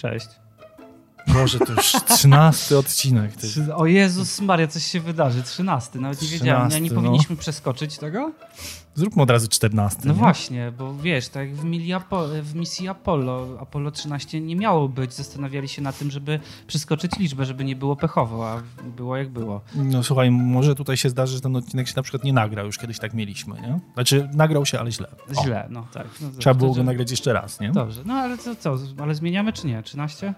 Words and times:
Cześć. 0.00 0.39
Boże, 1.26 1.58
to 1.58 1.72
już 1.72 1.92
trzynasty 2.08 2.78
odcinek. 2.78 3.36
Ty. 3.36 3.74
O 3.74 3.86
Jezus 3.86 4.40
Maria, 4.40 4.66
coś 4.66 4.84
się 4.86 5.00
wydarzy. 5.00 5.42
Trzynasty, 5.42 6.00
nawet 6.00 6.22
nie 6.22 6.28
wiedziałem. 6.28 6.68
Nie, 6.68 6.80
nie 6.80 6.88
13, 6.90 6.94
no. 6.94 7.00
powinniśmy 7.00 7.36
przeskoczyć 7.36 7.98
tego? 7.98 8.32
Zróbmy 8.94 9.22
od 9.22 9.30
razu 9.30 9.48
czternasty. 9.48 10.08
No 10.08 10.14
nie? 10.14 10.18
właśnie, 10.18 10.72
bo 10.78 10.94
wiesz, 10.94 11.28
tak 11.28 11.48
jak 11.48 11.56
w, 11.56 11.64
Apo- 11.64 12.42
w 12.42 12.54
misji 12.54 12.88
Apollo, 12.88 13.58
Apollo 13.60 13.90
13 13.90 14.40
nie 14.40 14.56
miało 14.56 14.88
być. 14.88 15.14
Zastanawiali 15.14 15.68
się 15.68 15.82
nad 15.82 15.98
tym, 15.98 16.10
żeby 16.10 16.40
przeskoczyć 16.66 17.12
liczbę, 17.18 17.44
żeby 17.44 17.64
nie 17.64 17.76
było 17.76 17.96
pechowo, 17.96 18.50
a 18.50 18.62
było 18.96 19.16
jak 19.16 19.28
było. 19.28 19.60
No 19.74 20.02
słuchaj, 20.02 20.30
może 20.30 20.74
tutaj 20.74 20.96
się 20.96 21.08
zdarzy, 21.08 21.34
że 21.34 21.40
ten 21.40 21.56
odcinek 21.56 21.88
się 21.88 21.94
na 21.96 22.02
przykład 22.02 22.24
nie 22.24 22.32
nagrał. 22.32 22.66
Już 22.66 22.78
kiedyś 22.78 22.98
tak 22.98 23.14
mieliśmy, 23.14 23.60
nie? 23.60 23.80
Znaczy, 23.94 24.28
nagrał 24.34 24.66
się, 24.66 24.80
ale 24.80 24.92
źle. 24.92 25.08
O, 25.36 25.44
Źle, 25.44 25.66
no 25.70 25.86
tak. 25.92 26.06
No, 26.20 26.30
Trzeba 26.38 26.54
było 26.54 26.74
go 26.74 26.82
nagrać 26.82 27.10
jeszcze 27.10 27.32
raz, 27.32 27.60
nie? 27.60 27.72
Dobrze, 27.72 28.02
no 28.04 28.14
ale 28.14 28.38
co, 28.38 28.56
co, 28.56 28.78
ale 28.98 29.14
zmieniamy 29.14 29.52
czy 29.52 29.66
nie? 29.66 29.82
13? 29.82 30.34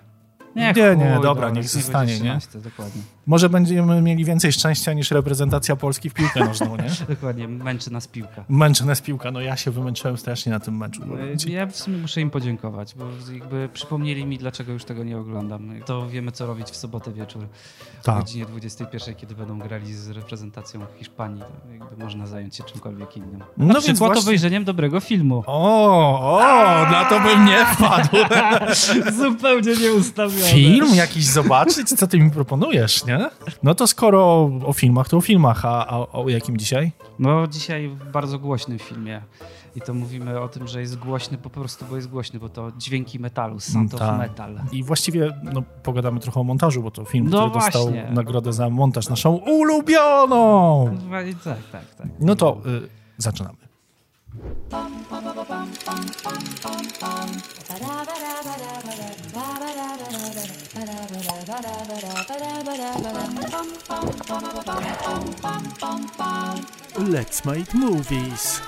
Nie, 0.57 0.75
chuj, 0.75 0.97
nie, 0.97 1.19
dobra, 1.23 1.51
niech 1.51 1.69
zostanie, 1.69 2.13
nie? 2.13 2.19
13, 2.19 2.59
dokładnie. 2.59 3.03
Może 3.27 3.49
będziemy 3.49 4.03
mieli 4.03 4.25
więcej 4.25 4.53
szczęścia 4.53 4.93
niż 4.93 5.11
reprezentacja 5.11 5.77
Polski 5.77 6.11
w 6.11 6.15
piłkę 6.15 6.45
nożną, 6.45 6.77
nie? 6.77 6.91
Dokładnie, 7.15 7.49
męczy 7.49 7.93
nas 7.93 8.09
piłka. 8.09 8.45
Męczy 8.49 8.87
nas 8.87 9.01
piłka. 9.01 9.31
No 9.31 9.41
ja 9.41 9.57
się 9.57 9.71
wymęczyłem 9.71 10.17
strasznie 10.19 10.53
na 10.53 10.61
tym 10.61 10.77
meczu. 10.77 11.03
powiem 11.03 11.39
ci. 11.39 11.53
Ja 11.53 11.67
w 11.67 11.77
sumie 11.77 11.99
muszę 11.99 12.21
im 12.21 12.31
podziękować, 12.31 12.95
bo 12.95 13.05
jakby 13.33 13.69
przypomnieli 13.73 14.27
mi, 14.27 14.39
dlaczego 14.39 14.73
już 14.73 14.85
tego 14.85 15.05
nie 15.05 15.19
oglądam. 15.19 15.71
To 15.87 16.09
wiemy, 16.09 16.33
co 16.33 16.47
robić 16.47 16.69
w 16.69 16.77
sobotę 16.77 17.13
wieczór 17.13 17.43
o 17.45 18.05
Tak. 18.05 18.19
godzinie 18.19 18.47
21, 18.47 19.15
kiedy 19.15 19.35
będą 19.35 19.59
grali 19.59 19.95
z 19.95 20.11
reprezentacją 20.11 20.81
Hiszpanii. 20.99 21.41
To 21.41 21.73
jakby 21.73 22.05
można 22.05 22.27
zająć 22.27 22.57
się 22.57 22.65
czymkolwiek 22.65 23.17
innym. 23.17 23.41
No 23.57 23.67
Na 23.67 23.73
więc 23.75 23.85
przykład 23.85 23.99
właśnie- 24.13 24.23
obejrzeniem 24.23 24.65
dobrego 24.65 25.01
filmu. 25.01 25.45
O, 25.47 26.21
o, 26.39 26.91
na 26.91 27.05
to 27.05 27.21
bym 27.21 27.45
nie 27.45 27.67
wpadł. 27.67 28.17
Zupełnie 29.23 29.77
nieustawiony. 29.77 30.45
Film 30.53 30.95
jakiś 30.95 31.25
zobaczyć? 31.27 31.89
Co 31.89 32.07
ty 32.07 32.19
mi 32.19 32.31
proponujesz, 32.31 33.05
nie? 33.05 33.12
No 33.63 33.75
to 33.75 33.87
skoro 33.87 34.51
o 34.67 34.73
filmach, 34.73 35.09
to 35.09 35.17
o 35.17 35.21
filmach, 35.21 35.65
a, 35.65 35.87
a 35.87 35.99
o 35.99 36.29
jakim 36.29 36.57
dzisiaj? 36.57 36.93
No 37.19 37.47
dzisiaj 37.47 37.89
w 37.89 38.11
bardzo 38.11 38.39
głośnym 38.39 38.79
filmie. 38.79 39.23
I 39.77 39.81
to 39.81 39.95
mówimy 39.95 40.41
o 40.41 40.49
tym, 40.49 40.69
że 40.69 40.81
jest 40.81 40.99
głośny 40.99 41.39
po 41.39 41.51
prostu, 41.51 41.85
bo 41.91 41.97
jest 41.97 42.09
głośny, 42.09 42.39
bo 42.41 42.49
to 42.49 42.73
dźwięki 42.79 43.19
metalu, 43.19 43.61
sound 43.61 43.95
of 43.95 44.01
Tak. 44.01 44.19
metal. 44.19 44.61
I 44.73 44.83
właściwie 44.85 45.31
no, 45.43 45.63
pogadamy 45.83 46.21
trochę 46.21 46.41
o 46.41 46.45
montażu, 46.45 46.83
bo 46.83 46.91
to 46.91 47.05
film, 47.05 47.29
No 47.31 47.39
który 47.49 47.61
dostał 47.65 47.83
właśnie. 47.83 48.09
nagrodę 48.11 48.53
za 48.53 48.71
montaż 48.71 49.09
naszą 49.09 49.33
ulubioną. 49.37 50.85
Tak, 51.45 51.59
tak, 51.73 51.95
tak. 51.95 52.07
No 52.21 52.37
to 52.37 52.61
y, 52.67 52.89
zaczynamy. 53.19 53.57
Let's 66.99 67.47
make 67.47 67.75
movies. 67.75 68.61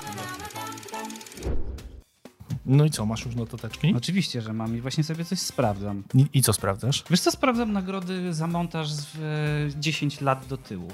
No 2.65 2.85
i 2.85 2.89
co, 2.89 3.05
masz 3.05 3.25
już 3.25 3.35
notateczki? 3.35 3.93
Oczywiście, 3.97 4.41
że 4.41 4.53
mam 4.53 4.77
i 4.77 4.81
właśnie 4.81 5.03
sobie 5.03 5.25
coś 5.25 5.39
sprawdzam. 5.39 6.03
I, 6.13 6.25
I 6.33 6.41
co 6.41 6.53
sprawdzasz? 6.53 7.03
Wiesz 7.09 7.21
co, 7.21 7.31
sprawdzam 7.31 7.71
nagrody 7.73 8.33
za 8.33 8.47
montaż 8.47 8.91
z 8.91 9.15
e, 9.15 9.79
10 9.79 10.21
lat 10.21 10.47
do 10.47 10.57
tyłu. 10.57 10.87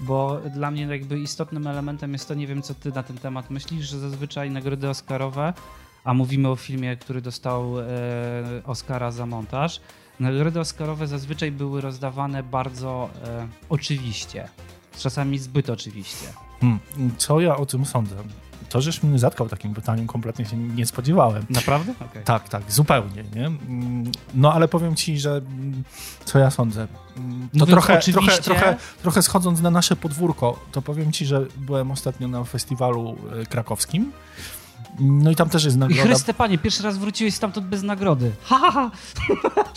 Bo 0.00 0.40
dla 0.54 0.70
mnie 0.70 0.82
jakby 0.82 1.18
istotnym 1.18 1.66
elementem 1.66 2.12
jest 2.12 2.28
to, 2.28 2.34
nie 2.34 2.46
wiem 2.46 2.62
co 2.62 2.74
ty 2.74 2.92
na 2.92 3.02
ten 3.02 3.18
temat 3.18 3.50
myślisz, 3.50 3.88
że 3.88 3.98
zazwyczaj 3.98 4.50
nagrody 4.50 4.88
Oscarowe, 4.88 5.52
a 6.04 6.14
mówimy 6.14 6.48
o 6.48 6.56
filmie, 6.56 6.96
który 6.96 7.20
dostał 7.20 7.80
e, 7.80 7.84
Oscara 8.64 9.10
za 9.10 9.26
montaż, 9.26 9.80
nagrody 10.20 10.60
Oscarowe 10.60 11.06
zazwyczaj 11.06 11.52
były 11.52 11.80
rozdawane 11.80 12.42
bardzo 12.42 13.10
e, 13.24 13.48
oczywiście. 13.68 14.48
Czasami 14.98 15.38
zbyt 15.38 15.70
oczywiście. 15.70 16.26
Hmm. 16.60 16.78
Co 17.18 17.40
ja 17.40 17.56
o 17.56 17.66
tym 17.66 17.86
sądzę? 17.86 18.16
To, 18.68 18.80
żeś 18.80 19.02
mnie 19.02 19.18
zatkał 19.18 19.48
takim 19.48 19.74
pytaniem, 19.74 20.06
kompletnie 20.06 20.44
się 20.46 20.56
nie 20.56 20.86
spodziewałem. 20.86 21.46
Naprawdę? 21.50 21.94
Okej. 22.10 22.24
Tak, 22.24 22.48
tak, 22.48 22.72
zupełnie, 22.72 23.24
nie? 23.34 23.46
Mm, 23.46 24.12
No 24.34 24.52
ale 24.52 24.68
powiem 24.68 24.96
ci, 24.96 25.18
że 25.18 25.30
mm, 25.30 25.82
co 26.24 26.38
ja 26.38 26.50
sądzę? 26.50 26.80
Mm, 27.16 27.48
To 27.52 27.58
Mówiąc 27.58 27.70
trochę, 27.70 27.98
oczywiście- 27.98 28.42
trochę, 28.42 28.42
trochę, 28.42 28.76
trochę 29.02 29.22
schodząc 29.22 29.60
na 29.60 29.70
nasze 29.70 29.96
podwórko, 29.96 30.58
to 30.72 30.82
powiem 30.82 31.12
ci, 31.12 31.26
że 31.26 31.46
byłem 31.56 31.90
ostatnio 31.90 32.28
na 32.28 32.44
festiwalu 32.44 33.16
e, 33.42 33.46
krakowskim. 33.46 34.12
No 35.00 35.30
i 35.30 35.36
tam 35.36 35.48
też 35.48 35.64
jest 35.64 35.76
I 35.76 35.80
nagroda. 35.80 36.02
Chryste 36.02 36.34
Panie, 36.34 36.58
pierwszy 36.58 36.82
raz 36.82 36.98
wróciłeś 36.98 37.34
stamtąd 37.34 37.66
bez 37.66 37.82
nagrody. 37.82 38.32
Ha, 38.42 38.58
ha, 38.58 38.70
ha. 38.72 38.90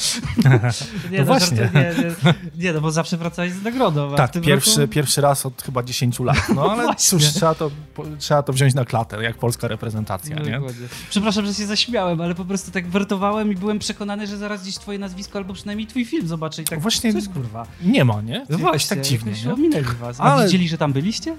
nie, 1.11 1.19
No 1.19 1.25
właśnie. 1.25 1.57
żartuję, 1.57 1.93
nie, 1.97 2.03
nie, 2.03 2.33
nie, 2.63 2.73
no 2.73 2.81
bo 2.81 2.91
zawsze 2.91 3.17
wracałeś 3.17 3.51
z 3.51 3.63
nagrodą. 3.63 4.15
Tak, 4.15 4.31
pierwszy, 4.41 4.81
roku... 4.81 4.93
pierwszy 4.93 5.21
raz 5.21 5.45
od 5.45 5.61
chyba 5.61 5.83
10 5.83 6.19
lat. 6.19 6.37
No 6.55 6.71
ale 6.71 6.83
Właśnie. 6.91 7.19
cóż, 7.19 7.23
trzeba 7.23 7.55
to, 7.55 7.71
po- 7.93 8.03
trzeba 8.19 8.43
to 8.43 8.53
wziąć 8.53 8.73
na 8.73 8.85
klatę, 8.85 9.23
jak 9.23 9.37
polska 9.37 9.67
reprezentacja, 9.67 10.35
nie? 10.35 10.51
Dokładnie. 10.51 10.87
Przepraszam, 11.09 11.45
że 11.45 11.53
się 11.53 11.65
zaśmiałem, 11.65 12.21
ale 12.21 12.35
po 12.35 12.45
prostu 12.45 12.71
tak 12.71 12.87
wertowałem 12.87 13.51
i 13.51 13.55
byłem 13.55 13.79
przekonany, 13.79 14.27
że 14.27 14.37
zaraz 14.37 14.61
gdzieś 14.63 14.75
twoje 14.75 14.99
nazwisko 14.99 15.37
albo 15.39 15.53
przynajmniej 15.53 15.87
twój 15.87 16.05
film 16.05 16.27
zobaczę 16.27 16.61
i 16.61 16.65
tak, 16.65 16.79
Właśnie- 16.79 17.11
co 17.11 17.17
jest 17.17 17.33
kurwa? 17.33 17.65
Nie 17.83 18.05
ma, 18.05 18.21
nie? 18.21 18.45
No 18.49 18.57
właśnie, 18.57 18.95
tak 18.95 19.05
dziwnie, 19.05 19.33
nie? 19.45 19.53
ominęli 19.53 19.83
was. 20.01 20.19
A 20.19 20.23
Ale- 20.23 20.45
widzieli, 20.45 20.67
że 20.69 20.77
tam 20.77 20.93
byliście? 20.93 21.35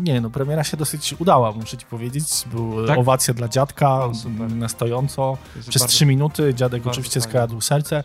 Nie, 0.00 0.20
no 0.20 0.30
premiera 0.30 0.64
się 0.64 0.76
dosyć 0.76 1.14
udała, 1.18 1.52
muszę 1.52 1.76
ci 1.76 1.86
powiedzieć. 1.86 2.24
Był 2.52 2.73
Tak? 2.86 2.98
owacja 2.98 3.34
dla 3.34 3.48
dziadka, 3.48 4.04
O, 4.04 4.12
na 4.56 4.68
stojąco. 4.68 5.38
Przez 5.68 5.86
trzy 5.86 6.06
minuty 6.06 6.54
dziadek 6.54 6.86
oczywiście 6.86 7.20
fajnie. 7.20 7.30
skradł 7.30 7.60
serce 7.60 8.04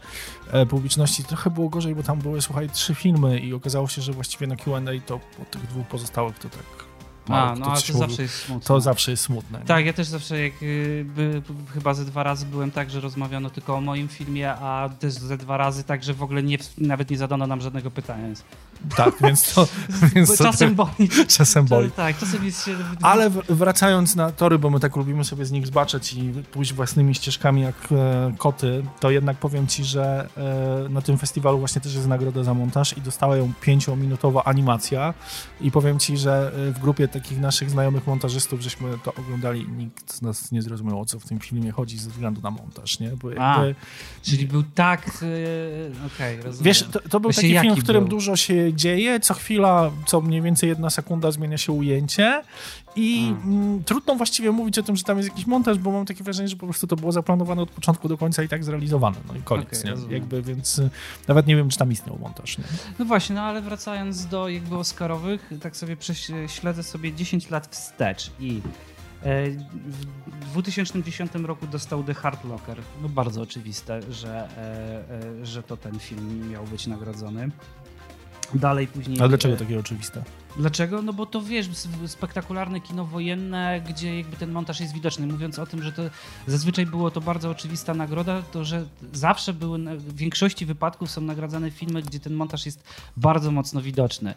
e, 0.52 0.66
publiczności. 0.66 1.24
Trochę 1.24 1.50
było 1.50 1.70
gorzej, 1.70 1.96
bo 1.96 2.04
tam 2.04 2.20
były, 2.20 2.42
słuchaj, 2.42 2.70
trzy 2.70 2.96
filmy 2.96 3.40
i 3.40 3.54
okazało 3.54 3.88
się, 3.88 4.02
że 4.02 4.14
właściwie 4.14 4.48
na 4.48 4.56
Q&A 4.56 4.80
to 5.06 5.20
po 5.38 5.46
tych 5.46 5.68
dwóch 5.68 5.88
pozostałych 5.88 6.40
to 6.40 6.50
tak 6.50 6.89
A, 7.36 7.56
no 7.56 7.66
ale 7.66 7.76
coś 7.76 7.92
to 7.92 7.98
zawsze 7.98 8.22
jest 8.22 8.36
smutne. 8.36 8.68
To 8.68 8.82
zawsze 8.82 9.12
jest 9.12 9.24
smutne. 9.24 9.60
nie? 9.60 9.66
Tak, 9.66 9.86
ja 9.86 9.94
też 9.94 10.08
zawsze 10.08 10.44
jak 10.44 10.64
y, 10.64 11.06
by, 11.16 11.42
chyba 11.74 11.94
ze 11.94 12.06
dwa 12.06 12.24
razy 12.24 12.46
byłem 12.46 12.72
tak, 12.72 12.90
że 12.90 13.00
rozmawiano 13.02 13.50
tylko 13.50 13.76
o 13.76 13.82
moim 13.82 14.08
filmie, 14.08 14.52
a 14.52 14.90
też 15.00 15.14
ze 15.14 15.38
dwa 15.38 15.58
razy 15.58 15.84
tak, 15.84 16.04
że 16.04 16.14
w 16.14 16.24
ogóle 16.24 16.44
nie, 16.44 16.58
nawet 16.78 17.10
nie 17.10 17.18
zadano 17.18 17.48
nam 17.48 17.62
żadnego 17.62 17.92
pytania. 17.92 18.26
Więc, 18.26 18.44
Tak, 18.96 19.14
więc 19.22 19.54
to... 19.54 19.68
więc 20.16 20.38
to 20.38 20.44
czasem 20.44 20.76
boli. 20.76 21.10
czasem 21.38 21.66
boli. 21.66 21.92
Tak, 21.92 22.18
czasem 22.18 22.46
jest 22.46 22.66
się... 22.66 22.76
Ale 23.02 23.30
wracając 23.50 24.16
na 24.16 24.32
tory, 24.32 24.60
bo 24.60 24.70
my 24.70 24.80
tak 24.80 24.96
lubimy 24.96 25.24
sobie 25.24 25.46
z 25.46 25.52
nich 25.52 25.68
zbaczać 25.68 26.14
i 26.14 26.34
pójść 26.52 26.74
własnymi 26.74 27.16
ścieżkami 27.16 27.62
jak 27.62 27.76
e, 27.92 28.34
koty, 28.38 28.84
to 29.00 29.12
jednak 29.12 29.38
powiem 29.38 29.68
ci, 29.68 29.84
że 29.84 30.30
e, 30.86 30.90
na 30.90 31.02
tym 31.02 31.18
festiwalu 31.18 31.60
właśnie 31.60 31.82
też 31.82 31.96
jest 31.96 32.08
nagroda 32.08 32.44
za 32.44 32.54
montaż 32.54 32.98
i 32.98 33.02
dostała 33.02 33.38
ją 33.38 33.54
pięciominutowa 33.62 34.44
animacja 34.44 35.14
i 35.62 35.72
powiem 35.72 36.00
ci, 36.00 36.18
że 36.18 36.52
e, 36.70 36.72
w 36.72 36.80
grupie 36.80 37.08
takich 37.22 37.40
naszych 37.40 37.70
znajomych 37.70 38.08
montażystów, 38.08 38.62
żeśmy 38.62 38.90
to 39.04 39.14
oglądali 39.14 39.62
i 39.62 39.68
nikt 39.68 40.14
z 40.14 40.22
nas 40.22 40.52
nie 40.52 40.62
zrozumiał, 40.62 41.02
o 41.02 41.06
co 41.06 41.20
w 41.20 41.26
tym 41.26 41.40
filmie 41.40 41.72
chodzi 41.72 41.98
ze 41.98 42.10
względu 42.10 42.42
na 42.42 42.52
montaż, 42.52 43.00
nie? 43.00 43.10
Bo 43.10 43.30
A, 43.38 43.66
jakby, 43.66 43.76
Czyli 44.22 44.48
był 44.48 44.64
tak... 44.64 45.24
y, 45.24 45.92
Okej, 46.16 46.42
rozumiem. 46.42 46.64
Wiesz, 46.64 46.84
to, 46.92 47.00
to 47.00 47.20
był 47.20 47.32
Właśnie 47.32 47.56
taki 47.56 47.68
film, 47.68 47.76
w 47.76 47.84
którym 47.84 48.04
był? 48.04 48.10
dużo 48.10 48.36
się 48.36 48.74
dzieje, 48.74 49.20
co 49.20 49.34
chwila, 49.34 49.92
co 50.06 50.22
mniej 50.22 50.42
więcej 50.42 50.70
jedna 50.70 50.90
sekunda 50.90 51.32
zmienia 51.32 51.58
się 51.58 51.72
ujęcie 51.72 52.44
i 52.96 53.34
mm, 53.46 53.84
trudno 53.84 54.16
właściwie 54.16 54.52
mówić 54.52 54.78
o 54.80 54.84
tym, 54.84 54.96
że 54.96 55.04
tam 55.04 55.18
jest 55.18 55.30
jakiś 55.30 55.48
montaż, 55.48 55.78
bo 55.78 55.92
mam 55.92 56.06
takie 56.06 56.24
wrażenie, 56.24 56.50
że 56.50 56.56
po 56.56 56.66
prostu 56.66 56.88
to 56.88 56.96
było 56.96 57.12
zaplanowane 57.12 57.62
od 57.62 57.70
początku 57.70 58.08
do 58.08 58.18
końca 58.18 58.44
i 58.44 58.48
tak 58.48 58.64
zrealizowane, 58.64 59.18
no 59.28 59.36
i 59.36 59.42
koniec, 59.42 59.86
Okej, 59.86 60.08
nie? 60.08 60.14
Jakby, 60.14 60.42
więc 60.42 60.80
y, 60.80 60.90
nawet 61.28 61.48
nie 61.48 61.56
wiem, 61.56 61.70
czy 61.70 61.78
tam 61.78 61.92
istniał 61.92 62.20
montaż, 62.20 62.58
nie? 62.58 62.64
No 63.00 63.06
właśnie, 63.06 63.36
no 63.36 63.42
ale 63.42 63.62
wracając 63.62 64.26
do 64.26 64.50
jakby 64.50 64.78
Oscarowych, 64.78 65.50
tak 65.62 65.78
sobie 65.78 65.98
prześ- 65.98 66.32
śledzę 66.48 66.84
sobie 66.84 67.14
10 67.14 67.50
lat 67.50 67.68
wstecz 67.68 68.32
i 68.40 68.62
e, 69.24 69.50
w 70.42 70.52
2010 70.52 71.32
roku 71.36 71.68
dostał 71.68 72.04
The 72.04 72.14
Hard 72.14 72.44
Locker. 72.46 72.78
No 73.02 73.10
bardzo 73.10 73.42
oczywiste, 73.42 74.00
że, 74.12 74.48
e, 74.58 75.40
e, 75.42 75.46
że 75.46 75.64
to 75.64 75.78
ten 75.78 76.00
film 76.00 76.50
miał 76.52 76.64
być 76.66 76.88
nagrodzony. 76.88 77.50
Dalej 78.54 78.88
później... 78.88 79.20
Ale 79.20 79.30
dlaczego 79.30 79.58
takie 79.58 79.80
oczywiste? 79.80 80.24
Dlaczego? 80.58 81.02
No 81.02 81.14
bo 81.14 81.26
to 81.26 81.42
wiesz, 81.42 81.70
spektakularne 82.08 82.82
kino 82.82 83.06
wojenne, 83.06 83.82
gdzie 83.90 84.18
jakby 84.18 84.38
ten 84.38 84.52
montaż 84.52 84.80
jest 84.80 84.94
widoczny. 84.94 85.28
Mówiąc 85.28 85.60
o 85.60 85.66
tym, 85.66 85.84
że 85.84 85.92
to 85.92 86.02
zazwyczaj 86.48 86.86
było 86.86 87.12
to 87.12 87.22
bardzo 87.22 87.50
oczywista 87.50 87.94
nagroda, 87.94 88.42
to 88.42 88.66
że 88.66 88.86
zawsze 89.14 89.54
były, 89.54 89.80
w 89.98 90.16
większości 90.16 90.66
wypadków 90.66 91.12
są 91.12 91.22
nagradzane 91.22 91.72
filmy, 91.72 92.02
gdzie 92.02 92.20
ten 92.20 92.34
montaż 92.34 92.66
jest 92.66 92.84
bardzo 93.18 93.52
mocno 93.52 93.82
widoczny. 93.82 94.34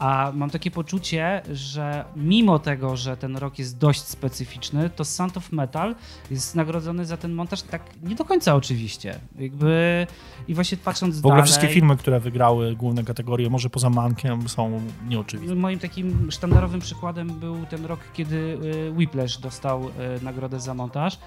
A 0.00 0.32
mam 0.34 0.50
takie 0.50 0.70
poczucie, 0.70 1.42
że 1.52 2.04
mimo 2.16 2.58
tego, 2.58 2.96
że 2.96 3.16
ten 3.16 3.36
rok 3.36 3.58
jest 3.58 3.78
dość 3.78 4.00
specyficzny, 4.02 4.90
to 4.90 5.04
Sound 5.04 5.36
of 5.36 5.52
Metal 5.52 5.94
jest 6.30 6.54
nagrodzony 6.54 7.06
za 7.06 7.16
ten 7.16 7.32
montaż 7.32 7.62
tak 7.62 7.82
nie 8.02 8.14
do 8.14 8.24
końca 8.24 8.54
oczywiście. 8.54 9.20
Jakby 9.38 10.06
i 10.48 10.54
właśnie 10.54 10.78
patrząc 10.78 11.16
W 11.16 11.18
ogóle 11.18 11.32
dalej... 11.32 11.44
wszystkie 11.44 11.68
filmy, 11.68 11.96
które 11.96 12.20
wygrały 12.20 12.76
główne 12.76 13.04
kategorie, 13.04 13.50
może 13.50 13.70
poza 13.70 13.90
Mankiem, 13.90 14.48
są 14.48 14.80
nieoczywiste. 15.08 15.54
Moim 15.54 15.78
takim 15.78 16.30
sztandarowym 16.30 16.80
przykładem 16.80 17.28
był 17.28 17.66
ten 17.66 17.84
rok, 17.84 18.00
kiedy 18.12 18.36
y, 18.36 18.92
Whiplash 18.96 19.38
dostał 19.38 19.84
y, 19.84 20.24
nagrodę 20.24 20.60
za 20.60 20.74
montaż. 20.74 21.18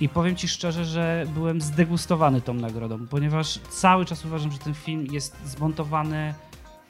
I 0.00 0.08
powiem 0.08 0.36
ci 0.36 0.48
szczerze, 0.48 0.84
że 0.84 1.26
byłem 1.34 1.60
zdegustowany 1.60 2.40
tą 2.40 2.54
nagrodą, 2.54 3.06
ponieważ 3.06 3.58
cały 3.70 4.04
czas 4.04 4.24
uważam, 4.24 4.52
że 4.52 4.58
ten 4.58 4.74
film 4.74 5.06
jest 5.10 5.36
zmontowany 5.44 6.34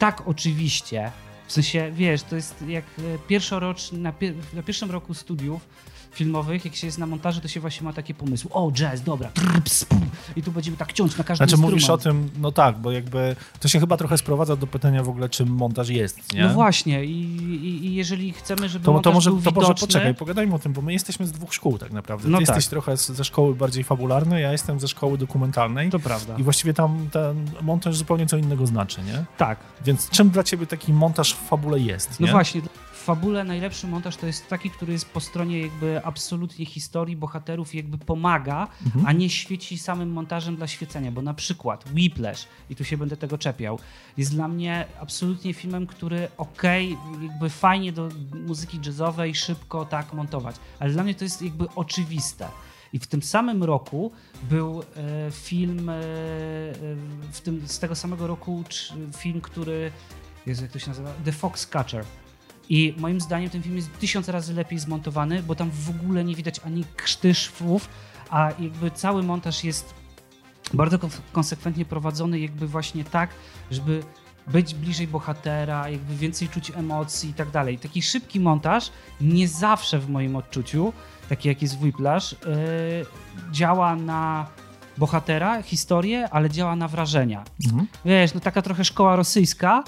tak 0.00 0.28
oczywiście. 0.28 1.12
W 1.46 1.52
sensie, 1.52 1.90
wiesz, 1.92 2.22
to 2.22 2.36
jest 2.36 2.64
jak 2.68 2.84
e, 2.84 3.18
pierwszoroczny, 3.28 3.98
na, 3.98 4.12
pier 4.12 4.34
na 4.52 4.62
pierwszym 4.62 4.90
roku 4.90 5.14
studiów 5.14 5.68
filmowych, 6.12 6.64
jak 6.64 6.74
się 6.74 6.86
jest 6.86 6.98
na 6.98 7.06
montażu, 7.06 7.40
to 7.40 7.48
się 7.48 7.60
właśnie 7.60 7.84
ma 7.84 7.92
takie 7.92 8.14
pomysły. 8.14 8.50
O, 8.52 8.72
jazz, 8.72 9.00
dobra. 9.02 9.30
I 10.36 10.42
tu 10.42 10.52
będziemy 10.52 10.76
tak 10.76 10.92
ciąć 10.92 11.16
na 11.16 11.24
każdy 11.24 11.36
Znaczy 11.36 11.50
instrument. 11.52 11.72
mówisz 11.72 11.90
o 11.90 11.98
tym, 11.98 12.30
no 12.38 12.52
tak, 12.52 12.78
bo 12.78 12.92
jakby 12.92 13.36
to 13.60 13.68
się 13.68 13.80
chyba 13.80 13.96
trochę 13.96 14.18
sprowadza 14.18 14.56
do 14.56 14.66
pytania 14.66 15.02
w 15.02 15.08
ogóle, 15.08 15.28
czym 15.28 15.48
montaż 15.48 15.88
jest, 15.88 16.34
nie? 16.34 16.42
No 16.44 16.48
właśnie 16.54 17.04
I, 17.04 17.10
i, 17.46 17.86
i 17.86 17.94
jeżeli 17.94 18.32
chcemy, 18.32 18.68
żeby 18.68 18.84
To, 18.84 18.86
to 18.86 18.92
montaż 18.92 19.14
może, 19.14 19.30
był 19.30 19.42
to 19.42 19.50
może 19.50 19.66
widoczny, 19.66 19.86
poczekaj, 19.86 20.14
pogadajmy 20.14 20.54
o 20.54 20.58
tym, 20.58 20.72
bo 20.72 20.82
my 20.82 20.92
jesteśmy 20.92 21.26
z 21.26 21.32
dwóch 21.32 21.54
szkół 21.54 21.78
tak 21.78 21.92
naprawdę. 21.92 22.24
Ty 22.24 22.30
No 22.30 22.40
jesteś 22.40 22.64
tak. 22.64 22.70
trochę 22.70 22.96
z, 22.96 23.08
ze 23.08 23.24
szkoły 23.24 23.54
bardziej 23.54 23.84
fabularnej, 23.84 24.42
ja 24.42 24.52
jestem 24.52 24.80
ze 24.80 24.88
szkoły 24.88 25.18
dokumentalnej. 25.18 25.90
To 25.90 25.98
prawda. 25.98 26.36
I 26.38 26.42
właściwie 26.42 26.74
tam 26.74 27.08
ten 27.12 27.46
montaż 27.62 27.96
zupełnie 27.96 28.26
co 28.26 28.36
innego 28.36 28.66
znaczy, 28.66 29.02
nie? 29.02 29.24
Tak. 29.38 29.58
Więc 29.84 30.10
czym 30.10 30.30
dla 30.30 30.42
ciebie 30.42 30.66
taki 30.66 30.92
montaż 30.92 31.32
w 31.34 31.38
fabule 31.48 31.80
jest, 31.80 32.20
No 32.20 32.26
nie? 32.26 32.32
właśnie, 32.32 32.60
fabule 33.00 33.44
najlepszy 33.44 33.86
montaż 33.86 34.16
to 34.16 34.26
jest 34.26 34.48
taki, 34.48 34.70
który 34.70 34.92
jest 34.92 35.08
po 35.08 35.20
stronie 35.20 35.60
jakby 35.60 36.04
absolutnie 36.04 36.66
historii 36.66 37.16
bohaterów 37.16 37.74
jakby 37.74 37.98
pomaga, 37.98 38.68
Mhm. 38.86 39.06
a 39.06 39.12
nie 39.12 39.30
świeci 39.30 39.78
samym 39.78 40.12
montażem 40.12 40.56
dla 40.56 40.66
świecenia, 40.66 41.12
bo 41.12 41.22
na 41.22 41.34
przykład 41.34 41.84
Whiplash, 41.94 42.48
i 42.70 42.76
tu 42.76 42.84
się 42.84 42.96
będę 42.96 43.16
tego 43.16 43.38
czepiał, 43.38 43.78
jest 44.16 44.32
dla 44.34 44.48
mnie 44.48 44.86
absolutnie 45.00 45.54
filmem, 45.54 45.86
który 45.86 46.28
okej, 46.38 46.96
jakby 47.22 47.50
fajnie 47.50 47.92
do 47.92 48.08
muzyki 48.46 48.78
jazzowej, 48.86 49.34
szybko 49.34 49.84
tak 49.84 50.12
montować, 50.12 50.56
ale 50.78 50.92
dla 50.92 51.02
mnie 51.04 51.14
to 51.14 51.24
jest 51.24 51.42
jakby 51.42 51.66
oczywiste. 51.74 52.48
I 52.92 52.98
w 52.98 53.06
tym 53.06 53.22
samym 53.22 53.64
roku 53.64 54.12
był 54.42 54.82
e, 54.82 54.84
film, 55.30 55.88
e, 55.88 55.92
e, 55.94 55.98
w 57.32 57.40
tym, 57.40 57.62
z 57.68 57.78
tego 57.78 57.94
samego 57.94 58.26
roku 58.26 58.64
film, 59.16 59.40
który, 59.40 59.92
Jezu, 60.46 60.62
jak 60.62 60.72
to 60.72 60.78
się 60.78 60.88
nazywa? 60.88 61.12
The 61.24 61.32
Foxcatcher. 61.32 62.04
I 62.70 62.94
moim 62.98 63.20
zdaniem 63.20 63.50
ten 63.50 63.62
film 63.62 63.76
jest 63.76 63.98
tysiąc 63.98 64.28
razy 64.28 64.54
lepiej 64.54 64.78
zmontowany, 64.78 65.42
bo 65.42 65.54
tam 65.54 65.70
w 65.70 65.90
ogóle 65.90 66.24
nie 66.24 66.34
widać 66.34 66.60
ani 66.66 66.84
krzty 66.96 67.34
szwów, 67.34 67.88
a 68.30 68.50
jakby 68.58 68.90
cały 68.90 69.22
montaż 69.22 69.64
jest 69.64 69.94
bardzo 70.74 70.98
kon- 70.98 71.10
konsekwentnie 71.32 71.84
prowadzony, 71.84 72.40
jakby 72.40 72.66
właśnie 72.66 73.04
tak, 73.04 73.30
żeby 73.70 74.02
być 74.46 74.74
bliżej 74.74 75.08
bohatera, 75.08 75.88
jakby 75.88 76.16
więcej 76.16 76.48
czuć 76.48 76.70
emocji 76.70 77.30
i 77.30 77.34
tak 77.34 77.50
dalej. 77.50 77.78
Taki 77.78 78.02
szybki 78.02 78.40
montaż 78.40 78.90
nie 79.20 79.48
zawsze 79.48 79.98
w 79.98 80.08
moim 80.10 80.36
odczuciu, 80.36 80.92
taki 81.28 81.48
jak 81.48 81.62
jest 81.62 81.80
Whiplash, 81.82 82.32
yy, 82.32 82.38
działa 83.52 83.96
na 83.96 84.46
bohatera, 84.98 85.62
historię, 85.62 86.28
ale 86.30 86.50
działa 86.50 86.76
na 86.76 86.88
wrażenia. 86.88 87.44
Mhm. 87.66 87.86
Wiesz, 88.04 88.34
no 88.34 88.40
taka 88.40 88.62
trochę 88.62 88.84
szkoła 88.84 89.16
rosyjska, 89.16 89.84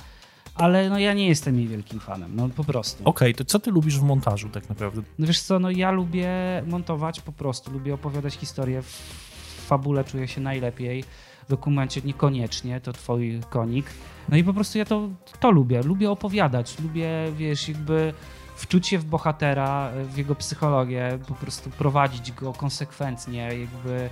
ale 0.55 0.91
no 0.91 0.99
ja 0.99 1.13
nie 1.13 1.29
jestem 1.29 1.59
jej 1.59 1.69
wielkim 1.69 2.01
fanem, 2.01 2.37
no 2.37 2.49
po 2.49 2.65
prostu. 2.65 3.03
Okej, 3.05 3.35
to 3.35 3.45
co 3.45 3.59
ty 3.59 3.71
lubisz 3.71 3.99
w 3.99 4.03
montażu 4.03 4.49
tak 4.49 4.69
naprawdę? 4.69 5.03
No 5.19 5.27
wiesz 5.27 5.43
co, 5.43 5.59
no 5.59 5.71
ja 5.71 5.91
lubię 5.91 6.29
montować 6.67 7.21
po 7.21 7.33
prostu, 7.33 7.71
lubię 7.71 7.95
opowiadać 7.95 8.35
historię. 8.35 8.83
W 8.83 9.67
fabule 9.67 10.05
czuję 10.05 10.29
się 10.29 10.41
najlepiej, 10.41 11.05
w 11.47 11.51
dokumencie 11.51 12.01
niekoniecznie, 12.05 12.81
to 12.81 12.93
twój 12.93 13.41
konik. 13.51 13.87
No 14.29 14.37
i 14.37 14.45
po 14.45 14.53
prostu 14.55 14.79
ja 14.79 14.85
to, 14.85 15.09
to 15.41 15.51
lubię, 15.51 15.83
lubię 15.83 16.11
opowiadać, 16.11 16.79
lubię, 16.79 17.09
wiesz, 17.37 17.69
jakby 17.69 18.15
wczuć 18.57 18.89
się 18.89 18.99
w 18.99 19.05
bohatera, 19.05 19.91
w 20.05 20.17
jego 20.17 20.35
psychologię, 20.35 21.19
po 21.29 21.35
prostu 21.35 21.71
prowadzić 21.71 22.33
go 22.33 22.53
konsekwentnie, 22.53 23.39
jakby 23.39 24.11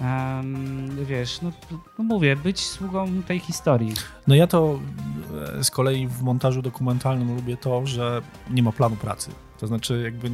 em, 0.00 1.04
wiesz, 1.04 1.40
no, 1.42 1.52
no 1.98 2.04
mówię, 2.04 2.36
być 2.36 2.60
sługą 2.60 3.22
tej 3.22 3.38
historii. 3.38 3.94
No 4.26 4.34
ja 4.34 4.46
to 4.46 4.78
e, 5.58 5.64
z 5.64 5.70
kolei 5.70 6.08
w 6.08 6.22
montażu 6.22 6.62
dokumentalnym 6.62 7.36
lubię 7.36 7.56
to, 7.56 7.86
że 7.86 8.22
nie 8.50 8.62
ma 8.62 8.72
planu 8.72 8.96
pracy. 8.96 9.30
To 9.58 9.66
znaczy 9.66 10.02
jakby 10.04 10.30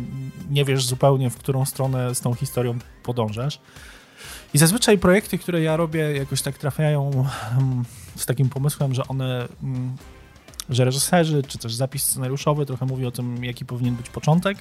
nie 0.50 0.64
wiesz 0.64 0.84
zupełnie, 0.84 1.30
w 1.30 1.36
którą 1.36 1.64
stronę 1.64 2.14
z 2.14 2.20
tą 2.20 2.34
historią 2.34 2.78
podążasz. 3.02 3.60
I 4.54 4.58
zazwyczaj 4.58 4.98
projekty, 4.98 5.38
które 5.38 5.62
ja 5.62 5.76
robię, 5.76 6.12
jakoś 6.12 6.42
tak 6.42 6.58
trafiają 6.58 7.10
mm, 7.58 7.84
z 8.16 8.26
takim 8.26 8.48
pomysłem, 8.48 8.94
że 8.94 9.08
one, 9.08 9.48
mm, 9.62 9.96
że 10.68 10.84
reżyserzy, 10.84 11.42
czy 11.42 11.58
też 11.58 11.74
zapis 11.74 12.02
scenariuszowy 12.02 12.66
trochę 12.66 12.86
mówi 12.86 13.06
o 13.06 13.10
tym, 13.10 13.44
jaki 13.44 13.64
powinien 13.64 13.94
być 13.94 14.10
początek 14.10 14.58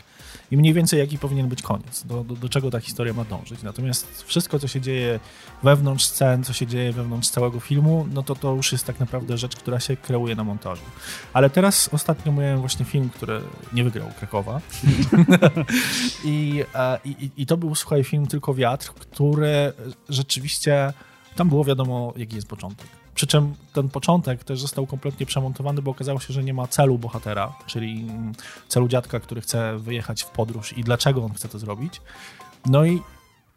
i 0.52 0.58
mniej 0.58 0.74
więcej 0.74 1.00
jaki 1.00 1.18
powinien 1.18 1.48
być 1.48 1.62
koniec, 1.62 2.04
do, 2.06 2.24
do, 2.24 2.36
do 2.36 2.50
czego 2.50 2.72
ta 2.72 2.80
historia 2.80 3.14
ma 3.14 3.24
dążyć. 3.26 3.64
Natomiast 3.64 4.24
wszystko, 4.24 4.60
co 4.60 4.68
się 4.68 4.82
dzieje 4.82 5.20
wewnątrz 5.64 6.06
scen, 6.06 6.44
co 6.44 6.54
się 6.54 6.68
dzieje 6.68 6.92
wewnątrz 6.94 7.30
całego 7.30 7.60
filmu, 7.60 8.08
no 8.14 8.24
to 8.24 8.36
to 8.36 8.54
już 8.54 8.72
jest 8.72 8.86
tak 8.86 9.00
naprawdę 9.00 9.38
rzecz, 9.38 9.56
która 9.56 9.80
się 9.80 9.98
kreuje 9.98 10.36
na 10.36 10.44
montażu. 10.44 10.82
Ale 11.34 11.50
teraz 11.50 11.90
ostatnio 11.94 12.32
miałem 12.32 12.60
właśnie 12.60 12.86
film, 12.86 13.10
który 13.10 13.42
nie 13.74 13.84
wygrał 13.84 14.08
Krakowa. 14.20 14.62
I, 16.26 16.64
e, 16.76 17.00
i, 17.06 17.32
I 17.38 17.46
to 17.46 17.58
był, 17.58 17.76
słuchaj, 17.76 18.04
film 18.04 18.28
Tylko 18.28 18.54
Wiatr, 18.54 18.94
który 18.94 19.74
rzeczywiście, 20.10 20.94
tam 21.36 21.50
było 21.50 21.64
wiadomo, 21.64 22.14
jaki 22.18 22.36
jest 22.36 22.48
początek. 22.48 23.01
Przy 23.22 23.28
czym 23.28 23.56
ten 23.74 23.90
początek 23.90 24.44
też 24.44 24.62
został 24.62 24.88
kompletnie 24.88 25.26
przemontowany, 25.26 25.82
bo 25.82 25.92
okazało 25.92 26.20
się, 26.20 26.34
że 26.34 26.44
nie 26.44 26.54
ma 26.54 26.68
celu 26.68 26.98
bohatera, 26.98 27.54
czyli 27.68 28.02
mm, 28.02 28.34
celu 28.68 28.88
dziadka, 28.88 29.20
który 29.20 29.42
chce 29.42 29.78
wyjechać 29.78 30.24
w 30.24 30.30
podróż 30.30 30.78
i 30.78 30.84
dlaczego 30.84 31.24
on 31.24 31.34
chce 31.34 31.50
to 31.50 31.60
zrobić. 31.60 32.02
No 32.66 32.86
i 32.86 33.02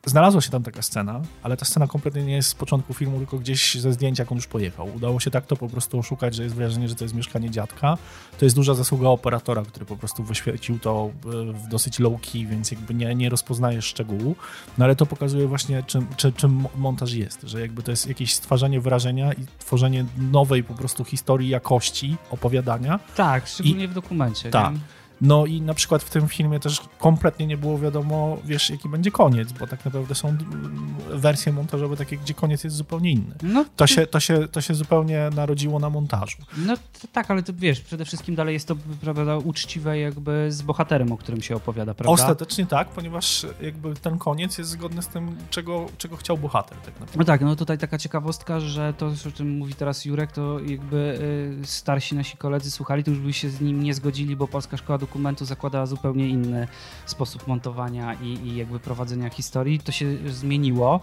Znalazła 0.06 0.40
się 0.40 0.50
tam 0.50 0.62
taka 0.62 0.82
scena, 0.82 1.20
ale 1.42 1.56
ta 1.56 1.64
scena 1.64 1.86
kompletnie 1.86 2.24
nie 2.24 2.34
jest 2.34 2.48
z 2.48 2.54
początku 2.54 2.94
filmu, 2.94 3.18
tylko 3.18 3.38
gdzieś 3.38 3.74
ze 3.74 3.92
zdjęcia, 3.92 4.22
jak 4.22 4.32
on 4.32 4.38
już 4.38 4.46
pojechał. 4.46 4.94
Udało 4.96 5.20
się 5.20 5.30
tak 5.30 5.46
to 5.46 5.56
po 5.56 5.68
prostu 5.68 5.98
oszukać, 5.98 6.34
że 6.34 6.42
jest 6.42 6.54
wrażenie, 6.54 6.88
że 6.88 6.94
to 6.94 7.04
jest 7.04 7.14
mieszkanie 7.14 7.50
dziadka. 7.50 7.98
To 8.38 8.44
jest 8.44 8.56
duża 8.56 8.74
zasługa 8.74 9.08
operatora, 9.08 9.62
który 9.62 9.86
po 9.86 9.96
prostu 9.96 10.22
wyświecił 10.22 10.78
to 10.78 11.10
e, 11.24 11.52
w 11.52 11.68
dosyć 11.68 11.98
low 11.98 12.20
key, 12.20 12.46
więc 12.46 12.70
jakby 12.70 12.94
nie, 12.94 13.14
nie 13.14 13.28
rozpoznajesz 13.28 13.84
szczegółu. 13.84 14.36
No 14.78 14.84
ale 14.84 14.96
to 14.96 15.06
pokazuje 15.06 15.46
właśnie, 15.46 15.82
czym, 15.82 16.06
czy, 16.16 16.32
czym 16.32 16.66
montaż 16.76 17.12
jest, 17.12 17.42
że 17.42 17.60
jakby 17.60 17.82
to 17.82 17.90
jest 17.90 18.06
jakieś 18.06 18.34
stwarzanie 18.34 18.80
wrażenia 18.80 19.32
i 19.32 19.46
tworzenie 19.58 20.04
nowej 20.18 20.64
po 20.64 20.74
prostu 20.74 21.04
historii 21.04 21.48
jakości 21.48 22.16
opowiadania. 22.30 23.00
Tak, 23.16 23.46
szczególnie 23.46 23.88
w 23.88 23.94
dokumencie. 23.94 24.50
Tak. 24.50 24.72
nie? 24.72 24.80
No 25.24 25.46
i 25.46 25.60
na 25.60 25.74
przykład 25.74 26.02
w 26.02 26.10
tym 26.10 26.28
filmie 26.28 26.60
też 26.60 26.82
kompletnie 26.98 27.46
nie 27.46 27.56
było 27.56 27.78
wiadomo, 27.78 28.38
wiesz, 28.44 28.70
jaki 28.70 28.88
będzie 28.88 29.10
koniec, 29.10 29.52
bo 29.52 29.66
tak 29.66 29.84
naprawdę 29.84 30.14
są 30.14 30.28
mm, 30.28 30.94
wersje 31.10 31.52
montażowe 31.52 31.96
takie, 31.96 32.16
gdzie 32.16 32.34
koniec 32.34 32.64
jest 32.64 32.76
zupełnie 32.76 33.10
inny. 33.10 33.34
No, 33.42 33.64
To 33.76 33.86
się, 33.86 34.06
to 34.06 34.20
się, 34.20 34.48
to 34.48 34.60
się 34.60 34.74
zupełnie 34.74 35.30
narodziło 35.36 35.78
na 35.78 35.90
montażu. 35.90 36.36
No 36.56 36.74
tak, 37.12 37.30
ale 37.30 37.42
to 37.42 37.52
wiesz, 37.56 37.80
przede 37.80 38.04
wszystkim 38.04 38.34
dalej 38.34 38.54
jest 38.54 38.68
to 38.68 38.76
prawda, 39.00 39.36
uczciwe 39.36 39.98
jakby 39.98 40.52
z 40.52 40.62
bohaterem, 40.62 41.12
o 41.12 41.16
którym 41.16 41.42
się 41.42 41.56
opowiada, 41.56 41.94
prawda? 41.94 42.12
Ostatecznie 42.12 42.66
tak, 42.66 42.88
ponieważ 42.88 43.46
jakby 43.60 43.94
ten 43.94 44.18
koniec 44.18 44.58
jest 44.58 44.70
zgodny 44.70 45.02
z 45.02 45.08
tym, 45.08 45.36
czego, 45.50 45.86
czego 45.98 46.16
chciał 46.16 46.38
bohater 46.38 46.78
tak 46.78 46.94
naprawdę. 47.00 47.18
No 47.18 47.24
tak, 47.24 47.40
no 47.40 47.56
tutaj 47.56 47.78
taka 47.78 47.98
ciekawostka, 47.98 48.60
że 48.60 48.94
to, 48.98 49.06
o 49.06 49.32
czym 49.34 49.58
mówi 49.58 49.74
teraz 49.74 50.04
Jurek, 50.04 50.32
to 50.32 50.60
jakby 50.60 51.18
y, 51.62 51.66
starsi 51.66 52.14
nasi 52.14 52.36
koledzy 52.36 52.70
słuchali, 52.70 53.04
to 53.04 53.10
już 53.10 53.20
by 53.20 53.32
się 53.32 53.50
z 53.50 53.60
nim 53.60 53.82
nie 53.82 53.94
zgodzili, 53.94 54.36
bo 54.36 54.48
Polska 54.48 54.76
Szkoła 54.76 54.98
Dokumentu 55.14 55.44
zakładała 55.44 55.86
zupełnie 55.86 56.28
inny 56.28 56.68
sposób 57.06 57.46
montowania 57.46 58.14
i, 58.14 58.26
i 58.26 58.56
jakby 58.56 58.80
prowadzenia 58.80 59.30
historii. 59.30 59.78
To 59.78 59.92
się 59.92 60.06
zmieniło. 60.28 61.00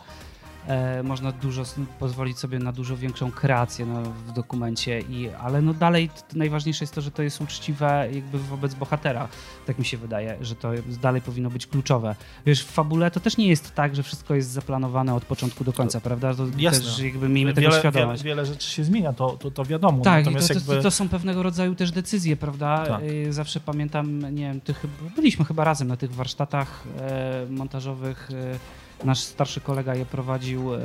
E, 0.67 1.03
można 1.03 1.31
dużo 1.31 1.63
pozwolić 1.99 2.39
sobie 2.39 2.59
na 2.59 2.71
dużo 2.71 2.97
większą 2.97 3.31
kreację 3.31 3.85
no, 3.85 4.01
w 4.03 4.31
dokumencie, 4.31 4.99
i, 4.99 5.29
ale 5.29 5.61
no 5.61 5.73
dalej 5.73 6.09
najważniejsze 6.35 6.83
jest 6.83 6.95
to, 6.95 7.01
że 7.01 7.11
to 7.11 7.23
jest 7.23 7.41
uczciwe 7.41 8.07
jakby 8.13 8.39
wobec 8.39 8.73
bohatera. 8.73 9.27
Tak 9.65 9.79
mi 9.79 9.85
się 9.85 9.97
wydaje, 9.97 10.37
że 10.41 10.55
to 10.55 10.71
dalej 11.01 11.21
powinno 11.21 11.49
być 11.49 11.67
kluczowe. 11.67 12.15
Wiesz, 12.45 12.63
w 12.63 12.71
fabule 12.71 13.11
to 13.11 13.19
też 13.19 13.37
nie 13.37 13.47
jest 13.47 13.75
tak, 13.75 13.95
że 13.95 14.03
wszystko 14.03 14.35
jest 14.35 14.49
zaplanowane 14.49 15.15
od 15.15 15.25
początku 15.25 15.63
do 15.63 15.73
końca, 15.73 16.01
prawda? 16.01 16.33
To 16.33 16.45
Jasne. 16.57 16.85
też 16.85 16.99
jakby 16.99 17.29
miejmy 17.29 17.53
tego 17.53 17.67
wiele, 17.67 17.79
świadomość. 17.79 18.23
Wiele, 18.23 18.35
wiele 18.35 18.45
rzeczy 18.45 18.71
się 18.71 18.83
zmienia, 18.83 19.13
to, 19.13 19.29
to, 19.29 19.51
to 19.51 19.65
wiadomo. 19.65 20.03
Tak, 20.03 20.25
to, 20.25 20.31
Natomiast 20.31 20.47
to, 20.47 20.53
jakby... 20.53 20.83
to 20.83 20.91
są 20.91 21.09
pewnego 21.09 21.43
rodzaju 21.43 21.75
też 21.75 21.91
decyzje, 21.91 22.37
prawda? 22.37 22.85
Tak. 22.87 23.03
Y, 23.03 23.33
Zawsze 23.33 23.59
pamiętam, 23.59 24.35
nie 24.35 24.43
wiem, 24.43 24.61
ty 24.61 24.73
byliśmy 25.15 25.45
chyba 25.45 25.63
razem 25.63 25.87
na 25.87 25.97
tych 25.97 26.13
warsztatach 26.13 26.83
e, 26.99 27.45
montażowych. 27.49 28.29
E, 28.31 28.90
nasz 29.03 29.19
starszy 29.19 29.61
kolega 29.61 29.95
je 29.95 30.05
prowadził, 30.05 30.75
e, 30.75 30.79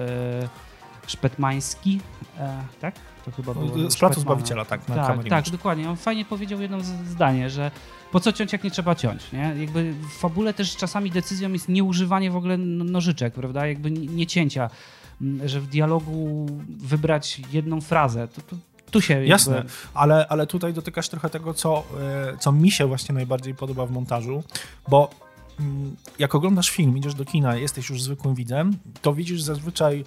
Szpetmański, 1.06 2.00
e, 2.38 2.62
tak? 2.80 2.94
To 3.24 3.30
chyba 3.30 3.54
było 3.54 3.90
Z 3.90 3.96
placu. 3.96 4.20
Zbawiciela, 4.20 4.64
tak, 4.64 4.88
na 4.88 4.94
Tak, 4.94 5.28
tak, 5.28 5.50
dokładnie. 5.50 5.90
On 5.90 5.96
fajnie 5.96 6.24
powiedział 6.24 6.60
jedno 6.60 6.78
zdanie, 7.10 7.50
że 7.50 7.70
po 8.12 8.20
co 8.20 8.32
ciąć, 8.32 8.52
jak 8.52 8.64
nie 8.64 8.70
trzeba 8.70 8.94
ciąć, 8.94 9.32
nie? 9.32 9.54
Jakby 9.58 9.92
w 9.92 10.18
fabule 10.18 10.54
też 10.54 10.76
czasami 10.76 11.10
decyzją 11.10 11.52
jest 11.52 11.68
nieużywanie 11.68 12.30
w 12.30 12.36
ogóle 12.36 12.58
nożyczek, 12.58 13.34
prawda? 13.34 13.66
Jakby 13.66 13.90
nie 13.90 14.26
cięcia, 14.26 14.70
że 15.44 15.60
w 15.60 15.66
dialogu 15.66 16.46
wybrać 16.68 17.40
jedną 17.52 17.80
frazę. 17.80 18.28
To, 18.28 18.40
to, 18.40 18.56
tu 18.90 19.00
się 19.00 19.26
Jasne, 19.26 19.56
jakby... 19.56 19.72
ale, 19.94 20.26
ale 20.28 20.46
tutaj 20.46 20.72
dotykasz 20.72 21.08
trochę 21.08 21.30
tego, 21.30 21.54
co, 21.54 21.84
e, 22.32 22.36
co 22.38 22.52
mi 22.52 22.70
się 22.70 22.86
właśnie 22.86 23.14
najbardziej 23.14 23.54
podoba 23.54 23.86
w 23.86 23.90
montażu, 23.90 24.42
bo 24.88 25.10
jak 26.18 26.34
oglądasz 26.34 26.70
film, 26.70 26.98
idziesz 26.98 27.14
do 27.14 27.24
kina, 27.24 27.56
jesteś 27.56 27.90
już 27.90 28.02
zwykłym 28.02 28.34
widzem, 28.34 28.76
to 29.02 29.14
widzisz 29.14 29.42
zazwyczaj 29.42 30.04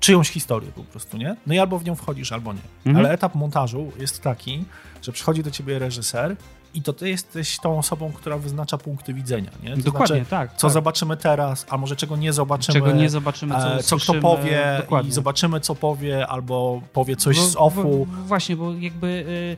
czyjąś 0.00 0.30
historię 0.30 0.70
po 0.74 0.84
prostu, 0.84 1.16
nie? 1.16 1.36
No 1.46 1.54
i 1.54 1.58
albo 1.58 1.78
w 1.78 1.84
nią 1.84 1.94
wchodzisz, 1.94 2.32
albo 2.32 2.52
nie. 2.52 2.60
Mhm. 2.86 2.96
Ale 3.06 3.14
etap 3.14 3.34
montażu 3.34 3.92
jest 3.98 4.22
taki, 4.22 4.64
że 5.02 5.12
przychodzi 5.12 5.42
do 5.42 5.50
ciebie 5.50 5.78
reżyser 5.78 6.36
i 6.74 6.82
to 6.82 6.92
ty 6.92 7.08
jesteś 7.08 7.58
tą 7.58 7.78
osobą, 7.78 8.12
która 8.12 8.38
wyznacza 8.38 8.78
punkty 8.78 9.14
widzenia, 9.14 9.50
nie? 9.62 9.76
To 9.76 9.82
Dokładnie, 9.82 10.16
znaczy, 10.16 10.30
tak. 10.30 10.56
co 10.56 10.66
tak. 10.66 10.72
zobaczymy 10.74 11.16
teraz, 11.16 11.66
a 11.70 11.76
może 11.76 11.96
czego 11.96 12.16
nie 12.16 12.32
zobaczymy. 12.32 12.74
Czego 12.74 12.92
nie 12.92 13.10
zobaczymy, 13.10 13.54
co 13.54 13.74
e, 13.78 13.82
co 13.82 13.96
kto 13.96 14.14
powie 14.14 14.76
dokładnie. 14.80 15.08
i 15.08 15.12
zobaczymy, 15.12 15.60
co 15.60 15.74
powie, 15.74 16.26
albo 16.26 16.80
powie 16.92 17.16
coś 17.16 17.36
Bo- 17.36 17.46
z 17.46 17.56
offu. 17.56 18.06
bo- 18.06 18.22
Właśnie, 18.26 18.56
bo 18.56 18.72
jakby 18.74 19.06
y, 19.06 19.56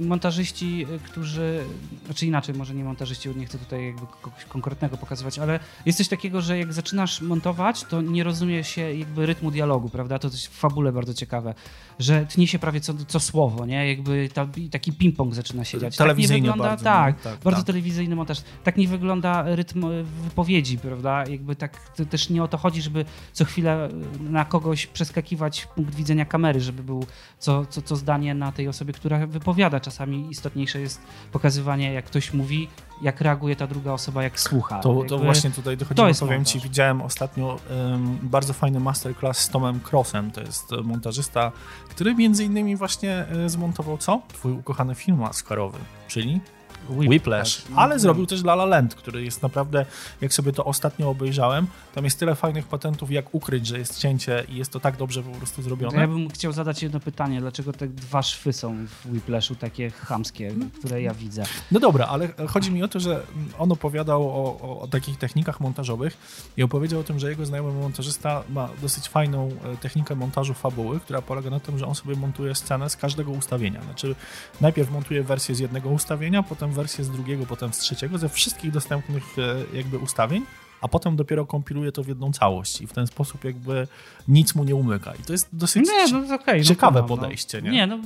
montażyści, 0.00 0.86
y, 0.90 0.98
którzy, 0.98 1.64
znaczy 2.04 2.26
inaczej, 2.26 2.54
może 2.54 2.74
nie 2.74 2.84
montażyści, 2.84 3.28
nie 3.36 3.46
chcę 3.46 3.58
tutaj 3.58 3.86
jakby 3.86 4.06
kogoś 4.22 4.44
konkretnego 4.44 4.96
pokazywać, 4.96 5.38
ale 5.38 5.60
jest 5.86 5.98
coś 5.98 6.08
takiego, 6.08 6.40
że 6.40 6.58
jak 6.58 6.72
zaczynasz 6.72 7.20
montować, 7.20 7.84
to 7.84 8.02
nie 8.02 8.24
rozumie 8.24 8.64
się 8.64 8.94
jakby 8.94 9.26
rytmu 9.26 9.50
dialogu, 9.50 9.88
prawda? 9.88 10.18
To 10.18 10.28
jest 10.28 10.46
w 10.46 10.50
fabule 10.50 10.92
bardzo 10.92 11.14
ciekawe, 11.14 11.54
że 11.98 12.26
tnie 12.26 12.46
się 12.46 12.58
prawie 12.58 12.80
co, 12.80 12.94
co 13.06 13.20
słowo, 13.20 13.66
nie? 13.66 13.88
Jakby 13.88 14.28
ta, 14.34 14.48
taki 14.70 14.92
ping-pong 14.92 15.34
zaczyna 15.34 15.64
się 15.64 15.78
dziać. 15.78 15.96
Tak 15.96 16.18
nie 16.18 16.28
wygląda, 16.28 16.64
bardzo, 16.64 16.84
tak, 16.84 17.16
no, 17.16 17.30
tak, 17.30 17.40
bardzo 17.40 17.60
tak. 17.60 17.66
telewizyjny 17.66 18.16
montaż. 18.16 18.42
Tak 18.64 18.76
nie 18.76 18.88
wygląda 18.88 19.56
rytm 19.56 19.84
y, 19.84 20.04
wypowiedzi, 20.04 20.78
prawda? 20.78 21.24
Jakby 21.30 21.56
tak 21.56 21.90
też 22.10 22.30
nie 22.30 22.42
o 22.42 22.48
to 22.48 22.58
chodzi, 22.58 22.82
żeby 22.82 23.04
co 23.32 23.44
chwilę 23.44 23.88
y, 23.88 24.30
na 24.30 24.44
kogoś 24.44 24.86
przeskakiwać 24.86 25.66
punkt 25.74 25.94
widzenia 25.94 26.24
kamery, 26.24 26.60
żeby 26.60 26.82
był 26.82 27.06
co, 27.38 27.66
co, 27.66 27.82
co 27.82 27.96
zdanie 27.96 28.34
na 28.34 28.52
tej 28.52 28.68
osobie, 28.68 28.92
która 28.92 29.26
wypowiada. 29.26 29.80
Czasami 29.80 30.30
istotniejsze 30.30 30.80
jest 30.80 31.00
pokazywanie, 31.32 31.92
jak 31.92 32.04
ktoś 32.04 32.32
mówi, 32.32 32.68
jak 33.02 33.20
reaguje 33.20 33.56
ta 33.56 33.66
druga 33.66 33.92
osoba, 33.92 34.22
jak 34.22 34.40
słucha. 34.40 34.78
To, 34.78 35.04
to 35.08 35.18
właśnie 35.18 35.50
tutaj 35.50 35.76
dochodzi, 35.76 35.96
to 35.96 36.20
powiem 36.20 36.38
montaż. 36.38 36.52
ci, 36.52 36.60
widziałem 36.60 37.02
ostatnio 37.02 37.58
em, 37.70 38.18
bardzo 38.22 38.52
fajny 38.52 38.80
masterclass 38.80 39.38
z 39.38 39.48
Tomem 39.48 39.80
Crossem, 39.90 40.30
to 40.30 40.40
jest 40.40 40.72
e, 40.72 40.76
montażysta, 40.76 41.52
który 41.88 42.14
między 42.14 42.44
innymi 42.44 42.76
właśnie 42.76 43.26
e, 43.44 43.48
zmontował 43.48 43.98
co? 43.98 44.22
Twój 44.28 44.52
ukochany 44.52 44.94
film 44.94 45.22
Oscarowy, 45.22 45.78
czyli 46.08 46.40
Whiplash, 46.90 47.62
ale 47.76 47.98
zrobił 47.98 48.26
też 48.26 48.40
La 48.40 48.52
La 48.52 48.64
Land, 48.64 48.94
który 48.94 49.24
jest 49.24 49.42
naprawdę, 49.42 49.86
jak 50.20 50.34
sobie 50.34 50.52
to 50.52 50.64
ostatnio 50.64 51.10
obejrzałem, 51.10 51.66
tam 51.94 52.04
jest 52.04 52.18
tyle 52.18 52.34
fajnych 52.34 52.66
patentów, 52.66 53.10
jak 53.10 53.34
ukryć, 53.34 53.66
że 53.66 53.78
jest 53.78 53.98
cięcie 53.98 54.44
i 54.48 54.56
jest 54.56 54.72
to 54.72 54.80
tak 54.80 54.96
dobrze 54.96 55.22
po 55.22 55.30
prostu 55.30 55.62
zrobione. 55.62 56.00
ja 56.00 56.08
bym 56.08 56.28
chciał 56.28 56.52
zadać 56.52 56.82
jedno 56.82 57.00
pytanie. 57.00 57.40
Dlaczego 57.40 57.72
te 57.72 57.88
dwa 57.88 58.22
szwy 58.22 58.52
są 58.52 58.86
w 58.86 59.12
Whiplashu 59.12 59.54
takie 59.54 59.90
chamskie, 59.90 60.54
które 60.78 61.02
ja 61.02 61.14
widzę? 61.14 61.44
No 61.72 61.80
dobra, 61.80 62.06
ale 62.06 62.28
chodzi 62.48 62.70
mi 62.70 62.82
o 62.82 62.88
to, 62.88 63.00
że 63.00 63.22
on 63.58 63.72
opowiadał 63.72 64.28
o, 64.28 64.60
o, 64.60 64.80
o 64.80 64.88
takich 64.88 65.18
technikach 65.18 65.60
montażowych 65.60 66.16
i 66.56 66.62
opowiedział 66.62 67.00
o 67.00 67.04
tym, 67.04 67.18
że 67.18 67.30
jego 67.30 67.46
znajomy 67.46 67.72
montażysta 67.72 68.42
ma 68.48 68.68
dosyć 68.82 69.08
fajną 69.08 69.48
e, 69.48 69.76
technikę 69.76 70.14
montażu 70.14 70.54
fabuły, 70.54 71.00
która 71.00 71.22
polega 71.22 71.50
na 71.50 71.60
tym, 71.60 71.78
że 71.78 71.86
on 71.86 71.94
sobie 71.94 72.16
montuje 72.16 72.54
scenę 72.54 72.90
z 72.90 72.96
każdego 72.96 73.30
ustawienia. 73.32 73.82
Znaczy 73.82 74.14
najpierw 74.60 74.90
montuje 74.90 75.22
wersję 75.22 75.54
z 75.54 75.58
jednego 75.58 75.88
ustawienia, 75.88 76.42
potem 76.42 76.72
wersję 76.76 77.04
z 77.04 77.10
drugiego, 77.10 77.46
potem 77.46 77.72
z 77.72 77.78
trzeciego, 77.78 78.18
ze 78.18 78.28
wszystkich 78.28 78.70
dostępnych 78.70 79.24
e, 79.38 79.76
jakby 79.76 79.98
ustawień, 79.98 80.42
a 80.80 80.88
potem 80.88 81.16
dopiero 81.16 81.46
kompiluje 81.46 81.92
to 81.92 82.02
w 82.02 82.08
jedną 82.08 82.32
całość 82.32 82.80
i 82.80 82.86
w 82.86 82.92
ten 82.92 83.06
sposób 83.06 83.44
jakby 83.44 83.88
nic 84.28 84.54
mu 84.54 84.64
nie 84.64 84.74
umyka. 84.74 85.14
I 85.14 85.22
to 85.22 85.32
jest 85.32 85.48
dosyć 85.52 85.88
Nie, 85.88 86.12
no 86.12 86.34
okej. 86.34 86.64
ciekawe 86.64 87.00
no, 87.00 87.08
podejście, 87.08 87.62
nie? 87.62 87.70
Nie, 87.70 87.86
no 87.86 87.98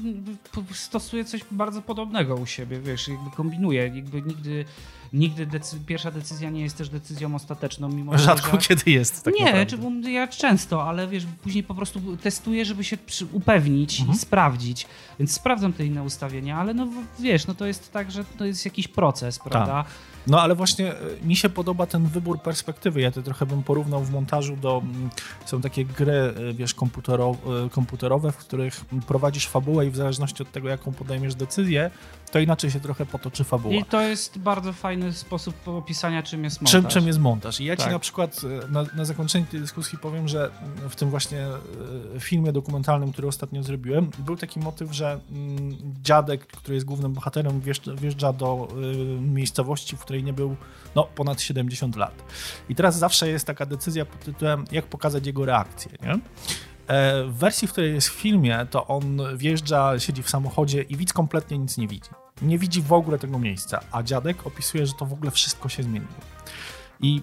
stosuję 0.72 1.24
coś 1.24 1.40
bardzo 1.50 1.82
podobnego 1.82 2.34
u 2.34 2.46
siebie, 2.46 2.80
wiesz, 2.80 3.08
jakby 3.08 3.30
kombinuję, 3.30 3.82
jakby 3.94 4.22
nigdy, 4.22 4.64
nigdy 5.12 5.46
decy- 5.46 5.76
pierwsza 5.86 6.10
decyzja 6.10 6.50
nie 6.50 6.60
jest 6.62 6.76
też 6.76 6.88
decyzją 6.88 7.34
ostateczną, 7.34 7.88
mimo 7.88 8.18
Rzadko 8.18 8.50
że... 8.50 8.58
kiedy 8.68 8.90
jest 8.90 9.24
tak 9.24 9.34
nie, 9.34 9.44
naprawdę. 9.44 9.66
czy, 10.02 10.10
ja 10.10 10.28
często, 10.28 10.84
ale 10.88 11.08
wiesz, 11.08 11.26
później 11.42 11.64
po 11.64 11.74
prostu 11.74 12.16
testuję, 12.16 12.64
żeby 12.64 12.84
się 12.84 12.96
upewnić 13.32 14.00
Mhm. 14.00 14.16
i 14.16 14.20
sprawdzić. 14.20 14.86
Więc 15.18 15.32
sprawdzam 15.32 15.72
te 15.72 15.86
inne 15.86 16.02
ustawienia, 16.02 16.58
ale 16.58 16.74
no 16.74 16.88
wiesz, 17.18 17.46
no 17.46 17.54
to 17.54 17.66
jest 17.66 17.92
tak, 17.92 18.10
że 18.10 18.24
to 18.24 18.44
jest 18.44 18.64
jakiś 18.64 18.88
proces, 18.88 19.38
Tak. 19.38 19.48
prawda? 19.48 19.84
No 20.26 20.40
ale 20.40 20.54
właśnie 20.54 20.92
e, 20.92 20.96
mi 21.22 21.36
się 21.36 21.48
podoba 21.48 21.86
ten 21.86 22.06
wybór 22.06 22.40
perspektywy. 22.42 23.00
Ja 23.00 23.10
to 23.10 23.22
trochę 23.22 23.46
bym 23.46 23.62
porównał 23.62 24.04
w 24.04 24.10
montażu 24.10 24.56
do. 24.56 24.82
mm, 24.84 25.10
Są 25.46 25.60
takie 25.60 25.84
gry, 25.84 26.12
e, 26.12 26.52
wiesz, 26.54 26.74
komputero, 26.74 27.36
e, 27.66 27.70
komputerowe, 27.70 28.32
w 28.32 28.36
których 28.36 28.84
prowadzisz 29.06 29.46
fabułę 29.46 29.86
i 29.86 29.90
w 29.90 29.96
zależności 29.96 30.42
od 30.42 30.52
tego, 30.52 30.68
jaką 30.68 30.92
podejmiesz 30.92 31.34
decyzję, 31.34 31.90
to 32.32 32.38
inaczej 32.38 32.70
się 32.70 32.80
trochę 32.80 33.06
potoczy 33.06 33.44
fabuła. 33.44 33.74
I 33.74 33.84
to 33.84 34.00
jest 34.00 34.38
bardzo 34.38 34.72
fajny 34.72 35.12
sposób 35.12 35.68
opisania, 35.68 36.22
czym 36.22 36.44
jest 36.44 36.58
Czym, 36.58 36.64
montaż. 36.74 36.94
czym 36.94 37.06
jest 37.06 37.18
montaż? 37.18 37.60
I 37.60 37.64
ja 37.64 37.76
ci 37.76 37.82
Tak. 37.82 37.92
na 37.92 37.98
przykład 37.98 38.40
na, 38.68 38.84
na 38.96 39.04
zakończenie 39.04 39.46
tej 39.46 39.60
dyskusji 39.60 39.98
powiem, 39.98 40.28
że 40.28 40.50
w 40.88 40.96
tym 40.96 41.10
właśnie 41.10 41.46
filmie 42.18 42.52
dokumentalnym, 42.52 43.12
który 43.12 43.28
ostatnio 43.28 43.62
zrobiłem, 43.62 44.10
był 44.18 44.36
taki 44.36 44.60
motyw, 44.60 44.92
że 44.92 45.20
mm, 45.32 45.76
dziadek, 46.02 46.46
który 46.46 46.74
jest 46.74 46.86
głównym 46.86 47.12
bohaterem, 47.12 47.60
wjeżdża, 48.00 48.32
do 48.32 48.68
miejscowości, 49.20 49.96
w 49.96 50.04
której 50.10 50.24
nie 50.24 50.32
był 50.32 50.56
no, 50.94 51.04
ponad 51.04 51.40
70 51.40 51.96
lat. 51.96 52.22
I 52.68 52.74
teraz 52.74 52.98
zawsze 52.98 53.28
jest 53.28 53.46
taka 53.46 53.66
decyzja 53.66 54.04
pod 54.04 54.20
tytułem, 54.20 54.64
jak 54.72 54.86
pokazać 54.86 55.26
jego 55.26 55.44
reakcję, 55.44 55.92
nie? 56.02 56.18
E, 56.86 57.24
W 57.24 57.34
wersji, 57.34 57.68
w 57.68 57.72
której 57.72 57.94
jest 57.94 58.08
w 58.08 58.12
filmie, 58.12 58.66
to 58.70 58.86
on 58.86 59.20
wjeżdża, 59.36 59.98
siedzi 59.98 60.22
w 60.22 60.30
samochodzie 60.30 60.82
i 60.82 60.96
widz 60.96 61.12
kompletnie 61.12 61.58
nic 61.58 61.78
nie 61.78 61.88
widzi. 61.88 62.10
Nie 62.42 62.58
widzi 62.58 62.82
w 62.82 62.92
ogóle 62.92 63.18
tego 63.18 63.38
miejsca, 63.38 63.80
a 63.92 64.02
dziadek 64.02 64.46
opisuje, 64.46 64.86
że 64.86 64.92
to 64.92 65.06
w 65.06 65.12
ogóle 65.12 65.30
wszystko 65.30 65.68
się 65.68 65.82
zmieniło. 65.82 66.12
I 67.00 67.22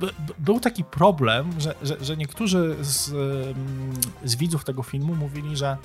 by, 0.00 0.06
by, 0.06 0.34
był 0.38 0.60
taki 0.60 0.84
problem, 0.84 1.60
że, 1.60 1.74
że, 1.82 2.04
że 2.04 2.16
niektórzy 2.16 2.76
z, 2.80 3.08
ym, 3.08 3.92
z 4.24 4.36
widzów 4.36 4.64
tego 4.64 4.82
filmu 4.82 5.14
mówili, 5.14 5.56
że 5.56 5.76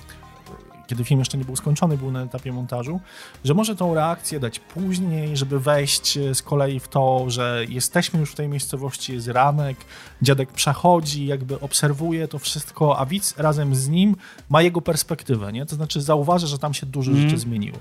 kiedy 0.89 1.03
film 1.03 1.19
jeszcze 1.19 1.37
nie 1.37 1.45
był 1.45 1.55
skończony, 1.55 1.97
był 1.97 2.11
na 2.11 2.23
etapie 2.23 2.51
montażu, 2.51 2.99
że 3.43 3.53
może 3.53 3.75
tą 3.75 3.93
reakcję 3.95 4.39
dać 4.39 4.59
później, 4.59 5.37
żeby 5.37 5.59
wejść 5.59 6.17
e, 6.17 6.35
z 6.35 6.41
kolei 6.41 6.79
w 6.79 6.87
to, 6.87 7.25
że 7.27 7.65
jesteśmy 7.69 8.19
już 8.19 8.31
w 8.31 8.35
tej 8.35 8.47
miejscowości, 8.47 9.13
jest 9.13 9.27
ranek, 9.27 9.77
dziadek 10.21 10.51
przechodzi, 10.51 11.25
jakby 11.25 11.59
obserwuje 11.59 12.27
to 12.27 12.39
wszystko, 12.39 12.97
a 12.99 13.05
widz 13.05 13.37
razem 13.37 13.75
z 13.75 13.87
nim 13.89 14.15
ma 14.49 14.61
jego 14.61 14.81
perspektywę, 14.81 15.53
nie? 15.53 15.65
To 15.65 15.75
znaczy 15.75 16.01
zauważa, 16.01 16.47
że 16.47 16.57
tam 16.59 16.73
się 16.73 16.85
dużo 16.85 17.11
Mhm. 17.11 17.29
rzeczy 17.29 17.41
zmieniło. 17.41 17.77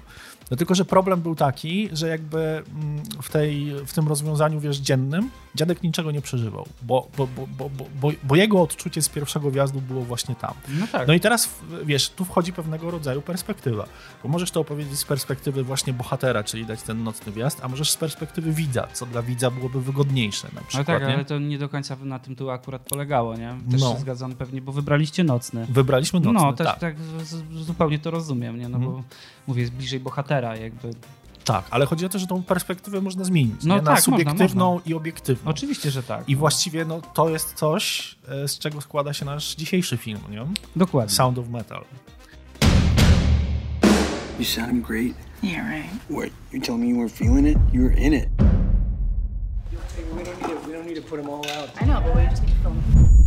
No 0.51 0.57
tylko, 0.57 0.75
że 0.75 0.85
problem 0.85 1.21
był 1.21 1.35
taki, 1.35 1.89
że 1.93 2.09
jakby 2.09 2.39
mm, 2.41 3.03
w, 3.23 3.31
tej, 3.31 3.73
w 3.87 3.93
tym 3.93 4.09
rozwiązaniu, 4.09 4.61
wiesz, 4.61 4.77
dziennym, 4.77 5.31
dziadek 5.55 5.83
niczego 5.83 6.11
nie 6.11 6.21
przeżywał, 6.21 6.67
bo, 6.83 7.09
bo, 7.17 7.27
bo, 7.27 7.71
bo, 8.01 8.11
bo, 8.23 8.37
jego 8.37 8.63
odczucie 8.63 9.03
z 9.03 9.09
pierwszego 9.09 9.51
wjazdu 9.51 9.81
było 9.81 10.03
właśnie 10.03 10.35
tam. 10.35 10.55
No 10.69 10.87
tak. 10.93 11.09
No 11.09 11.15
i 11.15 11.21
teraz, 11.21 11.51
wiesz, 11.85 12.11
tu 12.11 12.25
wchodzi 12.25 12.53
pewnego 12.53 12.91
rodzaju 12.91 13.23
perspektywa, 13.23 13.87
bo 14.23 14.29
możesz 14.29 14.51
to 14.51 14.61
opowiedzieć 14.61 14.99
z 14.99 15.05
perspektywy 15.05 15.63
właśnie 15.65 15.93
bohatera, 15.93 16.45
czyli 16.45 16.67
dać 16.67 16.83
ten 16.83 17.05
nocny 17.05 17.33
wjazd, 17.33 17.61
a 17.65 17.69
możesz 17.69 17.91
z 17.91 17.97
perspektywy 17.97 18.53
widza, 18.53 18.87
co 18.93 19.07
dla 19.07 19.23
widza 19.23 19.51
byłoby 19.51 19.83
wygodniejsze 19.83 20.49
na 20.55 20.61
No 20.61 20.67
przykład, 20.67 20.87
tak, 20.87 21.09
nie? 21.09 21.15
ale 21.15 21.25
to 21.25 21.39
nie 21.39 21.59
do 21.59 21.69
końca 21.69 21.97
na 22.03 22.19
tym 22.19 22.37
tu 22.37 22.51
akurat 22.51 22.83
polegało, 22.83 23.37
nie? 23.37 23.55
Też 23.71 23.81
No. 23.81 23.93
się 23.93 23.99
zgadzam 24.01 24.33
pewnie, 24.35 24.63
bo 24.63 24.73
wybraliście 24.73 25.25
nocny. 25.25 25.67
Wybraliśmy 25.71 26.21
nocny, 26.21 26.41
no, 26.41 26.53
też 26.53 26.67
tak. 26.67 26.79
tak, 26.79 26.97
zupełnie 27.53 27.99
to 27.99 28.11
rozumiem, 28.11 28.59
nie? 28.59 28.69
No 28.69 28.79
bo 28.79 28.87
Mhm. 28.87 29.05
Mówię, 29.49 29.61
jest 29.61 29.73
bliżej 29.73 30.01
bohatera, 30.01 30.57
jakby 30.57 30.91
Tak, 31.45 31.65
ale 31.71 31.87
chodzi 31.87 32.07
o 32.07 32.09
to, 32.09 32.19
że 32.19 32.27
tą 32.27 32.43
perspektywę 32.43 33.01
można 33.01 33.25
zmienić. 33.25 33.65
No 33.65 33.75
nie? 33.75 33.83
Na 33.83 33.87
tak, 33.87 34.07
można, 34.07 34.19
subiektywną 34.19 34.73
można. 34.75 34.91
i 34.91 34.95
obiektywną. 34.95 35.51
Oczywiście, 35.51 35.91
że 35.91 36.03
tak. 36.03 36.29
I 36.29 36.37
właściwie 36.37 36.85
no, 36.85 37.01
to 37.15 37.29
jest 37.29 37.55
coś, 37.55 38.15
e, 38.29 38.49
z 38.49 38.59
czego 38.59 38.81
składa 38.81 39.13
się 39.13 39.25
nasz 39.25 39.55
dzisiejszy 39.55 39.97
film, 39.97 40.21
nie? 40.31 40.47
Dokładnie. 40.77 41.15
Sound 41.15 41.39
of 41.39 41.49
Metal. 41.49 41.85
You 44.39 44.45
sounding 44.45 44.87
great. 44.87 45.15
Yeah, 45.43 45.67
right. 45.71 45.91
What? 46.11 46.31
You 46.53 46.61
telling 46.61 46.83
me 46.83 46.89
you 46.89 46.97
weren't 46.97 47.13
feeling 47.13 47.47
it? 47.47 47.59
You 47.73 47.83
were 47.83 47.97
in 47.97 48.15
it. 48.15 48.29
We 50.15 50.25
don't 50.25 50.41
need 50.41 50.49
to. 50.49 50.67
We 50.67 50.73
don't 50.73 50.87
need 50.87 50.97
to 50.97 51.03
put 51.03 51.21
them 51.21 51.31
all 51.31 51.45
out. 51.59 51.71
I 51.83 51.85
know, 51.85 52.01
but 52.01 52.15
we 52.17 52.27
just 52.31 52.43
need 52.43 52.55
to 52.63 52.71
film. 52.71 53.18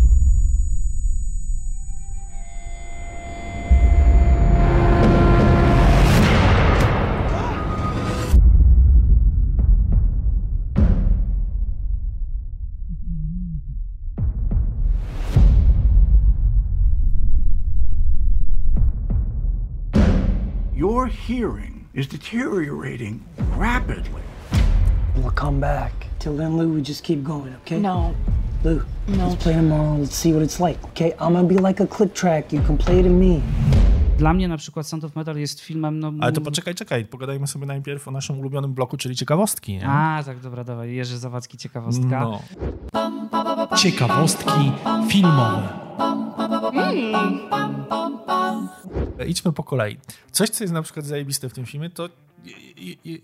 Hearing 21.35 21.87
is 21.93 22.07
deteriorating 22.07 23.21
rapidly. 23.57 24.21
We'll 25.15 25.31
come 25.35 25.59
back. 25.61 25.91
Till 26.19 26.35
then, 26.35 26.57
Lou, 26.57 26.73
we 26.75 26.81
just 26.81 27.03
keep 27.03 27.23
going, 27.23 27.55
okay? 27.61 27.79
No. 27.79 28.13
Lou, 28.65 28.81
No. 29.07 29.27
let's 29.27 29.43
play 29.43 29.53
tomorrow. 29.55 29.97
Let's 30.01 30.15
see 30.15 30.33
what 30.33 30.43
it's 30.43 30.59
like, 30.59 30.79
okay? 30.89 31.11
I'm 31.19 31.33
gonna 31.33 31.43
be 31.47 31.55
like 31.67 31.83
a 31.83 31.87
click 31.87 32.13
track. 32.13 32.53
You 32.53 32.61
can 32.67 32.77
play 32.77 33.03
to 33.03 33.09
me. 33.09 33.41
Dla 34.17 34.33
mnie 34.33 34.47
na 34.47 34.57
przykład 34.57 34.87
Sound 34.87 35.03
of 35.03 35.15
Metal 35.15 35.37
jest 35.37 35.59
filmem... 35.61 35.99
No, 35.99 36.11
Ale 36.19 36.31
to 36.31 36.41
poczekaj, 36.41 36.75
czekaj, 36.75 37.05
pogadajmy 37.05 37.47
sobie 37.47 37.65
najpierw 37.65 38.07
o 38.07 38.11
naszym 38.11 38.39
ulubionym 38.39 38.73
bloku, 38.73 38.97
czyli 38.97 39.15
ciekawostki. 39.15 39.73
Nie? 39.73 39.87
A, 39.89 40.23
tak, 40.25 40.39
dobra, 40.39 40.63
dawaj. 40.63 40.95
Jerzy 40.95 41.17
Zawadzki, 41.17 41.57
ciekawostka. 41.57 42.19
No. 42.21 42.41
Ciekawostki 43.77 44.71
filmowe. 45.09 45.69
Idźmy 49.27 49.53
po 49.53 49.63
kolei. 49.63 49.97
Coś, 50.31 50.49
co 50.49 50.63
jest 50.63 50.73
na 50.73 50.81
przykład 50.81 51.05
zajebiste 51.05 51.49
w 51.49 51.53
tym 51.53 51.65
filmie, 51.65 51.89
to 51.89 52.09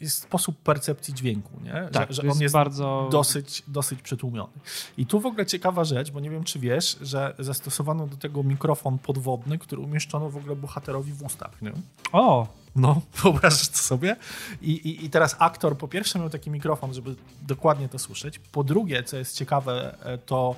jest 0.02 0.22
sposób 0.22 0.58
percepcji 0.58 1.14
dźwięku, 1.14 1.50
nie? 1.64 1.90
Tak, 1.92 2.14
że, 2.14 2.22
on 2.22 2.28
jest 2.28 2.42
jest 2.42 2.54
bardzo- 2.54 3.08
dosyć, 3.12 3.64
dosyć 3.68 4.02
przytłumiony. 4.02 4.54
I 4.98 5.06
tu 5.06 5.20
w 5.20 5.26
ogóle 5.26 5.46
ciekawa 5.46 5.84
rzecz, 5.84 6.12
bo 6.12 6.20
nie 6.20 6.30
wiem, 6.30 6.44
czy 6.44 6.60
wiesz, 6.60 6.98
że 7.02 7.36
zastosowano 7.40 8.08
do 8.08 8.18
tego 8.18 8.44
mikrofon 8.44 8.98
podwodny, 8.98 9.58
który 9.58 9.82
umieszczono 9.82 10.30
w 10.30 10.38
ogóle 10.38 10.56
bohaterowi 10.56 11.14
w 11.14 11.24
ustach. 11.24 11.62
Nie? 11.62 11.72
O, 12.12 12.48
No, 12.76 13.02
wyobrażasz 13.24 13.70
to 13.70 13.78
sobie? 13.78 14.16
I, 14.62 14.72
i, 14.72 15.06
I 15.06 15.10
teraz 15.10 15.36
aktor 15.40 15.78
po 15.78 15.88
pierwsze 15.88 16.20
miał 16.20 16.30
taki 16.30 16.50
mikrofon, 16.50 16.94
żeby 16.94 17.16
dokładnie 17.42 17.90
to 17.90 18.00
słyszeć. 18.00 18.40
Po 18.40 18.64
drugie, 18.64 19.04
co 19.04 19.18
jest 19.18 19.36
ciekawe, 19.36 19.98
e, 20.04 20.18
to 20.18 20.56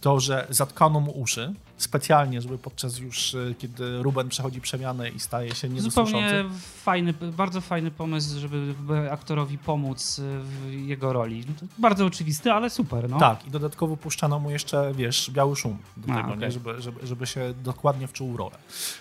to, 0.00 0.20
że 0.20 0.46
zatkano 0.50 1.00
mu 1.00 1.10
uszy 1.10 1.54
specjalnie, 1.84 2.40
żeby 2.40 2.58
podczas 2.58 2.98
już, 2.98 3.34
e, 3.34 3.54
kiedy 3.58 4.02
Ruben 4.02 4.28
przechodzi 4.28 4.60
przemianę 4.60 5.08
i 5.08 5.20
staje 5.20 5.54
się 5.54 5.68
niedosłyszący. 5.68 6.12
zupełnie 6.12 6.44
fajny, 6.82 7.12
bardzo 7.12 7.60
fajny 7.60 7.90
pomysł, 7.90 8.40
żeby 8.40 8.74
aktorowi 9.10 9.58
pomóc 9.58 10.20
w 10.42 10.72
jego 10.72 11.12
roli. 11.12 11.44
To 11.44 11.66
Bardzo 11.78 12.06
oczywisty, 12.06 12.52
ale 12.52 12.70
super, 12.70 13.10
no. 13.10 13.18
Tak, 13.18 13.46
i 13.46 13.50
dodatkowo 13.50 13.96
puszczano 13.96 14.38
mu 14.38 14.50
jeszcze, 14.50 14.92
wiesz, 14.94 15.30
biały 15.30 15.56
szum 15.56 15.78
do 15.96 16.12
A, 16.12 16.16
tego? 16.16 16.50
Żeby, 16.50 16.82
żeby, 16.82 17.06
żeby 17.06 17.26
się 17.26 17.54
dokładnie 17.64 18.08
wczuł 18.08 18.36
rolę. 18.36 18.56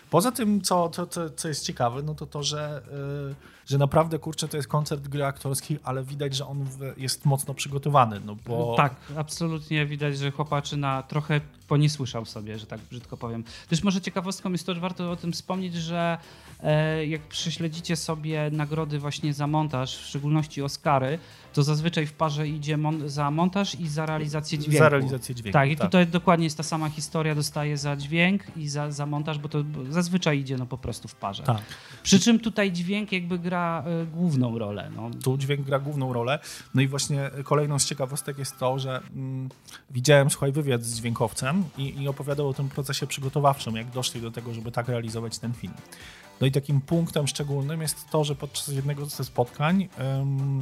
Poza 0.09 0.31
tym, 0.31 0.61
co, 0.61 0.89
co, 0.89 1.07
co, 1.07 1.29
co 1.29 1.47
jest 1.47 1.65
ciekawe, 1.65 2.03
no 2.03 2.15
to 2.15 2.25
to, 2.25 2.43
że, 2.43 2.81
yy, 3.27 3.35
że 3.65 3.77
naprawdę, 3.77 4.19
kurczę, 4.19 4.47
to 4.47 4.57
jest 4.57 4.69
koncert 4.69 5.07
gry 5.07 5.25
aktorskiej, 5.25 5.79
ale 5.83 6.03
widać, 6.03 6.35
że 6.35 6.47
on 6.47 6.63
w, 6.63 6.93
jest 6.97 7.25
mocno 7.25 7.53
przygotowany, 7.53 8.19
no 8.25 8.35
bo... 8.47 8.73
Tak, 8.77 8.95
absolutnie 9.17 9.85
widać, 9.85 10.17
że 10.17 10.31
chłopaczyna 10.31 11.03
trochę 11.03 11.41
ponisłyszał 11.72 12.25
sobie, 12.25 12.60
że 12.60 12.66
tak 12.66 12.80
brzydko 12.90 13.18
powiem. 13.18 13.44
Też 13.70 13.84
może 13.84 14.01
ciekawostką 14.01 14.51
jest 14.51 14.66
to, 14.66 14.74
że 14.75 14.82
warto 14.82 15.12
o 15.12 15.16
tym 15.16 15.32
wspomnieć, 15.32 15.75
że 15.75 16.18
e, 16.63 17.06
jak 17.06 17.22
prześledzicie 17.22 17.96
sobie 17.96 18.50
nagrody 18.51 19.00
właśnie 19.00 19.34
za 19.34 19.48
montaż, 19.48 19.98
w 19.98 20.06
szczególności 20.06 20.62
Oscary, 20.62 21.20
to 21.54 21.63
zazwyczaj 21.63 22.06
w 22.06 22.13
parze 22.13 22.48
idzie 22.48 22.78
mon- 22.78 23.10
za 23.10 23.32
montaż 23.32 23.75
i 23.80 23.88
za 23.88 24.06
realizację 24.06 24.58
dźwięku. 24.58 24.78
Za 24.80 24.90
realizację 24.90 25.36
dźwięku, 25.36 25.54
Tak, 25.54 25.70
i 25.70 25.75
tak. 25.75 25.88
tutaj 25.88 26.08
dokładnie 26.08 26.44
jest 26.44 26.58
ta 26.58 26.63
sama 26.63 26.90
historia, 26.90 27.36
dostaje 27.36 27.78
za 27.78 27.96
dźwięk 27.96 28.58
i 28.58 28.68
za, 28.68 28.92
za 28.92 29.06
montaż, 29.06 29.40
bo 29.40 29.50
to 29.50 29.63
zazwyczaj 29.90 30.40
idzie 30.40 30.58
no 30.58 30.66
po 30.66 30.78
prostu 30.78 31.08
w 31.08 31.16
parze. 31.16 31.44
Tak. 31.44 31.62
Przy 32.04 32.20
czym 32.20 32.40
tutaj 32.40 32.72
dźwięk 32.72 33.12
jakby 33.12 33.40
gra 33.40 33.84
e, 33.88 34.06
główną 34.06 34.60
rolę. 34.60 34.92
No. 34.96 35.12
Tu 35.24 35.38
dźwięk 35.38 35.62
gra 35.62 35.80
główną 35.80 36.13
rolę. 36.13 36.40
No 36.75 36.82
i 36.82 36.88
właśnie 36.88 37.32
kolejną 37.44 37.80
z 37.80 37.86
ciekawostek 37.86 38.38
jest 38.38 38.60
to, 38.60 38.80
że 38.80 39.01
mm, 39.16 39.50
widziałem, 39.92 40.30
słuchaj, 40.30 40.51
wywiad 40.51 40.84
z 40.84 40.96
dźwiękowcem 40.98 41.61
i, 41.77 42.01
i 42.01 42.08
opowiadał 42.08 42.50
o 42.50 42.53
tym 42.53 42.70
procesie 42.70 43.08
przygotowawczym, 43.08 43.75
jak 43.75 43.89
doszli 43.89 44.22
do 44.22 44.32
tego, 44.32 44.53
żeby 44.53 44.72
tak 44.72 44.88
realizować 44.88 45.40
ten 45.40 45.53
film. 45.53 45.74
No 46.42 46.48
i 46.48 46.51
takim 46.51 46.81
punktem 46.81 47.27
szczególnym 47.27 47.81
jest 47.81 48.09
to, 48.09 48.24
że 48.24 48.35
podczas 48.35 48.68
jednego 48.68 49.05
ze 49.05 49.24
spotkań 49.24 49.90
em, 49.98 50.59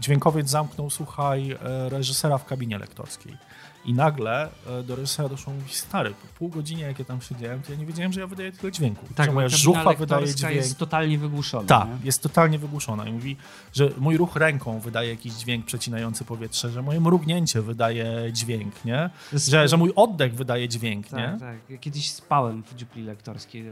dźwiękowiec 0.00 0.50
zamknął, 0.50 0.90
słuchaj, 0.90 1.52
e, 1.52 1.88
reżysera 1.88 2.38
w 2.38 2.44
kabinie 2.44 2.78
lektorskiej. 2.78 3.36
I 3.86 3.94
nagle 3.94 4.48
e, 4.66 4.82
do 4.82 4.96
reżysera 4.96 5.28
doszło, 5.28 5.52
mówi, 5.52 5.72
stary, 5.74 6.10
po 6.10 6.38
pół 6.38 6.48
godzinie, 6.48 6.82
jak 6.82 6.98
ja 6.98 7.04
tam 7.04 7.20
siedziałem, 7.20 7.62
to 7.62 7.72
ja 7.72 7.78
nie 7.78 7.86
wiedziałem, 7.86 8.12
że 8.12 8.20
ja 8.20 8.26
wydaję 8.26 8.52
tyle 8.52 8.72
dźwięku. 8.72 9.06
Tak, 9.14 9.26
że 9.26 9.32
moja 9.32 9.48
żuchwa 9.48 9.92
wydaje 9.94 10.34
dźwięk. 10.34 10.54
jest 10.54 10.78
totalnie 10.78 11.18
wygłuszona. 11.18 11.68
Tak, 11.68 11.88
jest 12.04 12.22
totalnie 12.22 12.58
wygłuszona 12.58 13.08
i 13.08 13.12
mówi, 13.12 13.36
że 13.74 13.90
mój 13.98 14.16
ruch 14.16 14.36
ręką 14.36 14.80
wydaje 14.80 15.10
jakiś 15.10 15.32
dźwięk 15.34 15.66
przecinający 15.66 16.24
powietrze, 16.24 16.70
że 16.70 16.82
moje 16.82 17.00
mrugnięcie 17.00 17.62
wydaje 17.62 18.32
dźwięk, 18.32 18.84
nie? 18.84 19.10
Że, 19.32 19.68
że 19.68 19.76
mój 19.76 19.92
oddech 19.96 20.34
wydaje 20.34 20.68
dźwięk, 20.68 21.08
Tak, 21.08 21.18
nie? 21.34 21.40
tak. 21.40 21.56
Ja 21.70 21.78
kiedyś 21.78 22.10
spałem 22.10 22.62
w 22.62 22.74
dziupli 22.74 23.02
lektorskiej. 23.02 23.64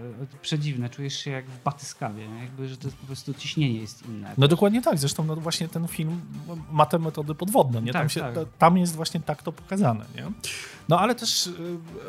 Przedziwne, 0.43 0.89
czujesz 0.91 1.15
się 1.19 1.31
jak 1.31 1.47
w 1.51 1.63
batyskawie, 1.63 2.25
jakby, 2.41 2.69
że 2.69 2.77
to 2.77 2.89
po 3.01 3.07
prostu 3.07 3.35
ciśnienie 3.35 3.81
jest 3.81 4.07
inne. 4.07 4.33
No 4.39 4.49
dokładnie 4.49 4.83
tak, 4.83 4.99
zresztą 4.99 5.25
no 5.25 5.37
właśnie 5.37 5.69
ten 5.69 5.89
film 5.89 6.21
ma 6.73 6.87
te 6.87 6.99
metody 6.99 7.35
podwodne, 7.35 7.83
nie? 7.83 7.93
Tam, 7.93 8.03
Tak, 8.03 8.11
się, 8.13 8.21
tak. 8.21 8.35
tam 8.59 8.79
jest 8.79 8.97
właśnie 8.97 9.21
tak 9.21 9.43
to 9.43 9.53
pokazane, 9.53 10.04
nie? 10.15 10.33
No 10.89 11.01
ale 11.01 11.15
też, 11.15 11.47
y, 11.47 11.53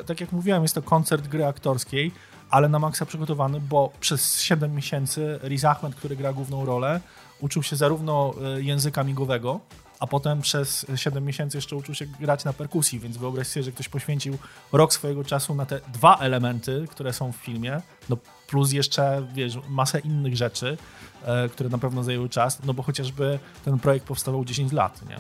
tak 0.06 0.22
jak 0.22 0.32
mówiłem, 0.32 0.64
jest 0.64 0.76
to 0.76 0.82
koncert 0.82 1.28
gry 1.28 1.46
aktorskiej, 1.46 2.12
ale 2.50 2.70
na 2.70 2.80
maksa 2.80 3.06
przygotowany, 3.06 3.60
bo 3.60 3.92
przez 4.00 4.42
7 4.42 4.76
miesięcy 4.76 5.40
Riz 5.44 5.66
Ahmed, 5.66 5.96
który 5.96 6.16
gra 6.16 6.34
główną 6.34 6.66
rolę, 6.66 7.02
uczył 7.40 7.64
się 7.64 7.76
zarówno 7.76 8.34
y, 8.58 8.64
języka 8.64 9.04
migowego, 9.04 9.60
a 10.00 10.08
potem 10.08 10.42
przez 10.42 10.86
7 10.96 11.26
miesięcy 11.26 11.58
jeszcze 11.58 11.76
uczył 11.76 11.96
się 11.96 12.06
grać 12.06 12.46
na 12.46 12.54
perkusji, 12.54 13.00
więc 13.00 13.18
wyobraź 13.18 13.48
sobie, 13.48 13.64
że 13.64 13.72
ktoś 13.72 13.90
poświęcił 13.90 14.38
rok 14.72 14.94
swojego 14.94 15.24
czasu 15.24 15.56
na 15.56 15.66
te 15.66 15.80
dwa 15.94 16.18
elementy, 16.18 16.86
które 16.90 17.14
są 17.14 17.32
w 17.32 17.36
filmie, 17.36 17.82
no 18.10 18.18
plus 18.48 18.72
jeszcze, 18.72 19.28
wiesz, 19.34 19.58
masę 19.70 20.00
innych 20.00 20.36
rzeczy, 20.36 20.78
e, 21.24 21.50
które 21.50 21.70
na 21.70 21.78
pewno 21.78 22.04
zajęły 22.04 22.30
czas, 22.30 22.64
no 22.64 22.74
bo 22.74 22.84
chociażby 22.84 23.40
ten 23.66 23.80
projekt 23.80 24.06
powstawał 24.06 24.46
10 24.46 24.72
lat, 24.72 25.10
nie? 25.10 25.18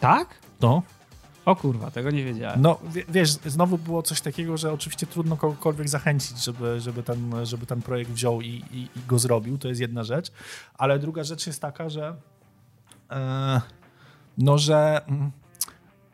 Tak? 0.00 0.28
No, 0.60 0.82
O 1.48 1.56
kurwa, 1.56 1.90
tego 1.90 2.10
nie 2.10 2.24
wiedziałem. 2.24 2.62
no 2.62 2.78
wie- 2.94 3.04
wiesz, 3.08 3.30
znowu 3.30 3.78
było 3.78 4.02
coś 4.02 4.20
takiego, 4.20 4.56
że 4.56 4.72
oczywiście 4.72 5.06
trudno 5.06 5.36
kogokolwiek 5.36 5.88
zachęcić, 5.88 6.44
żeby, 6.44 6.80
żeby, 6.80 7.02
ten, 7.02 7.46
żeby 7.46 7.66
ten 7.66 7.82
projekt 7.82 8.10
wziął 8.10 8.40
i, 8.40 8.46
i, 8.48 8.78
i 8.78 8.88
go 9.08 9.18
zrobił, 9.18 9.58
to 9.58 9.68
jest 9.68 9.80
jedna 9.80 10.04
rzecz, 10.04 10.32
ale 10.74 10.98
druga 10.98 11.24
rzecz 11.24 11.46
jest 11.46 11.60
taka, 11.60 11.88
że 11.88 12.16
e, 13.10 13.60
no, 14.38 14.58
że 14.58 15.00
mm, 15.06 15.30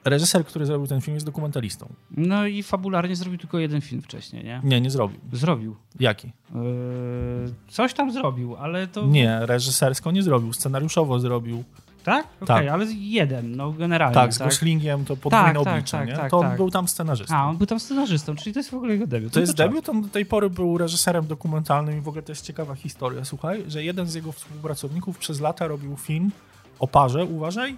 reżyser, 0.04 0.44
który 0.46 0.66
zrobił 0.66 0.86
ten 0.86 1.00
film 1.00 1.14
jest 1.14 1.26
dokumentalistą. 1.26 1.92
No 2.10 2.46
i 2.46 2.62
fabularnie 2.62 3.16
zrobił 3.16 3.38
tylko 3.38 3.58
jeden 3.58 3.80
film 3.80 4.02
wcześniej, 4.02 4.44
nie? 4.44 4.60
Nie, 4.64 4.80
nie 4.80 4.90
zrobił. 4.90 5.20
Zrobił. 5.32 5.76
Jaki? 6.00 6.32
Yy, 6.54 7.54
coś 7.68 7.94
tam 7.94 8.12
zrobił, 8.12 8.56
ale 8.56 8.86
to... 8.86 9.06
Nie, 9.06 9.38
reżysersko 9.46 10.10
nie 10.10 10.22
zrobił, 10.22 10.52
scenariuszowo 10.52 11.18
zrobił. 11.18 11.64
Tak? 12.04 12.26
Okej, 12.40 12.46
Tak. 12.46 12.68
ale 12.68 12.84
jeden, 12.92 13.56
no 13.56 13.72
generalnie. 13.72 14.14
Tak, 14.14 14.34
z 14.34 14.38
Goslingiem 14.38 15.04
to 15.04 15.16
podwójne 15.16 15.46
Tak, 15.54 15.64
tak, 15.64 15.74
oblicze, 15.74 15.98
tak, 15.98 16.08
nie? 16.08 16.16
tak, 16.16 16.30
to 16.30 16.38
on 16.38 16.46
tak. 16.46 16.56
był 16.56 16.70
tam 16.70 16.88
scenarzystą. 16.88 17.36
A, 17.36 17.44
on 17.48 17.56
był 17.56 17.66
tam 17.66 17.80
scenarzystą, 17.80 18.36
czyli 18.36 18.52
to 18.54 18.58
jest 18.60 18.70
w 18.70 18.74
ogóle 18.74 18.92
jego 18.92 19.06
debiut. 19.06 19.32
To 19.32 19.38
No 19.38 19.40
jest 19.40 19.54
czad. 19.54 19.66
debiut, 19.68 19.88
on 19.88 20.02
do 20.02 20.08
tej 20.08 20.26
pory 20.26 20.50
był 20.50 20.78
reżyserem 20.78 21.26
dokumentalnym 21.26 21.98
i 21.98 22.00
w 22.00 22.08
ogóle 22.08 22.22
to 22.22 22.32
jest 22.32 22.44
ciekawa 22.46 22.74
historia, 22.74 23.24
słuchaj, 23.24 23.64
że 23.68 23.84
jeden 23.84 24.06
z 24.06 24.14
jego 24.14 24.32
współpracowników 24.32 25.18
przez 25.18 25.40
lata 25.40 25.66
robił 25.66 25.96
film 25.96 26.30
o 26.78 26.86
parze, 26.86 27.24
uważaj, 27.24 27.76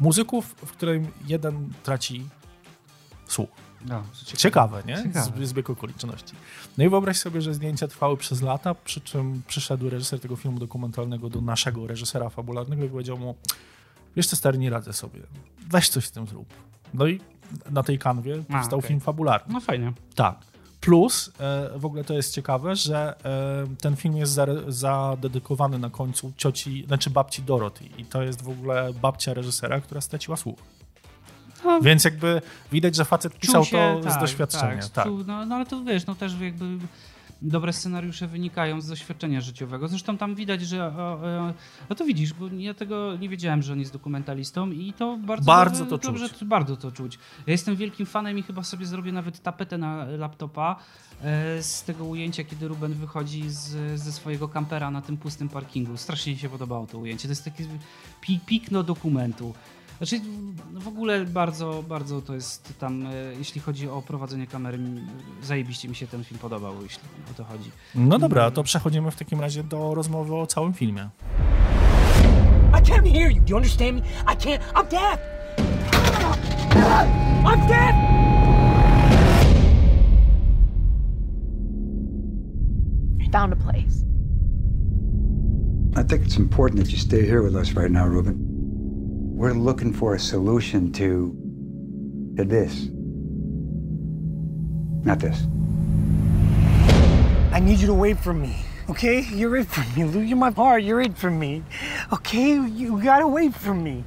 muzyków, 0.00 0.54
w 0.66 0.72
którym 0.72 1.06
jeden 1.26 1.68
traci 1.82 2.24
słuch. 3.26 3.48
No, 3.86 4.02
Ciekawe, 4.36 4.82
nie? 4.86 4.96
Ciekawe. 5.02 5.46
Z, 5.46 5.48
zbieg 5.48 5.70
okoliczności. 5.70 6.34
No 6.78 6.84
i 6.84 6.88
wyobraź 6.88 7.16
sobie, 7.16 7.40
że 7.40 7.54
zdjęcia 7.54 7.88
trwały 7.88 8.16
przez 8.16 8.42
lata, 8.42 8.74
przy 8.74 9.00
czym 9.00 9.42
przyszedł 9.46 9.90
reżyser 9.90 10.20
tego 10.20 10.36
filmu 10.36 10.58
dokumentalnego 10.58 11.30
do 11.30 11.40
naszego 11.40 11.86
reżysera 11.86 12.28
fabularnego 12.28 12.84
i 12.84 12.88
powiedział 12.88 13.18
mu, 13.18 13.34
wiesz 14.16 14.26
co, 14.26 14.36
stary, 14.36 14.58
nie 14.58 14.70
radzę 14.70 14.92
sobie, 14.92 15.20
weź 15.68 15.88
coś 15.88 16.04
z 16.04 16.10
tym 16.10 16.26
zrób. 16.26 16.48
No 16.94 17.06
i 17.06 17.20
na 17.70 17.82
tej 17.82 17.98
kanwie 17.98 18.42
powstał 18.42 18.78
okej. 18.78 18.88
film 18.88 19.00
fabularny. 19.00 19.54
No 19.54 19.60
fajnie. 19.60 19.92
Tak. 20.14 20.38
Plus, 20.80 21.32
e, 21.40 21.78
w 21.78 21.84
ogóle 21.84 22.04
to 22.04 22.14
jest 22.14 22.34
ciekawe, 22.34 22.76
że 22.76 23.14
e, 23.24 23.76
ten 23.80 23.96
film 23.96 24.16
jest 24.16 24.38
zadedykowany 24.68 25.78
na 25.78 25.90
końcu 25.90 26.32
cioci, 26.36 26.84
znaczy 26.86 27.10
babci 27.10 27.42
Dorothy 27.42 27.84
i 27.98 28.04
to 28.04 28.22
jest 28.22 28.42
w 28.42 28.48
ogóle 28.48 28.92
babcia 29.02 29.34
reżysera, 29.34 29.80
która 29.80 30.00
straciła 30.00 30.36
słuch. 30.36 30.58
No. 31.68 31.80
Więc 31.80 32.04
jakby 32.04 32.42
widać, 32.72 32.94
że 32.96 33.04
facet 33.04 33.38
pisał 33.38 33.64
się, 33.64 34.00
to 34.02 34.10
z 34.10 34.12
tak, 34.12 34.20
doświadczenia. 34.20 34.82
Tak, 34.82 34.90
Tak, 34.90 35.06
czuł- 35.06 35.24
no, 35.26 35.46
no 35.46 35.54
ale 35.54 35.66
to 35.66 35.84
wiesz, 35.84 36.06
no 36.06 36.14
też 36.14 36.40
jakby 36.40 36.64
dobre 37.42 37.72
scenariusze 37.72 38.26
wynikają 38.26 38.80
z 38.80 38.86
doświadczenia 38.86 39.40
życiowego. 39.40 39.88
Zresztą 39.88 40.18
tam 40.18 40.34
widać, 40.34 40.60
że 40.62 40.92
no 41.88 41.94
to 41.96 42.04
widzisz, 42.04 42.32
bo 42.32 42.46
ja 42.58 42.74
tego 42.74 43.16
nie 43.16 43.28
wiedziałem, 43.28 43.62
że 43.62 43.72
on 43.72 43.78
jest 43.80 43.92
dokumentalistą 43.92 44.70
i 44.70 44.92
to 44.92 45.16
bardzo, 45.16 45.46
Bardzo 45.46 45.84
dobrze, 45.84 45.98
to 45.98 46.12
dobrze, 46.12 46.28
czuć. 46.28 46.44
bardzo 46.48 46.76
to 46.76 46.92
czuć. 46.92 47.18
Ja 47.46 47.52
jestem 47.52 47.76
wielkim 47.76 48.06
fanem 48.06 48.38
i 48.38 48.42
chyba 48.42 48.62
sobie 48.62 48.86
zrobię 48.86 49.12
nawet 49.12 49.42
tapetę 49.42 49.78
na 49.78 50.04
laptopa 50.04 50.76
e, 51.22 51.62
z 51.62 51.82
tego 51.82 52.04
ujęcia, 52.04 52.44
kiedy 52.44 52.68
Ruben 52.68 52.92
wychodzi 52.94 53.50
z, 53.50 54.00
ze 54.00 54.12
swojego 54.12 54.48
kampera 54.48 54.90
na 54.90 55.02
tym 55.02 55.16
pustym 55.16 55.48
parkingu. 55.48 55.96
Strasznie 55.96 56.32
mi 56.32 56.38
się 56.38 56.48
podobało 56.48 56.86
to 56.86 56.98
ujęcie. 56.98 57.28
To 57.28 57.32
jest 57.32 57.44
takie 57.44 57.64
pi, 58.20 58.40
pikno 58.46 58.82
dokumentu. 58.82 59.54
Znaczy 59.98 60.20
no 60.72 60.80
w 60.80 60.88
ogóle 60.88 61.24
bardzo, 61.24 61.84
bardzo 61.88 62.22
to 62.22 62.34
jest 62.34 62.78
tam, 62.78 63.06
e, 63.06 63.10
jeśli 63.38 63.60
chodzi 63.60 63.88
o 63.88 64.02
prowadzenie 64.02 64.46
kamery, 64.46 64.78
zajebiście 65.42 65.88
mi 65.88 65.94
się 65.94 66.06
ten 66.06 66.24
film 66.24 66.40
podobał, 66.40 66.82
jeśli 66.82 67.02
o 67.30 67.34
to 67.34 67.44
chodzi. 67.44 67.70
No 67.94 68.18
dobra, 68.18 68.50
to 68.50 68.62
przechodzimy 68.62 69.10
w 69.10 69.16
takim 69.16 69.40
razie 69.40 69.64
do 69.64 69.94
rozmowy 69.94 70.34
o 70.34 70.46
całym 70.46 70.72
filmie. 70.72 71.08
I 72.72 72.80
can't 72.82 73.12
hear 73.12 73.30
you. 73.30 73.40
Do 73.40 73.50
you 73.50 73.56
understand 73.56 73.94
me? 73.94 74.02
I 74.32 74.36
can't. 74.36 74.60
I'm 74.74 74.88
deaf. 74.88 75.18
I'm 77.44 77.68
deaf. 77.68 77.94
Found 83.32 83.52
a 83.52 83.56
place. 83.56 84.04
I 85.96 86.02
think 86.02 86.24
it's 86.24 86.38
important 86.38 86.80
that 86.80 86.90
you 86.92 86.98
stay 86.98 87.26
here 87.26 87.42
with 87.42 87.56
us 87.56 87.72
right 87.74 87.90
now, 87.90 88.06
Ruben. 88.06 88.47
We're 89.38 89.52
looking 89.52 89.92
for 89.92 90.16
a 90.16 90.18
solution 90.18 90.90
to, 90.94 92.34
to 92.36 92.44
this. 92.44 92.88
Not 95.04 95.20
this. 95.20 95.44
I 97.52 97.60
need 97.60 97.78
you 97.78 97.86
to 97.86 97.94
wait 97.94 98.18
for 98.18 98.34
me. 98.34 98.56
Okay? 98.90 99.20
You're 99.20 99.58
it 99.58 99.68
for 99.68 99.84
me, 99.96 100.06
Lou. 100.06 100.22
You're 100.22 100.36
my 100.36 100.50
heart. 100.50 100.82
You're 100.82 101.00
it 101.02 101.16
for 101.16 101.30
me. 101.30 101.62
Okay? 102.12 102.54
You 102.54 103.00
gotta 103.00 103.28
wait 103.28 103.54
for 103.54 103.74
me. 103.74 104.02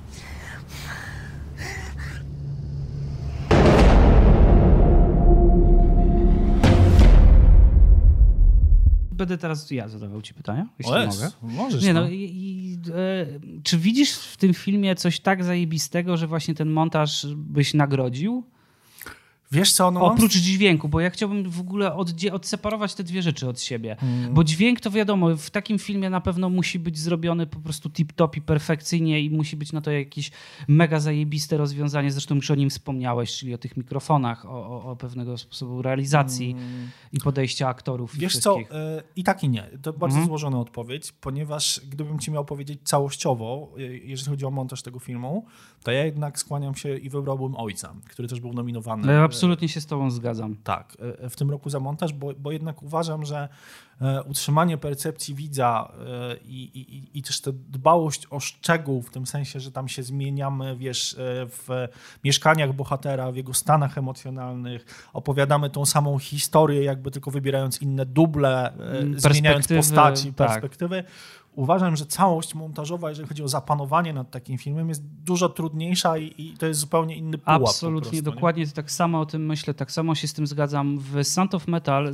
Będę 9.22 9.38
teraz 9.38 9.72
ja 9.72 9.88
zadawał 9.88 10.22
ci 10.22 10.34
pytania, 10.34 10.68
jeśli 10.80 10.94
O 10.94 11.00
jest, 11.02 11.22
mogę. 11.42 11.56
możesz, 11.56 11.84
Nie, 11.84 11.94
no, 11.94 12.02
no. 12.02 12.10
i, 12.10 12.16
i, 12.16 12.78
e, 12.92 13.62
czy 13.64 13.78
widzisz 13.78 14.12
w 14.12 14.38
tym 14.38 14.54
filmie 14.54 14.96
coś 14.96 15.20
tak 15.20 15.44
zajebistego, 15.44 16.18
że 16.18 16.28
właśnie 16.28 16.56
ten 16.56 16.70
montaż 16.70 17.28
byś 17.36 17.74
nagrodził? 17.74 18.44
Wiesz 19.52 19.74
co, 19.74 19.88
Oprócz 19.88 20.34
dźwięku, 20.38 20.90
bo 20.90 21.00
ja 21.00 21.10
chciałbym 21.10 21.50
w 21.50 21.60
ogóle 21.60 21.94
oddzie- 21.96 22.34
odseparować 22.34 22.96
te 22.96 23.04
dwie 23.04 23.22
rzeczy 23.22 23.50
od 23.50 23.62
siebie. 23.62 23.98
Mm. 24.04 24.34
Bo 24.34 24.44
dźwięk 24.44 24.80
to 24.80 24.92
wiadomo, 24.92 25.36
w 25.38 25.50
takim 25.50 25.80
filmie 25.80 26.10
na 26.10 26.22
pewno 26.22 26.50
musi 26.50 26.80
być 26.80 26.98
zrobiony 27.00 27.48
po 27.48 27.60
prostu 27.60 27.90
tip-top 27.90 28.38
i 28.38 28.42
perfekcyjnie 28.42 29.22
i 29.22 29.30
musi 29.30 29.58
być 29.58 29.72
na 29.74 29.82
to 29.82 29.92
jakieś 29.92 30.32
mega 30.68 31.00
zajebiste 31.00 31.58
rozwiązanie. 31.58 32.12
Zresztą 32.12 32.36
już 32.36 32.52
o 32.52 32.56
nim 32.56 32.70
wspomniałeś, 32.70 33.38
czyli 33.38 33.54
o 33.54 33.58
tych 33.58 33.78
mikrofonach, 33.78 34.46
o, 34.46 34.50
o, 34.50 34.84
o 34.92 34.96
pewnego 34.96 35.38
sposobu 35.38 35.82
realizacji 35.82 36.56
i 37.14 37.20
podejścia 37.20 37.68
aktorów. 37.68 38.12
i 38.14 38.18
Mm. 38.18 38.22
Wiesz 38.22 38.38
co, 38.38 38.56
wszystkich. 38.56 38.78
e, 38.78 39.04
i 39.16 39.24
tak 39.24 39.44
i 39.44 39.50
nie. 39.50 39.64
To 39.82 39.94
bardzo 39.94 40.16
Mhm. 40.16 40.26
złożona 40.28 40.60
odpowiedź, 40.60 41.12
ponieważ 41.12 41.82
gdybym 41.90 42.20
ci 42.20 42.32
miał 42.32 42.46
powiedzieć 42.46 42.80
całościowo, 42.84 43.70
e, 43.78 43.82
jeżeli 43.82 44.30
chodzi 44.30 44.46
o 44.46 44.52
montaż 44.52 44.82
tego 44.82 45.00
filmu, 45.00 45.46
to 45.84 45.92
ja 45.92 46.06
jednak 46.06 46.40
skłaniam 46.40 46.76
się 46.76 46.98
i 46.98 47.10
wybrałbym 47.10 47.56
Ojca, 47.56 47.94
który 48.10 48.28
też 48.28 48.40
był 48.40 48.54
nominowany. 48.54 49.08
No, 49.08 49.12
ja 49.12 49.28
absolutnie 49.41 49.69
się 49.69 49.82
z 49.82 49.86
tobą 49.86 50.12
zgadzam. 50.12 50.56
Tak, 50.63 50.97
e, 51.21 51.30
w 51.30 51.36
tym 51.36 51.51
roku 51.51 51.69
za 51.69 51.80
montaż, 51.80 52.13
bo, 52.13 52.34
bo 52.38 52.51
jednak 52.51 52.84
uważam, 52.84 53.25
że 53.25 53.49
e, 54.01 54.23
utrzymanie 54.23 54.77
percepcji 54.77 55.36
widza 55.36 55.91
e, 56.08 56.38
i, 56.38 56.80
i, 56.80 57.19
i 57.19 57.23
też 57.23 57.41
ta 57.41 57.51
dbałość 57.54 58.27
o 58.30 58.39
szczegół, 58.39 59.01
w 59.01 59.10
tym 59.10 59.25
sensie, 59.25 59.60
że 59.60 59.71
tam 59.71 59.88
się 59.88 60.04
zmieniamy, 60.04 60.77
wiesz, 60.77 61.13
e, 61.13 61.17
w 61.45 61.88
mieszkaniach 62.23 62.73
bohatera, 62.73 63.32
w 63.32 63.36
jego 63.36 63.54
stanach 63.54 63.97
emocjonalnych, 63.97 65.10
opowiadamy 65.13 65.69
tą 65.69 65.86
samą 65.86 66.19
historię, 66.19 66.84
jakby 66.84 67.12
tylko 67.12 67.32
wybierając 67.32 67.82
inne 67.82 68.06
duble, 68.06 68.73
e, 68.73 69.01
Mm, 69.01 69.19
zmieniając 69.19 69.67
perspektywy, 69.67 69.80
postaci, 69.80 70.34
tak. 70.34 71.08
Uważam, 71.56 71.96
że 71.96 72.06
całość 72.06 72.56
montażowa, 72.56 73.10
jeżeli 73.10 73.28
chodzi 73.28 73.44
o 73.44 73.48
zapanowanie 73.48 74.14
nad 74.14 74.32
takim 74.32 74.58
filmem, 74.58 74.90
jest 74.90 75.04
dużo 75.06 75.50
trudniejsza 75.50 76.18
i, 76.18 76.34
i 76.38 76.58
to 76.58 76.66
jest 76.66 76.80
zupełnie 76.80 77.16
inny 77.16 77.38
pułap. 77.38 77.62
Absolutnie, 77.62 78.02
prostu, 78.02 78.16
nie? 78.16 78.22
dokładnie 78.22 78.68
tak 78.68 78.92
samo 78.92 79.20
o 79.20 79.26
tym 79.26 79.46
myślę, 79.46 79.74
tak 79.74 79.92
samo 79.92 80.16
się 80.16 80.28
z 80.28 80.34
tym 80.34 80.48
zgadzam. 80.48 80.98
W 81.00 81.24
Sound 81.24 81.56
of 81.56 81.68
Metal, 81.68 82.08
e, 82.08 82.14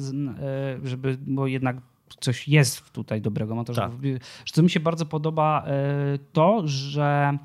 żeby, 0.84 1.18
bo 1.28 1.48
jednak 1.48 1.78
coś 2.20 2.48
jest 2.48 2.92
tutaj 2.92 3.22
dobrego 3.22 3.56
montażu. 3.56 3.82
Tak. 3.82 3.92
Że 4.46 4.54
Co 4.54 4.64
mi 4.64 4.70
się 4.70 4.80
bardzo 4.80 5.06
podoba, 5.06 5.64
e, 5.66 5.74
to, 6.34 6.62
że 6.66 7.38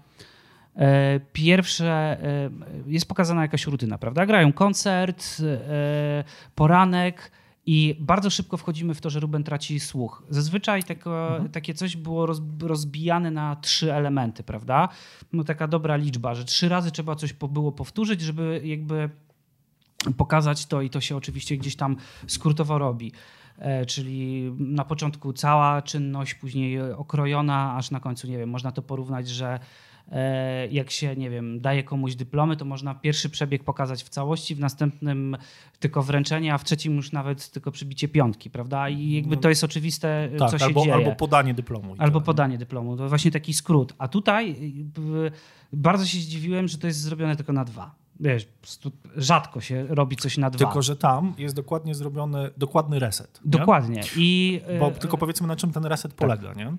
e, 0.76 1.20
pierwsze 1.33 2.18
jest 2.87 3.09
pokazana 3.09 3.42
jakaś 3.42 3.66
rutyna, 3.66 3.98
prawda? 3.98 4.26
Grają 4.26 4.52
koncert, 4.52 5.42
poranek. 6.55 7.31
I 7.66 7.96
bardzo 8.01 8.31
szybko 8.31 8.57
wchodzimy 8.57 8.94
w 8.94 9.01
to, 9.01 9.11
że 9.11 9.20
Ruben 9.20 9.44
traci 9.44 9.81
słuch. 9.81 10.22
Zazwyczaj 10.31 10.83
tako, 10.83 11.40
takie 11.53 11.75
coś 11.75 11.96
było 11.96 12.27
roz, 12.27 12.40
rozbijane 12.62 13.31
na 13.31 13.57
trzy 13.57 13.94
elementy, 13.94 14.42
prawda? 14.42 14.88
No 15.33 15.44
taka 15.44 15.68
dobra 15.68 15.96
liczba, 15.96 16.35
że 16.35 16.44
trzy 16.44 16.68
razy 16.68 16.90
trzeba 16.90 17.16
coś 17.16 17.33
było 17.33 17.72
powtórzyć, 17.72 18.20
żeby 18.20 18.61
jakby 18.64 19.11
pokazać 20.16 20.66
to 20.66 20.83
i 20.83 20.90
to 20.90 21.01
się 21.01 21.16
oczywiście 21.16 21.57
gdzieś 21.57 21.77
tam 21.77 21.96
skrótowo 22.27 22.79
robi. 22.79 23.12
E, 23.59 23.87
Czyli 23.87 24.53
na 24.59 24.85
początku 24.85 25.33
cała 25.33 25.83
czynność, 25.83 26.35
później 26.35 26.83
okrojona, 26.83 27.77
aż 27.77 27.90
na 27.90 28.01
końcu, 28.01 28.27
nie 28.27 28.38
wiem, 28.38 28.51
można 28.51 28.72
to 28.72 28.83
porównać, 28.83 29.29
że 29.29 29.61
jak 30.70 30.90
się, 30.90 31.16
nie 31.16 31.31
wiem, 31.31 31.61
daje 31.61 31.83
komuś 31.83 32.14
dyplomy, 32.14 32.57
to 32.57 32.64
można 32.64 32.94
pierwszy 32.94 33.31
przebieg 33.31 33.64
pokazać 33.64 34.05
w 34.05 34.09
całości, 34.09 34.55
w 34.55 34.61
następnym 34.61 35.37
tylko 35.81 36.03
wręczenie, 36.03 36.55
a 36.55 36.59
w 36.59 36.64
trzecim 36.64 36.96
już 36.96 37.12
nawet 37.12 37.48
tylko 37.51 37.70
przybicie 37.70 38.09
piątki, 38.09 38.51
prawda? 38.51 38.88
I 38.88 39.12
jakby 39.12 39.37
to 39.37 39.48
jest 39.48 39.64
oczywiste, 39.64 40.29
Tak, 40.38 40.51
co 40.51 40.59
się 40.59 40.64
albo, 40.64 40.81
dzieje. 40.83 40.94
albo 40.94 41.12
podanie 41.14 41.55
dyplomu. 41.55 41.94
Albo 41.98 42.18
tyle. 42.20 42.27
podanie 42.27 42.59
dyplomu. 42.59 42.96
To 42.96 43.09
właśnie 43.09 43.31
taki 43.31 43.55
skrót. 43.55 43.94
A 43.98 44.09
tutaj 44.09 44.57
y, 44.98 45.31
bardzo 45.72 46.07
się 46.07 46.18
zdziwiłem, 46.18 46.68
że 46.68 46.79
to 46.79 46.87
jest 46.87 47.01
zrobione 47.01 47.37
tylko 47.37 47.53
na 47.53 47.64
dwa. 47.64 47.94
Wiesz, 48.20 48.48
rzadko 49.16 49.61
się 49.61 49.87
robi 49.88 50.16
coś 50.16 50.38
na 50.38 50.51
dwa. 50.51 50.59
Tylko, 50.59 50.83
że 50.83 50.96
tam 50.96 51.35
jest 51.38 51.55
dokładnie 51.57 51.94
zrobiony 51.94 52.51
dokładny 52.57 52.98
reset. 52.98 53.40
nie? 53.44 53.51
Dokładnie. 53.51 54.03
I, 54.16 54.61
Bo 54.81 54.88
e, 54.88 54.92
tylko 54.92 55.18
powiedzmy, 55.18 55.46
na 55.46 55.57
czym 55.57 55.72
ten 55.72 55.85
reset 55.85 56.14
polega, 56.14 56.53
nie? 56.53 56.72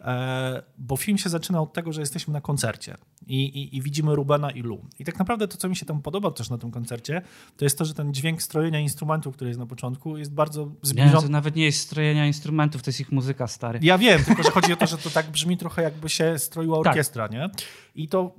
E, 0.00 0.62
bo 0.78 0.96
film 0.96 1.18
się 1.18 1.28
zaczyna 1.28 1.60
od 1.62 1.72
tego, 1.72 1.92
że 1.92 2.00
jesteśmy 2.00 2.32
na 2.32 2.40
koncercie 2.40 2.96
i, 3.26 3.44
i, 3.44 3.76
i 3.76 3.82
widzimy 3.82 4.14
Rubena 4.14 4.50
i 4.50 4.60
Lu. 4.62 4.80
I 4.98 5.04
tak 5.04 5.18
naprawdę 5.18 5.48
to, 5.48 5.56
co 5.56 5.68
mi 5.68 5.76
się 5.76 5.86
tam 5.86 6.02
podoba 6.02 6.30
też 6.30 6.50
na 6.50 6.58
tym 6.58 6.70
koncercie, 6.70 7.22
to 7.56 7.64
jest 7.64 7.78
to, 7.78 7.84
że 7.84 7.94
ten 7.94 8.14
dźwięk 8.14 8.42
strojenia 8.42 8.80
instrumentów, 8.80 9.34
który 9.36 9.50
jest 9.50 9.60
na 9.60 9.66
początku, 9.66 10.18
jest 10.18 10.32
bardzo 10.32 10.66
Nie, 10.66 10.72
zbliżony. 10.82 11.22
to 11.22 11.28
nawet 11.28 11.56
nie 11.56 11.64
jest 11.64 11.78
strojenia 11.80 12.26
instrumentów, 12.26 12.82
to 12.82 12.88
jest 12.88 13.00
ich 13.00 13.12
muzyka, 13.12 13.46
stary. 13.46 13.78
Ja 13.82 13.98
wiem, 13.98 14.24
tylko 14.24 14.42
że 14.42 14.50
chodzi 14.50 14.72
o 14.72 14.76
to, 14.76 14.86
że 14.86 14.98
to 14.98 15.10
tak 15.10 15.30
brzmi 15.30 15.56
trochę 15.56 15.82
jakby 15.82 16.08
się 16.08 16.38
stroiła 16.38 16.78
Tak. 16.78 16.86
orkiestra, 16.86 17.26
nie? 17.26 17.50
I 17.94 18.08
to, 18.08 18.34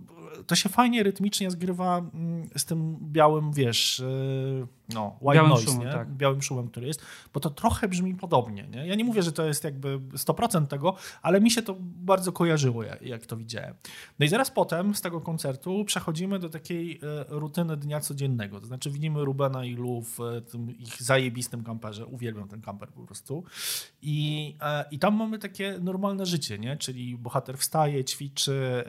to 0.47 0.55
się 0.55 0.69
fajnie 0.69 1.03
rytmicznie 1.03 1.51
zgrywa 1.51 1.97
mm, 1.97 2.49
z 2.57 2.65
tym 2.65 2.97
białym, 3.01 3.53
wiesz, 3.53 3.99
yy, 3.99 4.67
no, 4.93 5.17
white 5.21 5.35
Białym 5.35 5.49
noise, 5.51 5.65
szumem, 5.65 5.87
nie? 5.87 5.93
tak. 5.93 6.09
białym 6.11 6.41
szumem, 6.41 6.67
który 6.67 6.87
jest, 6.87 7.01
bo 7.33 7.39
to 7.39 7.49
trochę 7.49 7.87
brzmi 7.87 8.15
podobnie, 8.15 8.67
nie? 8.67 8.87
Ja 8.87 8.95
nie 8.95 9.03
mówię, 9.03 9.23
że 9.23 9.31
to 9.31 9.45
jest 9.45 9.63
jakby 9.63 9.99
100% 9.99 10.67
tego, 10.67 10.95
ale 11.21 11.41
mi 11.41 11.51
się 11.51 11.61
to 11.61 11.75
bardzo 11.79 12.31
kojarzyło, 12.31 12.83
jak, 12.83 13.01
jak 13.01 13.25
to 13.25 13.37
widziałem. 13.37 13.73
No 14.19 14.25
i 14.25 14.29
zaraz 14.29 14.51
potem 14.51 14.95
z 14.95 15.01
tego 15.01 15.21
koncertu 15.21 15.85
przechodzimy 15.85 16.39
do 16.39 16.49
takiej 16.49 16.99
e, 17.03 17.25
rutyny 17.29 17.77
dnia 17.77 17.99
codziennego, 17.99 18.59
to 18.59 18.65
znaczy 18.65 18.89
widzimy 18.91 19.25
Rubena 19.25 19.65
i 19.65 19.73
Lu 19.75 20.01
w 20.01 20.19
e, 20.21 20.41
tym 20.41 20.77
ich 20.79 21.03
zajebistym 21.03 21.63
kamperze, 21.63 22.05
uwielbiam 22.05 22.47
ten 22.47 22.61
kamper 22.61 22.89
po 22.89 23.01
prostu 23.01 23.43
i, 24.01 24.55
e, 24.61 24.85
i 24.91 24.99
tam 24.99 25.15
mamy 25.15 25.39
takie 25.39 25.79
normalne 25.81 26.25
życie, 26.25 26.59
nie? 26.59 26.77
Czyli 26.77 27.17
bohater 27.17 27.57
wstaje, 27.57 28.05
ćwiczy, 28.05 28.83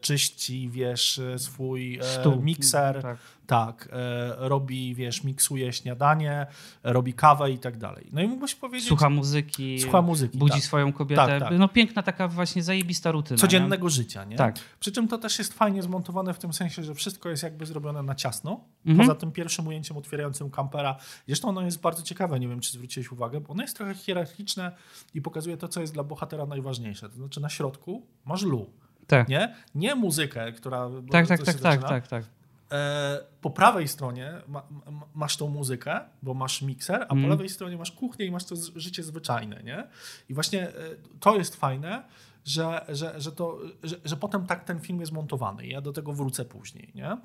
czyści, 0.00 0.70
wiesz, 0.70 1.20
swój 1.36 2.00
Stół. 2.02 2.42
mikser, 2.42 3.02
Tak. 3.02 3.18
Tak, 3.46 3.88
e, 3.92 4.48
robi, 4.48 4.94
wiesz, 4.94 5.24
miksuje 5.24 5.72
śniadanie, 5.72 6.46
robi 6.82 7.14
kawę 7.14 7.50
i 7.50 7.58
tak 7.58 7.76
dalej. 7.76 8.06
No 8.12 8.20
i 8.22 8.28
mógłbyś 8.28 8.54
powiedzieć... 8.54 8.88
Słucha 8.88 9.10
muzyki, 9.10 9.80
Słucha 9.80 10.02
muzyki, 10.02 10.38
budzi 10.38 10.52
tak. 10.52 10.62
swoją 10.62 10.92
kobietę. 10.92 11.26
Tak, 11.26 11.40
tak. 11.40 11.58
No 11.58 11.68
piękna 11.68 12.02
taka 12.02 12.28
właśnie 12.28 12.62
zajebista 12.62 13.10
rutyna. 13.10 13.38
codziennego 13.38 13.86
nie? 13.86 13.90
życia, 13.90 14.24
nie? 14.24 14.36
Tak. 14.36 14.56
Przy 14.80 14.92
czym 14.92 15.08
to 15.08 15.18
też 15.18 15.38
jest 15.38 15.52
fajnie 15.54 15.82
zmontowane 15.82 16.34
w 16.34 16.38
tym 16.38 16.52
sensie, 16.52 16.82
że 16.82 16.94
wszystko 16.94 17.28
jest 17.28 17.42
jakby 17.42 17.66
zrobione 17.66 18.02
na 18.02 18.14
ciasno. 18.14 18.60
Mhm. 18.86 19.08
Poza 19.08 19.20
tym 19.20 19.32
pierwszym 19.32 19.66
ujęciem 19.66 19.96
otwierającym 19.96 20.50
kampera. 20.50 20.96
Zresztą 21.26 21.48
ono 21.48 21.62
jest 21.62 21.80
bardzo 21.80 22.02
ciekawe, 22.02 22.40
nie 22.40 22.48
wiem 22.48 22.60
czy 22.60 22.72
zwróciłeś 22.72 23.12
uwagę, 23.12 23.40
bo 23.40 23.48
ono 23.52 23.62
jest 23.62 23.76
trochę 23.76 23.94
hierarchiczne 23.94 24.72
i 25.14 25.22
pokazuje 25.22 25.56
to, 25.56 25.68
co 25.68 25.80
jest 25.80 25.92
dla 25.92 26.04
bohatera 26.04 26.46
najważniejsze. 26.46 27.08
To 27.08 27.14
znaczy 27.14 27.40
na 27.40 27.48
środku 27.48 28.06
masz 28.24 28.42
Lu, 28.42 28.70
Tak. 29.06 29.28
nie? 29.28 29.54
Nie 29.74 29.94
muzykę, 29.94 30.52
która... 30.52 30.90
Tak, 31.10 31.26
tak, 31.26 31.38
się 31.38 31.44
tak, 31.44 31.54
tak, 31.54 31.62
zaczyna. 31.62 31.88
tak, 31.88 32.08
tak. 32.08 32.24
E, 32.72 33.18
po 33.40 33.50
prawej 33.50 33.88
stronie 33.88 34.32
ma, 34.48 34.62
ma, 34.90 35.06
masz 35.14 35.36
tą 35.36 35.48
muzykę, 35.48 36.00
bo 36.22 36.34
masz 36.34 36.62
mikser, 36.62 37.02
a 37.02 37.06
po 37.06 37.14
Mhm. 37.14 37.30
lewej 37.30 37.48
stronie 37.48 37.76
masz 37.76 37.92
kuchnię 37.92 38.26
i 38.26 38.30
masz 38.30 38.44
to 38.44 38.54
życie 38.76 39.02
zwyczajne, 39.02 39.62
nie? 39.62 39.88
I 40.28 40.34
właśnie 40.34 40.68
e, 40.68 40.72
to 41.20 41.36
jest 41.36 41.56
fajne, 41.56 42.02
że, 42.44 42.84
że, 42.88 43.20
że, 43.20 43.32
to, 43.32 43.58
że, 43.82 43.96
że 44.04 44.16
potem 44.16 44.46
tak 44.46 44.64
ten 44.64 44.80
film 44.80 45.00
jest 45.00 45.12
montowany. 45.12 45.66
Ja 45.66 45.80
do 45.80 45.92
tego 45.92 46.12
wrócę 46.12 46.44
później, 46.44 46.92
nie? 46.94 47.16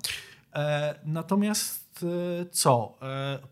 E, 0.54 0.94
natomiast 1.04 2.04
co? 2.50 2.98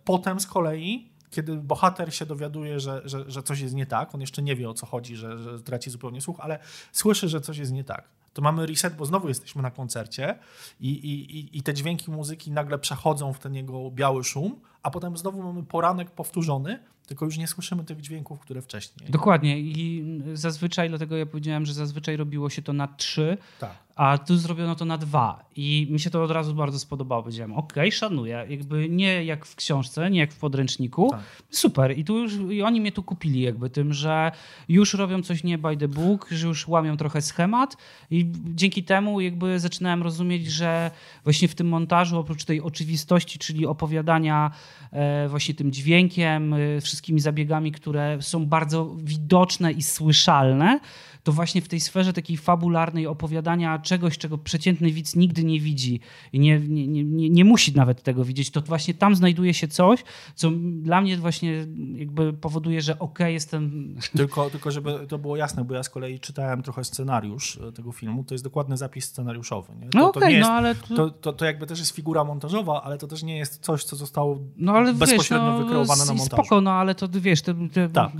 Potem 0.05 0.40
z 0.40 0.46
kolei 0.46 1.09
kiedy 1.30 1.56
bohater 1.56 2.14
się 2.14 2.26
dowiaduje, 2.26 2.80
że, 2.80 3.02
że, 3.04 3.30
że 3.30 3.42
coś 3.42 3.60
jest 3.60 3.74
nie 3.74 3.86
tak, 3.86 4.14
on 4.14 4.20
jeszcze 4.20 4.42
nie 4.42 4.56
wie 4.56 4.68
o 4.70 4.74
co 4.74 4.86
chodzi, 4.86 5.16
że, 5.16 5.38
że 5.38 5.60
traci 5.62 5.90
zupełnie 5.90 6.20
słuch, 6.20 6.36
ale 6.40 6.58
słyszy, 6.92 7.28
że 7.28 7.40
coś 7.40 7.58
jest 7.58 7.72
nie 7.72 7.84
tak. 7.84 8.08
To 8.32 8.42
mamy 8.42 8.66
reset, 8.66 8.96
bo 8.96 9.06
znowu 9.06 9.28
jesteśmy 9.28 9.62
na 9.62 9.70
koncercie 9.70 10.38
i, 10.80 10.88
i, 10.90 11.58
i- 11.58 11.62
te 11.62 11.74
dźwięki 11.74 12.10
muzyki 12.10 12.50
nagle 12.50 12.78
przechodzą 12.78 13.32
w 13.32 13.38
ten 13.38 13.54
jego 13.54 13.90
biały 13.90 14.24
szum, 14.24 14.60
a 14.82 14.90
potem 14.90 15.16
znowu 15.16 15.42
mamy 15.42 15.62
poranek 15.62 16.10
powtórzony, 16.10 16.78
tylko 17.10 17.24
już 17.24 17.38
nie 17.38 17.46
słyszymy 17.46 17.84
tych 17.84 18.00
dźwięków, 18.00 18.40
które 18.40 18.62
wcześniej. 18.62 19.10
Dokładnie 19.10 19.60
i 19.60 20.04
zazwyczaj, 20.34 20.88
dlatego 20.88 21.16
ja 21.16 21.26
powiedziałem, 21.26 21.66
że 21.66 21.74
zazwyczaj 21.74 22.16
robiło 22.16 22.50
się 22.50 22.62
to 22.62 22.72
na 22.72 22.88
trzy, 22.88 23.38
Tak. 23.60 23.70
a 23.96 24.18
tu 24.18 24.36
zrobiono 24.36 24.74
to 24.74 24.84
na 24.84 24.98
dwa 24.98 25.44
i 25.56 25.88
mi 25.90 26.00
się 26.00 26.10
to 26.10 26.22
od 26.22 26.30
razu 26.30 26.54
bardzo 26.54 26.78
spodobało. 26.78 27.22
Powiedziałem, 27.22 27.52
okej, 27.52 27.92
szanuję, 27.92 28.46
jakby 28.48 28.88
nie 28.88 29.24
jak 29.24 29.46
w 29.46 29.56
książce, 29.56 30.10
nie 30.10 30.20
jak 30.20 30.32
w 30.32 30.38
podręczniku, 30.38 31.10
Tak. 31.10 31.20
super 31.50 31.98
i 31.98 32.04
tu 32.04 32.18
już, 32.18 32.34
i 32.50 32.62
oni 32.62 32.80
mnie 32.80 32.92
tu 32.92 33.02
kupili 33.02 33.40
jakby 33.40 33.70
tym, 33.70 33.92
że 33.92 34.32
już 34.68 34.94
robią 34.94 35.22
coś 35.22 35.44
nie 35.44 35.58
by 35.58 35.76
the 35.76 35.88
book, 35.88 36.28
że 36.30 36.46
już 36.46 36.68
łamią 36.68 36.96
trochę 36.96 37.22
schemat 37.22 37.76
i 38.10 38.32
dzięki 38.54 38.84
temu 38.84 39.20
jakby 39.20 39.60
zaczynałem 39.60 40.02
rozumieć, 40.02 40.46
że 40.52 40.90
właśnie 41.24 41.48
w 41.48 41.54
tym 41.54 41.68
montażu 41.68 42.18
oprócz 42.18 42.44
tej 42.44 42.60
oczywistości, 42.60 43.38
czyli 43.38 43.66
opowiadania 43.66 44.50
e, 44.92 45.28
właśnie 45.28 45.54
tym 45.54 45.72
dźwiękiem, 45.72 46.54
e, 46.54 46.80
wszystkimi 47.00 47.20
zabiegami, 47.20 47.72
które 47.72 48.18
są 48.20 48.46
bardzo 48.46 48.96
widoczne 48.96 49.72
i 49.72 49.82
słyszalne, 49.82 50.80
to 51.22 51.32
właśnie 51.32 51.62
w 51.62 51.68
tej 51.68 51.80
sferze 51.80 52.12
takiej 52.12 52.36
fabularnej 52.36 53.06
opowiadania 53.06 53.78
czegoś, 53.78 54.18
czego 54.18 54.38
przeciętny 54.38 54.90
widz 54.90 55.16
nigdy 55.16 55.44
nie 55.44 55.60
widzi 55.60 56.00
i 56.32 56.40
nie, 56.40 56.60
nie, 56.60 56.86
nie, 56.86 57.30
nie, 57.30 57.44
musi 57.44 57.76
nawet 57.76 58.02
tego 58.02 58.24
widzieć, 58.24 58.50
to 58.50 58.60
właśnie 58.60 58.94
tam 58.94 59.16
znajduje 59.16 59.54
się 59.54 59.68
coś, 59.68 60.04
co 60.34 60.50
dla 60.72 61.00
mnie 61.00 61.16
właśnie 61.16 61.66
jakby 61.94 62.32
powoduje, 62.32 62.80
że 62.80 62.98
okej, 62.98 63.34
jestem... 63.34 63.94
Tylko, 64.16 64.50
tylko 64.50 64.70
żeby 64.70 65.06
to 65.08 65.18
było 65.18 65.36
jasne, 65.36 65.64
bo 65.64 65.74
ja 65.74 65.82
z 65.82 65.88
kolei 65.88 66.20
czytałem 66.20 66.62
trochę 66.62 66.84
scenariusz 66.84 67.58
e, 67.68 67.72
tego 67.72 67.92
filmu, 67.92 68.24
to 68.24 68.34
jest 68.34 68.44
dokładny 68.44 68.76
zapis 68.76 69.04
scenariuszowy. 69.04 69.72
Nie? 69.80 69.88
To, 69.88 69.98
No 69.98 70.08
okej, 70.08 70.34
jest, 70.34 70.48
no 70.48 70.54
ale 70.54 70.74
to, 70.74 71.10
to, 71.10 71.32
to 71.32 71.44
jakby 71.44 71.66
też 71.66 71.78
jest 71.78 71.90
figura 71.90 72.24
montażowa, 72.24 72.82
ale 72.82 72.98
to 72.98 73.06
też 73.06 73.22
nie 73.22 73.38
jest 73.38 73.62
coś, 73.62 73.84
co 73.84 73.96
zostało 73.96 74.38
No 74.56 74.94
bezpośrednio 74.94 75.46
wiesz, 75.46 75.58
no, 75.58 75.64
wykreowane 75.64 76.04
na 76.04 76.14
montażu. 76.14 76.42
Spoko, 76.42 76.60
no 76.60 76.72
ale 76.72 76.89
to 76.94 77.09
wiesz, 77.12 77.42
te, 77.42 77.55
te 77.72 77.88
Tak. 77.88 78.12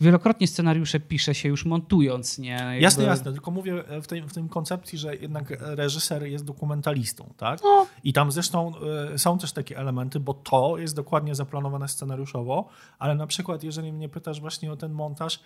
wielokrotnie 0.00 0.46
scenariusze 0.46 1.00
pisze 1.00 1.34
się 1.34 1.48
już 1.48 1.64
montując, 1.64 2.38
nie? 2.38 2.48
Jakby- 2.50 2.80
Jasne, 2.80 3.04
jasne, 3.04 3.32
tylko 3.32 3.50
mówię 3.50 3.88
e, 3.88 4.02
w 4.02 4.06
tej, 4.06 4.22
w 4.22 4.32
tej 4.32 4.48
koncepcji, 4.48 4.98
że 4.98 5.16
jednak 5.16 5.54
reżyser 5.60 6.22
jest 6.26 6.44
dokumentalistą, 6.44 7.34
tak? 7.36 7.60
No. 7.62 7.86
I 8.04 8.12
tam 8.12 8.32
zresztą 8.32 8.72
e, 9.14 9.18
są 9.18 9.38
też 9.38 9.52
takie 9.52 9.78
elementy, 9.78 10.20
bo 10.20 10.34
to 10.34 10.78
jest 10.78 10.96
dokładnie 10.96 11.34
zaplanowane 11.34 11.88
scenariuszowo, 11.88 12.68
ale 12.98 13.14
na 13.14 13.26
przykład 13.26 13.62
jeżeli 13.64 13.92
mnie 13.92 14.08
pytasz 14.08 14.40
właśnie 14.40 14.72
o 14.72 14.76
ten 14.76 14.92
montaż, 14.92 15.40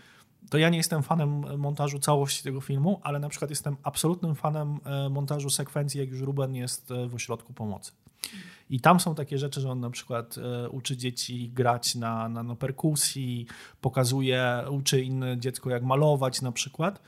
to 0.50 0.58
ja 0.58 0.68
nie 0.68 0.78
jestem 0.78 1.02
fanem 1.02 1.58
montażu 1.58 1.98
całości 1.98 2.42
tego 2.42 2.60
filmu, 2.60 3.00
ale 3.02 3.18
na 3.18 3.28
przykład 3.28 3.50
jestem 3.50 3.76
absolutnym 3.82 4.34
fanem 4.34 4.80
e, 4.84 5.08
montażu 5.08 5.50
sekwencji, 5.50 6.00
jak 6.00 6.08
już 6.10 6.20
Ruben 6.20 6.54
jest 6.54 6.92
w 7.08 7.14
ośrodku 7.14 7.52
pomocy. 7.52 7.92
I 8.70 8.80
tam 8.80 9.00
są 9.00 9.14
takie 9.14 9.38
rzeczy, 9.38 9.60
że 9.60 9.70
on 9.70 9.80
na 9.80 9.90
przykład 9.90 10.38
e, 10.38 10.68
uczy 10.68 10.96
dzieci 10.96 11.50
grać 11.54 11.94
na, 11.94 12.28
na, 12.28 12.42
na 12.42 12.54
perkusji, 12.56 13.46
pokazuje, 13.80 14.64
uczy 14.70 15.00
inne 15.02 15.38
dziecko 15.38 15.70
jak 15.70 15.82
malować 15.82 16.42
na 16.42 16.52
przykład. 16.52 17.02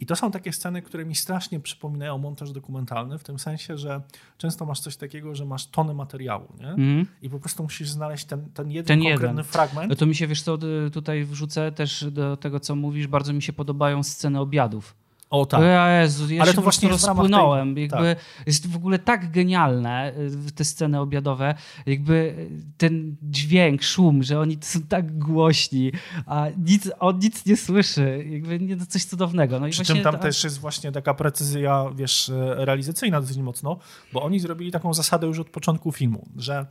I 0.00 0.06
to 0.06 0.16
są 0.16 0.30
takie 0.30 0.52
sceny, 0.52 0.82
które 0.82 1.04
mi 1.04 1.14
strasznie 1.14 1.60
przypominają 1.60 2.18
montaż 2.18 2.52
dokumentalny, 2.52 3.18
w 3.18 3.24
tym 3.24 3.38
sensie, 3.38 3.78
że 3.78 4.00
często 4.38 4.66
masz 4.66 4.80
coś 4.80 4.96
takiego, 4.96 5.34
że 5.34 5.44
masz 5.44 5.66
tony 5.66 5.94
materiału, 5.94 6.48
nie? 6.60 6.68
Mhm. 6.68 7.06
I 7.22 7.30
po 7.30 7.40
prostu 7.40 7.62
musisz 7.62 7.90
znaleźć 7.90 8.24
ten, 8.24 8.50
ten 8.54 8.70
jeden 8.70 8.86
Ten 8.86 8.98
konkretny 8.98 9.28
jeden. 9.28 9.44
fragment. 9.44 9.90
No 9.90 9.96
to 9.96 10.06
mi 10.06 10.14
się, 10.14 10.26
wiesz 10.26 10.42
co, 10.42 10.58
tutaj 10.92 11.24
wrzucę 11.24 11.72
też 11.72 12.06
do 12.10 12.36
tego, 12.36 12.60
co 12.60 12.76
mówisz, 12.76 13.06
bardzo 13.06 13.32
mi 13.32 13.42
się 13.42 13.52
podobają 13.52 14.02
sceny 14.02 14.40
obiadów. 14.40 14.94
O 15.32 15.46
tak. 15.46 15.60
Jezu, 16.02 16.34
ja 16.34 16.42
Ale 16.42 16.54
to 16.54 16.62
właśnie 16.62 16.88
ramach 16.88 17.00
tej- 17.00 17.08
rozpłynąłem. 17.08 17.78
Jakby 17.78 18.16
tak. 18.16 18.46
Jest 18.46 18.66
w 18.70 18.76
ogóle 18.76 18.98
tak 18.98 19.30
genialne 19.30 20.12
y, 20.48 20.52
te 20.52 20.64
sceny 20.64 21.00
obiadowe. 21.00 21.54
Jakby 21.86 22.48
ten 22.76 23.16
dźwięk, 23.22 23.82
szum, 23.82 24.22
że 24.22 24.40
oni 24.40 24.58
są 24.60 24.80
tak 24.82 25.18
głośni, 25.18 25.92
a 26.26 26.46
nic, 26.58 26.90
on 27.00 27.18
nic 27.18 27.46
nie 27.46 27.56
słyszy. 27.56 28.26
Jakby 28.30 28.60
nie, 28.60 28.76
to 28.76 28.86
coś 28.86 29.04
cudownego. 29.04 29.60
No 29.60 29.68
Przy 29.68 29.76
właśnie 29.76 29.94
czym 29.94 30.04
tam 30.04 30.12
ta- 30.14 30.18
też 30.20 30.44
jest 30.44 30.58
właśnie 30.58 30.92
taka 30.92 31.14
precyzja, 31.14 31.84
wiesz, 31.96 32.28
e, 32.28 32.64
realizacyjna 32.64 33.20
dosyć 33.20 33.36
mocno, 33.38 33.78
bo 34.12 34.22
oni 34.22 34.40
zrobili 34.40 34.70
taką 34.72 34.94
zasadę 34.94 35.26
już 35.26 35.38
od 35.38 35.50
początku 35.50 35.92
filmu, 35.92 36.28
że 36.36 36.66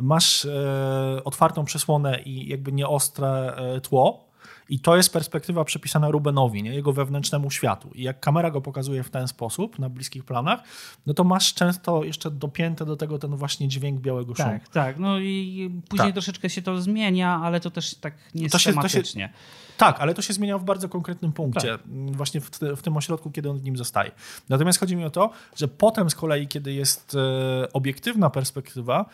masz 0.00 0.44
e, 0.44 1.20
otwartą 1.24 1.64
przesłonę 1.64 2.22
i 2.22 2.48
jakby 2.48 2.72
nieostre 2.72 3.54
e, 3.56 3.80
tło 3.80 4.33
i 4.68 4.80
to 4.80 4.96
jest 4.96 5.12
perspektywa 5.12 5.64
przypisana 5.64 6.10
Rubenowi, 6.10 6.62
nie? 6.62 6.74
jego 6.74 6.92
wewnętrznemu 6.92 7.50
światu. 7.50 7.90
I 7.94 8.02
jak 8.02 8.20
kamera 8.20 8.50
go 8.50 8.60
pokazuje 8.60 9.02
w 9.02 9.10
ten 9.10 9.28
sposób, 9.28 9.78
na 9.78 9.88
bliskich 9.88 10.24
planach, 10.24 10.60
no 11.06 11.14
to 11.14 11.24
masz 11.24 11.54
często 11.54 12.04
jeszcze 12.04 12.30
dopięte 12.30 12.84
do 12.84 12.96
tego 12.96 13.18
ten 13.18 13.36
właśnie 13.36 13.68
dźwięk 13.68 14.00
białego 14.00 14.34
szumu. 14.34 14.48
Tak, 14.50 14.68
tak. 14.68 14.98
No 14.98 15.18
i 15.18 15.70
później 15.88 16.08
Tak. 16.08 16.14
troszeczkę 16.14 16.50
się 16.50 16.62
to 16.62 16.82
zmienia, 16.82 17.40
ale 17.42 17.60
to 17.60 17.70
też 17.70 17.94
tak 17.94 18.14
nie 18.34 18.50
To 18.50 18.58
się- 18.58 18.72
to 18.72 18.88
się-. 18.88 19.28
Tak, 19.76 20.00
ale 20.00 20.14
to 20.14 20.22
się 20.22 20.32
zmienia 20.32 20.58
w 20.58 20.64
bardzo 20.64 20.88
konkretnym 20.88 21.32
punkcie, 21.32 21.68
Tak. 21.78 21.80
właśnie 22.12 22.40
w, 22.40 22.50
w 22.76 22.82
tym 22.82 22.96
ośrodku, 22.96 23.30
kiedy 23.30 23.50
on 23.50 23.58
w 23.58 23.64
nim 23.64 23.76
zostaje. 23.76 24.10
Natomiast 24.48 24.80
chodzi 24.80 24.96
mi 24.96 25.04
o 25.04 25.10
to, 25.10 25.30
że 25.56 25.68
potem 25.68 26.10
z 26.10 26.14
kolei, 26.14 26.48
kiedy 26.48 26.72
jest 26.72 27.14
e, 27.14 27.72
obiektywna 27.72 28.30
perspektywa, 28.30 29.04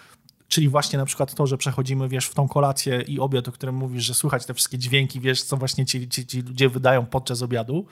czyli 0.51 0.69
właśnie 0.69 0.99
na 0.99 1.05
przykład 1.05 1.35
to, 1.35 1.47
że 1.47 1.59
przechodzimy, 1.59 2.09
wiesz, 2.09 2.27
w 2.27 2.35
tą 2.35 2.49
kolację 2.49 3.03
i 3.03 3.21
obiad, 3.21 3.49
o 3.49 3.53
którym 3.53 3.75
mówisz, 3.75 4.05
że 4.05 4.15
słychać 4.15 4.47
te 4.47 4.55
wszystkie 4.55 4.79
dźwięki, 4.79 5.21
wiesz, 5.21 5.43
co 5.43 5.57
właśnie 5.57 5.87
ci, 5.87 6.09
ci, 6.09 6.27
ci 6.27 6.43
ludzie 6.43 6.69
wydają 6.69 7.07
podczas 7.07 7.43
obiadu, 7.43 7.87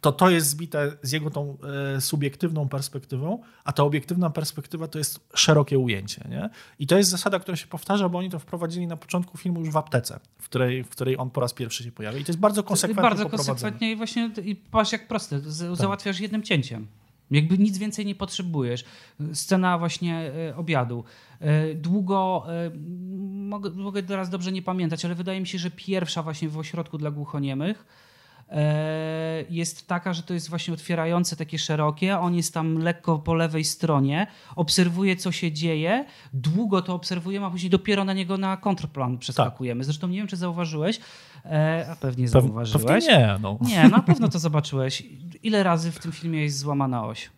to 0.00 0.12
to 0.12 0.30
jest 0.30 0.48
zbite 0.48 0.96
z 1.02 1.12
jego 1.12 1.30
tą 1.30 1.56
e, 1.96 2.00
subiektywną 2.00 2.68
perspektywą, 2.68 3.42
a 3.64 3.72
ta 3.72 3.82
obiektywna 3.82 4.30
perspektywa 4.30 4.88
to 4.88 4.98
jest 4.98 5.20
szerokie 5.34 5.78
ujęcie. 5.78 6.24
Nie? 6.28 6.50
I 6.78 6.86
to 6.86 6.98
jest 6.98 7.10
zasada, 7.10 7.38
która 7.38 7.56
się 7.56 7.66
powtarza, 7.66 8.08
bo 8.08 8.18
oni 8.18 8.30
to 8.30 8.38
wprowadzili 8.38 8.86
na 8.86 8.96
początku 8.96 9.38
filmu 9.38 9.60
już 9.60 9.70
w 9.70 9.76
aptece, 9.76 10.20
w 10.38 10.44
której, 10.44 10.84
w 10.84 10.88
której 10.88 11.18
on 11.18 11.30
po 11.30 11.40
raz 11.40 11.52
pierwszy 11.52 11.84
się 11.84 11.92
pojawia. 11.92 12.18
I 12.18 12.24
to 12.24 12.32
jest 12.32 12.40
bardzo 12.40 12.62
konsekwentnie 12.62 13.02
Bardzo 13.02 13.28
konsekwentnie 13.28 13.92
i 13.92 13.96
właśnie 13.96 14.30
i 14.44 14.56
patrz 14.56 14.92
jak 14.92 15.08
proste, 15.08 15.40
z, 15.40 15.78
załatwiasz 15.78 16.20
jednym 16.20 16.42
cięciem. 16.42 16.86
Jakby 17.32 17.58
nic 17.58 17.78
więcej 17.78 18.06
nie 18.06 18.14
potrzebujesz. 18.14 18.84
Scena 19.32 19.78
właśnie 19.78 20.32
e, 20.50 20.56
obiadu. 20.56 21.04
E, 21.40 21.74
Długo, 21.74 22.46
e, 22.48 22.70
mogę, 23.74 24.02
teraz 24.02 24.30
dobrze 24.30 24.52
nie 24.52 24.62
pamiętać, 24.62 25.04
ale 25.04 25.14
wydaje 25.14 25.40
mi 25.40 25.46
się, 25.46 25.58
że 25.58 25.70
pierwsza 25.70 26.22
właśnie 26.22 26.48
w 26.48 26.58
ośrodku 26.58 26.98
dla 26.98 27.10
głuchoniemych 27.10 27.84
jest 29.50 29.86
taka, 29.88 30.12
że 30.12 30.22
to 30.22 30.34
jest 30.34 30.50
właśnie 30.50 30.74
otwierające, 30.74 31.36
takie 31.36 31.58
szerokie. 31.58 32.18
On 32.18 32.34
jest 32.34 32.54
tam 32.54 32.78
lekko 32.78 33.18
po 33.18 33.34
lewej 33.34 33.64
stronie, 33.64 34.26
obserwuje, 34.56 35.16
co 35.16 35.32
się 35.32 35.52
dzieje. 35.52 36.04
Długo 36.32 36.82
to 36.82 36.94
obserwujemy, 36.94 37.46
a 37.46 37.50
później 37.50 37.70
dopiero 37.70 38.04
na 38.04 38.12
niego 38.12 38.38
na 38.38 38.56
kontrplan 38.56 39.18
przeskakujemy. 39.18 39.84
Zresztą 39.84 40.08
nie 40.08 40.18
wiem, 40.18 40.26
czy 40.26 40.36
zauważyłeś, 40.36 41.00
e, 41.44 41.86
a 41.90 41.96
pewnie 41.96 42.24
Pew- 42.24 42.28
zauważyłeś. 42.30 42.86
pewnie 42.86 43.08
nie, 43.18 43.36
no. 43.40 43.58
Nie, 43.60 43.88
na 43.88 44.02
pewno 44.02 44.28
to 44.28 44.38
zobaczyłeś. 44.38 45.02
Ile 45.42 45.62
razy 45.62 45.92
w 45.92 45.98
tym 45.98 46.12
filmie 46.12 46.42
jest 46.42 46.58
złamana 46.58 47.06
oś? 47.06 47.30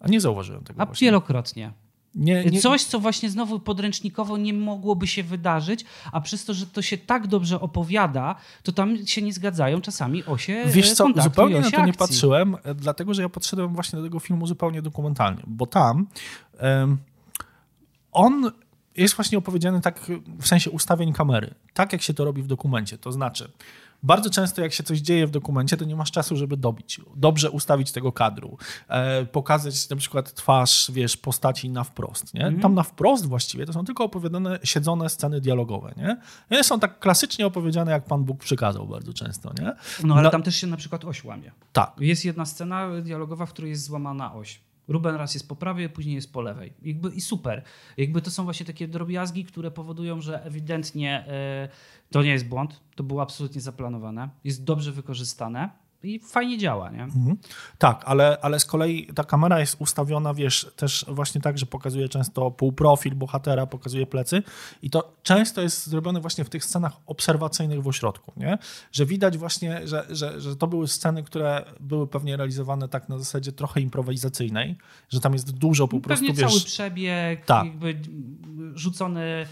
A 0.00 0.08
nie 0.08 0.20
zauważyłem 0.20 0.64
tego 0.64 0.82
A 0.82 0.86
właśnie. 0.86 1.04
wielokrotnie. 1.06 1.72
Nie, 2.14 2.44
nie, 2.44 2.60
Coś, 2.60 2.84
co 2.84 3.00
właśnie 3.00 3.30
znowu 3.30 3.60
podręcznikowo 3.60 4.36
nie 4.36 4.54
mogłoby 4.54 5.06
się 5.06 5.22
wydarzyć, 5.22 5.84
a 6.12 6.20
przez 6.20 6.44
to, 6.44 6.54
że 6.54 6.66
to 6.66 6.82
się 6.82 6.98
tak 6.98 7.26
dobrze 7.26 7.60
opowiada, 7.60 8.34
to 8.62 8.72
tam 8.72 9.06
się 9.06 9.22
nie 9.22 9.32
zgadzają 9.32 9.80
czasami 9.80 10.24
osie 10.24 10.64
Wiesz 10.66 10.92
co, 10.92 11.08
zupełnie 11.16 11.60
na 11.60 11.70
to 11.70 11.76
nie 11.76 11.82
akcji. 11.82 11.98
patrzyłem, 11.98 12.56
e, 12.64 12.74
dlatego 12.74 13.14
że 13.14 13.22
ja 13.22 13.28
podszedłem 13.28 13.74
właśnie 13.74 13.96
do 13.96 14.02
tego 14.02 14.20
filmu 14.20 14.46
zupełnie 14.46 14.82
dokumentalnie, 14.82 15.42
bo 15.46 15.66
tam 15.66 16.06
em, 16.58 16.98
on 18.12 18.50
jest 18.96 19.14
właśnie 19.14 19.38
opowiedziany 19.38 19.80
tak 19.80 20.10
w 20.40 20.46
sensie 20.46 20.70
ustawień 20.70 21.12
kamery, 21.12 21.54
tak 21.74 21.92
jak 21.92 22.02
się 22.02 22.14
to 22.14 22.24
robi 22.24 22.42
w 22.42 22.46
dokumencie. 22.46 22.98
To 22.98 23.12
znaczy, 23.12 23.52
bardzo 24.02 24.30
często 24.30 24.62
jak 24.62 24.72
się 24.72 24.82
coś 24.82 24.98
dzieje 24.98 25.26
w 25.26 25.30
dokumencie, 25.30 25.76
to 25.76 25.84
nie 25.84 25.96
masz 25.96 26.10
czasu, 26.10 26.36
żeby 26.36 26.56
dobić, 26.56 27.00
dobrze 27.16 27.50
ustawić 27.50 27.92
tego 27.92 28.12
kadru, 28.12 28.58
e, 28.88 29.24
pokazać 29.24 29.88
na 29.88 29.96
przykład 29.96 30.34
twarz, 30.34 30.90
wiesz, 30.94 31.16
postaci 31.16 31.70
na 31.70 31.84
wprost, 31.84 32.34
nie? 32.34 32.44
Mhm. 32.44 32.62
Tam 32.62 32.74
na 32.74 32.82
wprost 32.82 33.26
właściwie 33.26 33.66
to 33.66 33.72
są 33.72 33.84
tylko 33.84 34.04
opowiadane, 34.04 34.58
siedzone 34.64 35.08
sceny 35.08 35.40
dialogowe, 35.40 35.94
nie? 35.96 36.16
One 36.50 36.64
są 36.64 36.80
tak 36.80 36.98
klasycznie 36.98 37.46
opowiedziane, 37.46 37.92
jak 37.92 38.04
Pan 38.04 38.24
Bóg 38.24 38.40
przykazał 38.40 38.86
bardzo 38.86 39.12
często, 39.12 39.52
nie? 39.60 39.72
No 40.04 40.14
ale 40.14 40.30
tam 40.30 40.42
też 40.42 40.56
się 40.56 40.66
na 40.66 40.76
przykład 40.76 41.04
oś 41.04 41.24
łamie. 41.24 41.52
Tak. 41.72 41.92
Jest 42.00 42.24
jedna 42.24 42.44
scena 42.44 43.00
dialogowa, 43.00 43.46
w 43.46 43.52
której 43.52 43.70
jest 43.70 43.82
złamana 43.82 44.34
oś. 44.34 44.60
Ruben 44.88 45.16
raz 45.16 45.34
jest 45.34 45.48
po 45.48 45.56
prawej, 45.56 45.88
później 45.88 46.14
jest 46.14 46.32
po 46.32 46.40
lewej. 46.40 46.72
Jakby, 46.82 47.08
I 47.08 47.20
super. 47.20 47.62
Jakby 47.96 48.22
to 48.22 48.30
są 48.30 48.44
właśnie 48.44 48.66
takie 48.66 48.88
drobiazgi, 48.88 49.44
które 49.44 49.70
powodują, 49.70 50.20
że 50.20 50.44
ewidentnie 50.44 51.24
e, 51.28 51.68
to 52.10 52.22
nie 52.22 52.30
jest 52.30 52.48
błąd. 52.48 52.80
To 52.94 53.02
było 53.02 53.22
absolutnie 53.22 53.60
zaplanowane. 53.60 54.28
Jest 54.44 54.64
dobrze 54.64 54.92
wykorzystane 54.92 55.70
i 56.02 56.18
fajnie 56.20 56.58
działa, 56.58 56.90
nie? 56.90 57.02
Mhm. 57.02 57.36
Tak, 57.78 58.02
ale, 58.06 58.38
ale 58.42 58.60
z 58.60 58.64
kolei 58.64 59.06
ta 59.14 59.24
kamera 59.24 59.60
jest 59.60 59.76
ustawiona, 59.78 60.34
wiesz, 60.34 60.72
też 60.76 61.04
właśnie 61.08 61.40
tak, 61.40 61.58
że 61.58 61.66
pokazuje 61.66 62.08
często 62.08 62.50
półprofil 62.50 63.14
bohatera, 63.14 63.66
pokazuje 63.66 64.06
plecy 64.06 64.42
i 64.82 64.90
to 64.90 65.16
często 65.22 65.60
jest 65.60 65.86
zrobione 65.86 66.20
właśnie 66.20 66.44
w 66.44 66.48
tych 66.48 66.64
scenach 66.64 66.92
obserwacyjnych 67.06 67.82
w 67.82 67.88
ośrodku, 67.88 68.32
nie? 68.36 68.58
Że 68.92 69.06
widać 69.06 69.38
właśnie, 69.38 69.88
że, 69.88 70.06
że, 70.10 70.40
że 70.40 70.56
to 70.56 70.66
były 70.66 70.88
sceny, 70.88 71.22
które 71.22 71.64
były 71.80 72.06
pewnie 72.06 72.36
realizowane 72.36 72.88
tak 72.88 73.08
na 73.08 73.18
zasadzie 73.18 73.52
trochę 73.52 73.80
improwizacyjnej, 73.80 74.76
że 75.08 75.20
tam 75.20 75.32
jest 75.32 75.50
dużo 75.50 75.88
po 75.88 76.00
prostu, 76.00 76.26
Pewnie 76.26 76.42
wiesz... 76.42 76.52
cały 76.52 76.64
przebieg, 76.64 77.44
Tak. 77.44 77.66
jakby 77.66 78.00
rzucone 78.74 79.42
y, 79.42 79.46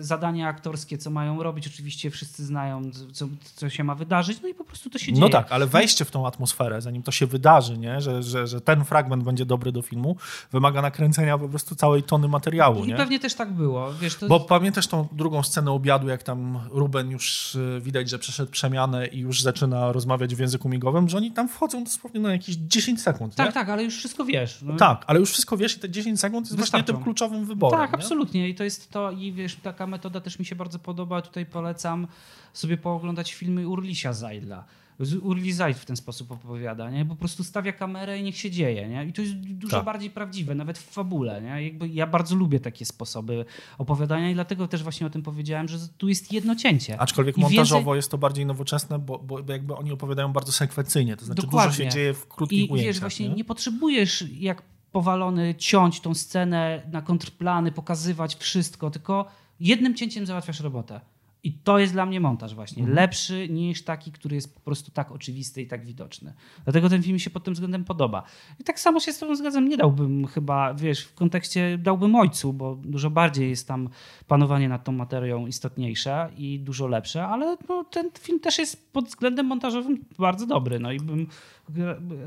zadania 0.00 0.48
aktorskie, 0.48 0.98
co 0.98 1.10
mają 1.10 1.42
robić. 1.42 1.66
Oczywiście 1.66 2.10
wszyscy 2.10 2.44
znają, 2.44 2.82
co, 3.12 3.28
co 3.56 3.70
się 3.70 3.84
ma 3.84 3.94
wydarzyć, 3.94 4.38
no 4.42 4.48
i 4.48 4.54
po 4.54 4.64
prostu 4.64 4.90
to 4.90 4.98
się 4.98 5.12
dzieje. 5.12 5.20
No 5.20 5.28
tak, 5.28 5.52
ale 5.52 5.66
wejście 5.66 6.04
w 6.04 6.10
tą 6.10 6.26
atmosferę, 6.26 6.80
zanim 6.80 7.02
to 7.02 7.12
się 7.12 7.26
wydarzy, 7.26 7.78
nie? 7.78 8.00
Że, 8.00 8.22
że, 8.22 8.46
że 8.46 8.60
ten 8.60 8.84
fragment 8.84 9.22
będzie 9.24 9.46
dobry 9.46 9.72
do 9.72 9.82
filmu, 9.82 10.16
wymaga 10.52 10.82
nakręcenia 10.82 11.38
po 11.38 11.48
prostu 11.48 11.74
całej 11.74 12.02
tony 12.02 12.28
materiału. 12.28 12.84
I 12.84 12.88
nie? 12.88 12.96
pewnie 12.96 13.20
też 13.20 13.34
tak 13.34 13.52
było. 13.52 13.94
Wiesz, 13.94 14.14
to 14.14 14.28
Bo 14.28 14.40
pamiętasz 14.40 14.86
tą 14.86 15.08
drugą 15.12 15.42
scenę 15.42 15.70
obiadu, 15.70 16.08
jak 16.08 16.22
tam 16.22 16.60
Ruben 16.70 17.10
już 17.10 17.54
y, 17.54 17.80
widać, 17.82 18.10
że 18.10 18.18
przeszedł 18.18 18.50
przemianę 18.50 19.06
i 19.06 19.18
już 19.18 19.42
zaczyna 19.42 19.92
rozmawiać 19.92 20.34
w 20.34 20.38
języku 20.38 20.68
migowym, 20.68 21.08
że 21.08 21.16
oni 21.16 21.30
tam 21.30 21.48
wchodzą 21.48 21.84
dosłownie 21.84 22.20
na 22.20 22.32
jakieś 22.32 22.56
10 22.56 23.02
sekund. 23.02 23.34
Tak, 23.34 23.46
nie? 23.46 23.52
tak, 23.52 23.68
ale 23.68 23.84
już 23.84 23.96
wszystko 23.96 24.24
wiesz. 24.24 24.58
No. 24.62 24.76
Tak, 24.76 25.04
ale 25.06 25.20
już 25.20 25.30
wszystko 25.30 25.56
wiesz 25.56 25.76
i 25.76 25.80
te 25.80 25.90
10 25.90 26.20
sekund 26.20 26.46
jest 26.46 26.56
właśnie 26.56 26.78
Wystarczą. 26.78 26.94
tym 26.94 27.02
kluczowym 27.02 27.46
wyborem. 27.46 27.80
Tak, 27.80 27.90
nie? 27.90 27.98
absolutnie. 27.98 28.48
I 28.48 28.54
to 28.54 28.64
jest 28.64 28.90
to, 28.90 29.10
i 29.10 29.32
wiesz, 29.32 29.56
taka 29.62 29.86
metoda 29.86 30.20
też 30.20 30.38
mi 30.38 30.44
się 30.44 30.56
bardzo 30.56 30.78
podoba. 30.78 31.22
Tutaj 31.22 31.46
polecam 31.46 32.06
sobie 32.52 32.76
pooglądać 32.76 33.34
filmy 33.34 33.68
Urlisia 33.68 34.12
Zajdla. 34.12 34.64
Z- 35.00 35.14
Urli 35.14 35.52
Zajd 35.52 35.78
w 35.78 35.84
ten 35.84 35.96
sposób 35.96 36.32
opowiada, 36.32 36.90
nie? 36.90 37.04
Po 37.06 37.16
prostu 37.16 37.44
stawia 37.44 37.72
kamerę 37.72 38.18
i 38.18 38.22
niech 38.22 38.36
się 38.36 38.50
dzieje, 38.50 38.88
nie? 38.88 39.04
I 39.04 39.12
to 39.12 39.22
jest 39.22 39.34
dużo 39.34 39.76
Tak. 39.76 39.84
bardziej 39.84 40.10
prawdziwe, 40.10 40.54
nawet 40.54 40.78
w 40.78 40.90
fabule, 40.90 41.42
nie? 41.42 41.64
Jakby 41.64 41.88
ja 41.88 42.06
bardzo 42.06 42.36
lubię 42.36 42.60
takie 42.60 42.84
sposoby 42.86 43.44
opowiadania 43.78 44.30
i 44.30 44.34
dlatego 44.34 44.68
też 44.68 44.82
właśnie 44.82 45.06
o 45.06 45.10
tym 45.10 45.22
powiedziałem, 45.22 45.68
że 45.68 45.78
tu 45.98 46.08
jest 46.08 46.32
jedno 46.32 46.56
cięcie. 46.56 47.00
Aczkolwiek 47.00 47.38
I 47.38 47.40
montażowo 47.40 47.80
więcej- 47.80 47.96
jest 47.96 48.10
to 48.10 48.18
bardziej 48.18 48.46
nowoczesne, 48.46 48.98
bo, 48.98 49.18
bo 49.18 49.38
jakby 49.52 49.76
oni 49.76 49.92
opowiadają 49.92 50.32
bardzo 50.32 50.52
sekwencyjnie, 50.52 51.16
to 51.16 51.24
znaczy 51.24 51.42
Dokładnie. 51.42 51.70
dużo 51.70 51.82
się 51.84 51.88
dzieje 51.90 52.14
w 52.14 52.28
krótkich 52.28 52.58
I 52.58 52.62
ujęciach. 52.72 52.86
wiesz, 52.86 53.00
właśnie 53.00 53.28
nie? 53.28 53.34
nie? 53.34 53.44
potrzebujesz 53.44 54.24
jak 54.38 54.62
powalony 54.92 55.54
ciąć 55.54 56.00
tą 56.00 56.14
scenę 56.14 56.82
na 56.92 57.02
kontrplany, 57.02 57.72
pokazywać 57.72 58.34
wszystko, 58.34 58.90
tylko 58.90 59.26
jednym 59.66 59.94
cięciem 59.94 60.26
załatwiasz 60.26 60.60
robotę. 60.60 61.00
I 61.44 61.52
to 61.52 61.78
jest 61.78 61.92
dla 61.92 62.06
mnie 62.06 62.20
montaż 62.20 62.54
właśnie. 62.54 62.80
Mhm. 62.80 62.96
Lepszy 62.96 63.48
niż 63.48 63.84
taki, 63.84 64.12
który 64.12 64.34
jest 64.34 64.54
po 64.54 64.60
prostu 64.60 64.90
tak 64.90 65.12
oczywisty 65.12 65.62
i 65.62 65.66
tak 65.66 65.84
widoczny. 65.84 66.32
Dlatego 66.64 66.88
ten 66.88 67.02
film 67.02 67.14
mi 67.14 67.20
się 67.20 67.30
pod 67.30 67.44
tym 67.44 67.54
względem 67.54 67.84
podoba. 67.84 68.22
I 68.60 68.64
tak 68.64 68.80
samo 68.80 69.00
się 69.00 69.12
z 69.12 69.18
tobą 69.18 69.36
zgadzam. 69.36 69.68
Nie 69.68 69.76
dałbym 69.76 70.26
chyba, 70.26 70.74
wiesz, 70.74 71.04
w 71.04 71.14
kontekście 71.14 71.78
dałbym 71.78 72.14
ojcu, 72.14 72.52
bo 72.52 72.76
dużo 72.76 73.10
bardziej 73.10 73.50
jest 73.50 73.68
tam 73.68 73.88
panowanie 74.26 74.68
nad 74.68 74.84
tą 74.84 74.92
materią 74.92 75.46
istotniejsze 75.46 76.30
i 76.36 76.58
dużo 76.60 76.86
lepsze, 76.86 77.26
ale 77.26 77.56
no, 77.68 77.84
ten 77.84 78.10
film 78.20 78.40
też 78.40 78.58
jest 78.58 78.92
pod 78.92 79.04
względem 79.04 79.46
montażowym 79.46 80.04
bardzo 80.18 80.46
dobry. 80.46 80.78
No 80.78 80.92
i 80.92 81.00
bym 81.00 81.26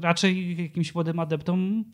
raczej 0.02 0.64
jakimś 0.64 0.96
młodym 0.96 1.20
adeptom 1.20 1.86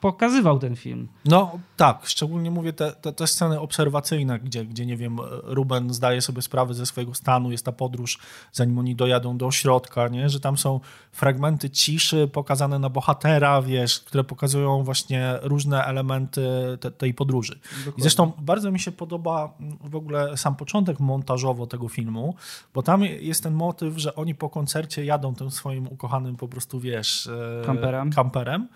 pokazywał 0.00 0.58
ten 0.58 0.76
film. 0.76 1.08
No 1.24 1.58
tak, 1.76 2.00
szczególnie 2.04 2.50
mówię 2.50 2.72
te, 2.72 2.92
te, 2.92 3.12
te 3.12 3.26
sceny 3.26 3.60
obserwacyjne, 3.60 4.38
gdzie, 4.38 4.64
gdzie 4.64 4.86
nie 4.86 4.96
wiem, 4.96 5.18
Ruben 5.42 5.94
zdaje 5.94 6.20
sobie 6.20 6.42
sprawę 6.42 6.74
ze 6.74 6.86
swojego 6.86 7.14
stanu, 7.14 7.50
jest 7.50 7.64
ta 7.64 7.72
podróż, 7.72 8.18
zanim 8.52 8.78
oni 8.78 8.96
dojadą 8.96 9.38
do 9.38 9.46
ośrodka, 9.46 10.08
nie? 10.08 10.28
że 10.28 10.40
tam 10.40 10.58
są 10.58 10.80
fragmenty 11.12 11.70
ciszy 11.70 12.28
pokazane 12.32 12.78
na 12.78 12.88
bohatera, 12.88 13.62
wiesz, 13.62 14.00
które 14.00 14.24
pokazują 14.24 14.82
właśnie 14.82 15.38
różne 15.42 15.84
elementy 15.84 16.42
te, 16.80 16.90
tej 16.90 17.14
podróży. 17.14 17.58
I 17.96 18.02
zresztą 18.02 18.32
bardzo 18.38 18.72
mi 18.72 18.80
się 18.80 18.92
podoba 18.92 19.54
w 19.84 19.96
ogóle 19.96 20.36
sam 20.36 20.56
początek 20.56 21.00
montażowo 21.00 21.66
tego 21.66 21.88
filmu, 21.88 22.34
bo 22.74 22.82
tam 22.82 23.04
jest 23.04 23.42
ten 23.42 23.54
motyw, 23.54 23.98
że 23.98 24.14
oni 24.14 24.34
po 24.34 24.50
koncercie 24.50 25.04
jadą 25.04 25.34
tym 25.34 25.50
swoim 25.50 25.86
ukochanym 25.86 26.36
po 26.36 26.48
prostu, 26.48 26.80
wiesz, 26.80 27.26
e, 27.26 27.66
Kamperem. 27.66 28.12
kamperem 28.12 28.68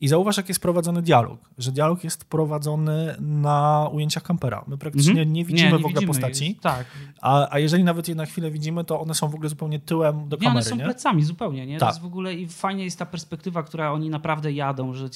i 0.00 0.08
zauważ, 0.08 0.36
jak 0.36 0.48
jest 0.48 0.60
prowadzony 0.60 1.02
dialog, 1.02 1.38
że 1.58 1.72
dialog 1.72 2.04
jest 2.04 2.24
prowadzony 2.24 3.14
na 3.20 3.88
ujęciach 3.92 4.22
kampera. 4.22 4.64
My 4.66 4.78
praktycznie 4.78 5.10
Mhm. 5.12 5.32
nie 5.32 5.44
widzimy 5.44 5.70
Nie, 5.70 5.76
nie 5.76 5.82
w 5.82 5.84
ogóle 5.84 5.94
widzimy 5.94 6.12
postaci, 6.12 6.50
ich. 6.50 6.60
Tak. 6.60 6.86
a, 7.20 7.48
a 7.54 7.58
jeżeli 7.58 7.84
nawet 7.84 8.08
je 8.08 8.14
na 8.14 8.26
chwilę 8.26 8.50
widzimy, 8.50 8.84
to 8.84 9.00
one 9.00 9.14
są 9.14 9.28
w 9.28 9.34
ogóle 9.34 9.48
zupełnie 9.48 9.78
tyłem 9.78 10.28
do 10.28 10.36
Nie, 10.36 10.46
one 10.46 10.54
kamery. 10.54 10.64
są 10.70 10.76
nie? 10.76 10.84
plecami 10.84 11.24
zupełnie, 11.24 11.66
nie? 11.66 11.74
To 11.78 11.80
Tak. 11.86 11.88
jest 11.94 12.02
w 12.02 12.06
ogóle 12.06 12.34
i 12.34 12.48
fajnie 12.48 12.84
jest 12.84 12.98
ta 12.98 13.06
perspektywa, 13.06 13.62
która 13.62 13.92
oni 13.92 14.10
naprawdę 14.10 14.52
jadą, 14.52 14.94
że 14.94 15.08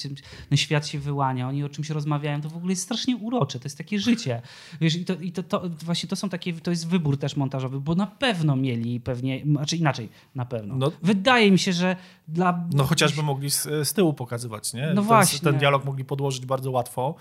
ten 0.49 0.57
świat 0.57 0.87
się 0.87 0.99
wyłania, 0.99 1.47
oni 1.47 1.63
o 1.63 1.69
czymś 1.69 1.89
rozmawiają, 1.89 2.41
to 2.41 2.49
w 2.49 2.57
ogóle 2.57 2.71
jest 2.71 2.81
strasznie 2.81 3.17
urocze, 3.17 3.59
to 3.59 3.65
jest 3.65 3.77
takie 3.77 3.99
życie. 3.99 4.41
Wiesz, 4.81 4.95
i 4.95 5.05
to, 5.05 5.13
i 5.13 5.31
to, 5.31 5.43
to 5.43 5.61
właśnie 5.85 6.09
to 6.09 6.15
są 6.15 6.29
takie, 6.29 6.53
to 6.53 6.71
jest 6.71 6.87
wybór 6.87 7.17
też 7.17 7.35
montażowy, 7.35 7.79
bo 7.81 7.95
na 7.95 8.07
pewno 8.07 8.55
mieli 8.55 8.99
pewnie, 8.99 9.41
znaczy 9.45 9.77
inaczej, 9.77 10.09
na 10.35 10.45
pewno. 10.45 10.75
No. 10.75 10.91
Wydaje 11.03 11.51
mi 11.51 11.59
się, 11.59 11.73
że 11.73 11.95
dla... 12.27 12.65
No 12.73 12.83
chociażby 12.83 13.23
mogli 13.23 13.51
z, 13.51 13.63
z 13.63 13.93
tyłu 13.93 14.13
pokazywać, 14.13 14.73
nie? 14.73 14.87
No 14.87 14.95
ten, 14.95 15.03
właśnie. 15.03 15.39
Ten 15.39 15.57
dialog 15.57 15.85
mogli 15.85 16.05
podłożyć 16.05 16.45
bardzo 16.45 16.71
łatwo. 16.71 17.15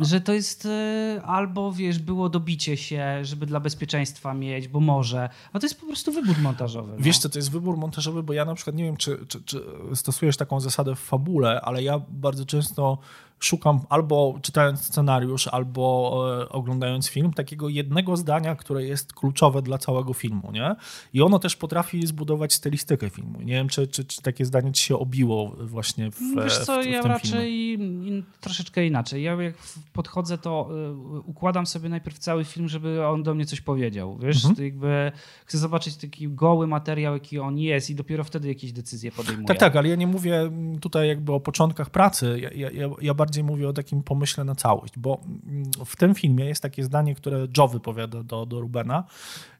Że 0.00 0.20
to 0.20 0.32
jest 0.32 0.66
e, 0.66 1.22
albo, 1.24 1.72
wiesz, 1.72 1.98
było 1.98 2.28
dobicie 2.28 2.76
się, 2.76 3.24
żeby 3.24 3.46
dla 3.46 3.60
bezpieczeństwa 3.60 4.34
mieć, 4.34 4.68
bo 4.68 4.80
może, 4.80 5.28
a 5.52 5.58
to 5.58 5.66
jest 5.66 5.80
po 5.80 5.86
prostu 5.86 6.12
wybór 6.12 6.38
montażowy. 6.38 6.92
no. 6.92 7.04
Wiesz 7.04 7.18
co, 7.18 7.28
to 7.28 7.38
jest 7.38 7.50
wybór 7.50 7.76
montażowy, 7.76 8.22
bo 8.22 8.32
ja 8.32 8.44
na 8.44 8.54
przykład 8.54 8.76
nie 8.76 8.84
wiem, 8.84 8.96
czy, 8.96 9.26
czy, 9.28 9.42
czy 9.42 9.62
stosujesz 9.94 10.36
taką 10.36 10.60
zasadę 10.60 10.94
w 10.94 11.00
fabule, 11.00 11.60
ale 11.60 11.82
ja 11.82 12.00
bardzo 12.08 12.46
często 12.46 12.98
szukam 13.38 13.80
albo 13.88 14.38
czytając 14.42 14.80
scenariusz, 14.80 15.48
albo 15.48 16.22
e, 16.42 16.48
oglądając 16.48 17.08
film, 17.08 17.32
takiego 17.32 17.68
jednego 17.68 18.16
zdania, 18.16 18.56
które 18.56 18.84
jest 18.84 19.12
kluczowe 19.12 19.62
dla 19.62 19.78
całego 19.78 20.12
filmu, 20.12 20.50
nie? 20.52 20.76
I 21.12 21.22
ono 21.22 21.38
też 21.38 21.56
potrafi 21.56 22.06
zbudować 22.06 22.52
stylistykę 22.54 23.10
filmu. 23.10 23.40
Nie 23.40 23.54
wiem, 23.54 23.68
czy, 23.68 23.86
czy, 23.86 24.04
czy 24.04 24.22
takie 24.22 24.44
zdanie 24.44 24.72
ci 24.72 24.82
się 24.82 24.98
obiło 24.98 25.52
właśnie 25.60 26.10
w, 26.10 26.18
Wiesz 26.44 26.58
co, 26.58 26.82
w, 26.82 26.84
w 26.84 26.88
ja 26.88 27.02
raczej 27.02 27.72
in, 27.72 28.22
troszeczkę 28.40 28.86
inaczej. 28.86 29.22
Ja 29.22 29.42
jak 29.42 29.54
podchodzę, 29.92 30.38
to 30.38 30.68
y, 31.16 31.20
układam 31.20 31.66
sobie 31.66 31.88
najpierw 31.88 32.18
cały 32.18 32.44
film, 32.44 32.68
żeby 32.68 33.06
on 33.06 33.22
do 33.22 33.34
mnie 33.34 33.46
coś 33.46 33.60
powiedział. 33.60 34.18
Wiesz, 34.18 34.44
Mhm. 34.44 34.64
jakby 34.64 35.12
chcę 35.46 35.58
zobaczyć 35.58 35.96
taki 35.96 36.28
goły 36.28 36.66
materiał, 36.66 37.14
jaki 37.14 37.38
on 37.38 37.58
jest 37.58 37.90
i 37.90 37.94
dopiero 37.94 38.24
wtedy 38.24 38.48
jakieś 38.48 38.72
decyzje 38.72 39.12
podejmuję. 39.12 39.46
Tak, 39.46 39.58
tak, 39.58 39.76
ale 39.76 39.88
ja 39.88 39.94
nie 39.96 40.06
mówię 40.06 40.50
tutaj 40.80 41.08
jakby 41.08 41.32
o 41.32 41.40
początkach 41.40 41.90
pracy. 41.90 42.38
Ja, 42.40 42.50
ja, 42.54 42.70
ja- 42.70 42.94
ja 43.00 43.14
bardziej 43.26 43.44
mówię 43.44 43.68
o 43.68 43.72
takim 43.72 44.02
pomyśle 44.02 44.44
na 44.44 44.54
całość, 44.54 44.98
bo 44.98 45.20
mm, 45.46 45.70
w 45.86 45.96
tym 45.96 46.14
filmie 46.14 46.44
jest 46.44 46.62
takie 46.62 46.84
zdanie, 46.84 47.14
które 47.14 47.46
Joe 47.56 47.68
wypowiada 47.68 48.22
do, 48.22 48.46
do 48.46 48.60
Rubena, 48.60 49.04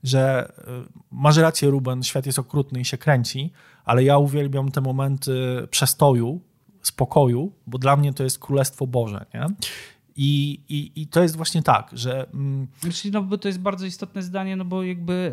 że 0.04 0.52
y, 0.58 0.62
masz 1.10 1.36
rację, 1.36 1.70
Ruben, 1.70 2.02
świat 2.02 2.26
jest 2.26 2.38
okrutny 2.38 2.80
i 2.80 2.84
się 2.84 2.98
kręci, 2.98 3.52
ale 3.84 4.04
ja 4.04 4.18
uwielbiam 4.18 4.70
te 4.70 4.80
momenty 4.80 5.66
przestoju, 5.70 6.40
spokoju, 6.82 7.52
bo 7.66 7.78
dla 7.78 7.96
mnie 7.96 8.12
to 8.12 8.24
jest 8.24 8.38
Królestwo 8.38 8.86
Boże, 8.86 9.26
nie? 9.34 9.46
I, 10.16 10.60
i, 10.68 11.02
I 11.02 11.06
to 11.06 11.22
jest 11.22 11.36
właśnie 11.36 11.62
tak, 11.62 11.90
że 11.92 12.26
mm, 12.34 12.66
Znaczy, 12.80 13.10
no, 13.10 13.22
bo 13.22 13.38
to 13.38 13.48
jest 13.48 13.60
bardzo 13.60 13.86
istotne 13.86 14.22
zdanie, 14.22 14.56
no 14.56 14.64
bo 14.64 14.82
jakby 14.82 15.32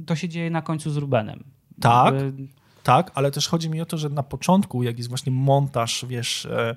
y, 0.00 0.04
to 0.04 0.16
się 0.16 0.28
dzieje 0.28 0.50
na 0.50 0.62
końcu 0.62 0.90
z 0.90 0.96
Rubenem. 0.96 1.44
Tak, 1.80 2.14
Jakby- 2.14 2.48
tak, 2.84 3.10
ale 3.14 3.30
też 3.30 3.48
chodzi 3.48 3.70
mi 3.70 3.80
o 3.80 3.86
to, 3.86 3.98
że 3.98 4.08
na 4.08 4.22
początku, 4.22 4.82
jak 4.82 4.98
jest 4.98 5.08
właśnie 5.08 5.32
montaż, 5.32 6.04
wiesz, 6.08 6.46
e, 6.46 6.76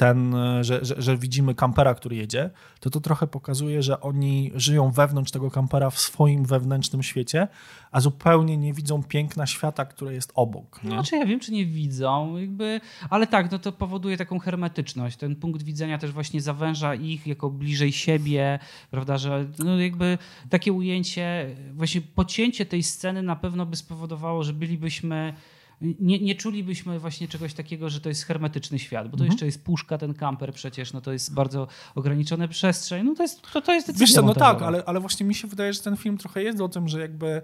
ten, 0.00 0.34
e, 0.34 0.64
że, 0.64 0.84
że, 0.84 1.02
że, 1.02 1.16
widzimy 1.16 1.54
kampera, 1.54 1.94
który 1.94 2.16
jedzie, 2.16 2.50
to 2.80 2.90
to 2.90 3.00
trochę 3.00 3.26
pokazuje, 3.26 3.82
że 3.82 4.00
oni 4.00 4.52
żyją 4.54 4.90
wewnątrz 4.90 5.32
tego 5.32 5.50
kampera 5.50 5.90
w 5.90 5.98
swoim 5.98 6.44
wewnętrznym 6.44 7.02
świecie, 7.02 7.48
a 7.90 8.00
zupełnie 8.00 8.56
nie 8.56 8.72
widzą 8.72 9.02
piękna 9.02 9.46
świata, 9.46 9.84
które 9.84 10.14
jest 10.14 10.32
obok. 10.34 10.84
Nie? 10.84 10.90
Znaczy 10.90 11.16
ja 11.16 11.26
wiem, 11.26 11.40
czy 11.40 11.52
nie 11.52 11.66
widzą, 11.66 12.36
jakby, 12.36 12.80
ale 13.10 13.26
tak, 13.26 13.52
no 13.52 13.58
to 13.58 13.72
powoduje 13.72 14.16
taką 14.16 14.38
hermetyczność. 14.38 15.16
Ten 15.16 15.36
punkt 15.36 15.62
widzenia 15.62 15.98
też 15.98 16.12
właśnie 16.12 16.40
zawęża 16.40 16.94
ich 16.94 17.26
jako 17.26 17.50
bliżej 17.50 17.92
siebie, 17.92 18.58
prawda, 18.90 19.18
że 19.18 19.46
no 19.58 19.80
jakby 19.80 20.18
takie 20.50 20.72
ujęcie, 20.72 21.56
właśnie 21.72 22.00
pocięcie 22.00 22.66
tej 22.66 22.82
sceny 22.82 23.22
na 23.22 23.36
pewno 23.36 23.66
by 23.66 23.76
spowodowało, 23.76 24.42
że 24.42 24.52
bylibyśmy 24.52 25.34
nie, 25.80 26.18
nie 26.18 26.34
czulibyśmy 26.34 26.98
właśnie 26.98 27.28
czegoś 27.28 27.54
takiego, 27.54 27.90
że 27.90 28.00
to 28.00 28.08
jest 28.08 28.24
hermetyczny 28.24 28.78
świat, 28.78 29.08
bo 29.08 29.16
to 29.16 29.24
mhm. 29.24 29.30
jeszcze 29.30 29.46
jest 29.46 29.64
puszka, 29.64 29.98
ten 29.98 30.14
kamper 30.14 30.52
przecież, 30.52 30.92
no 30.92 31.00
to 31.00 31.12
jest 31.12 31.34
bardzo 31.34 31.68
ograniczone 31.94 32.48
przestrzeń, 32.48 33.06
no 33.06 33.14
to 33.14 33.22
jest, 33.22 33.42
to, 33.52 33.60
to 33.60 33.72
jest 33.72 33.86
decyzja 33.86 34.06
Wiesz 34.06 34.14
co, 34.14 34.22
no 34.22 34.34
tak, 34.34 34.62
ale, 34.62 34.84
ale 34.84 35.00
właśnie 35.00 35.26
mi 35.26 35.34
się 35.34 35.48
wydaje, 35.48 35.72
że 35.72 35.80
ten 35.80 35.96
film 35.96 36.18
trochę 36.18 36.42
jest 36.42 36.60
o 36.60 36.68
tym, 36.68 36.88
że 36.88 37.00
jakby 37.00 37.42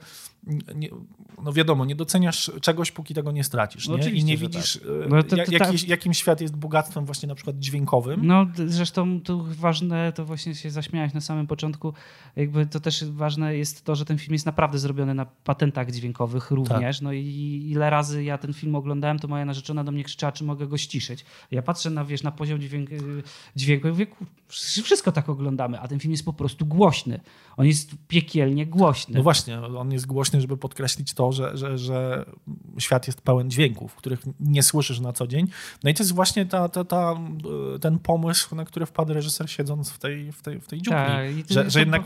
nie, 0.75 0.89
no 1.43 1.53
wiadomo, 1.53 1.85
nie 1.85 1.97
doceniasz 1.97 2.51
czegoś, 2.61 2.93
póki 2.93 3.15
tego 3.15 3.33
nie 3.33 3.45
stracisz, 3.45 3.89
no 3.89 3.97
nie? 3.97 4.11
I 4.11 4.25
nie 4.25 4.37
widzisz, 4.37 4.73
tak. 4.73 4.83
E, 5.05 5.09
no 5.09 5.23
to, 5.23 5.37
to, 5.37 5.53
jakiś, 5.53 5.81
tak. 5.81 5.91
jakim 5.91 6.15
świat 6.15 6.41
jest 6.41 6.57
bogactwem 6.57 7.05
właśnie 7.07 7.29
na 7.29 7.35
przykład 7.35 7.59
dźwiękowym. 7.59 8.27
No 8.27 8.47
zresztą 8.67 9.21
tu 9.21 9.45
ważne, 9.45 10.13
to 10.13 10.25
właśnie 10.25 10.55
się 10.55 10.71
zaśmiałeś 10.71 11.15
na 11.15 11.21
samym 11.21 11.47
początku, 11.47 11.93
jakby 12.37 12.67
to 12.67 12.81
też 12.81 13.05
ważne 13.05 13.57
jest 13.57 13.85
to, 13.85 13.95
że 13.95 14.05
ten 14.05 14.19
film 14.19 14.33
jest 14.33 14.47
naprawdę 14.47 14.79
zrobiony 14.79 15.15
na 15.15 15.25
patentach 15.25 15.91
dźwiękowych 15.91 16.51
również, 16.51 16.97
tak. 16.97 17.03
no 17.03 17.13
i 17.13 17.67
ile 17.71 17.91
razy 17.91 18.25
ja 18.25 18.39
ten 18.39 18.53
film 18.53 18.75
oglądałem, 18.75 19.19
to 19.19 19.29
moja 19.29 19.45
narzeczona 19.45 19.85
do 19.85 19.93
mnie 19.93 20.05
krzyczała, 20.05 20.33
czy 20.33 20.45
mogę 20.45 20.67
go 20.67 20.79
ściszyć. 20.79 21.25
Ja 21.51 21.63
patrzę 21.63 21.91
na, 21.91 22.05
wiesz, 22.05 22.23
na 22.23 22.31
poziom 22.31 22.61
dźwięk, 22.61 22.93
y, 22.93 23.23
dźwięku 23.57 23.89
i 23.89 23.91
mówię, 23.91 24.07
wszystko 24.49 25.13
tak 25.13 25.29
oglądamy, 25.29 25.81
a 25.81 25.89
ten 25.89 26.01
film 26.01 26.13
jest 26.13 26.25
po 26.25 26.33
prostu 26.33 26.67
głośny. 26.67 27.21
On 27.57 27.67
jest 27.67 27.91
piekielnie 28.09 28.67
głośny. 28.67 29.15
No 29.15 29.23
właśnie, 29.23 29.61
on 29.61 29.93
jest 29.93 30.07
głośny, 30.07 30.36
żeby 30.41 30.57
podkreślić 30.57 31.15
to, 31.15 31.33
że, 31.33 31.57
że, 31.57 31.79
że 31.79 32.25
świat 32.79 33.07
jest 33.07 33.21
pełen 33.21 33.51
dźwięków, 33.51 33.95
których 33.95 34.21
nie 34.41 34.63
słyszysz 34.63 35.01
na 35.01 35.13
co 35.13 35.27
dzień. 35.27 35.49
No 35.85 35.91
i 35.91 35.95
to 35.95 36.03
jest 36.03 36.15
właśnie 36.15 36.47
ta, 36.47 36.69
ta, 36.69 36.85
ta, 36.85 37.15
ten 37.81 37.99
pomysł, 37.99 38.55
na 38.55 38.65
który 38.65 38.87
wpadł 38.87 39.13
reżyser 39.13 39.51
siedząc 39.51 39.91
w 39.91 39.99
tej, 39.99 40.33
w 40.33 40.43
tej, 40.43 40.61
w 40.61 40.67
tej 40.67 40.83
dżungli. 40.83 41.43
Tak, 41.43 41.51
że, 41.51 41.71
że 41.71 41.81
jednak, 41.81 42.03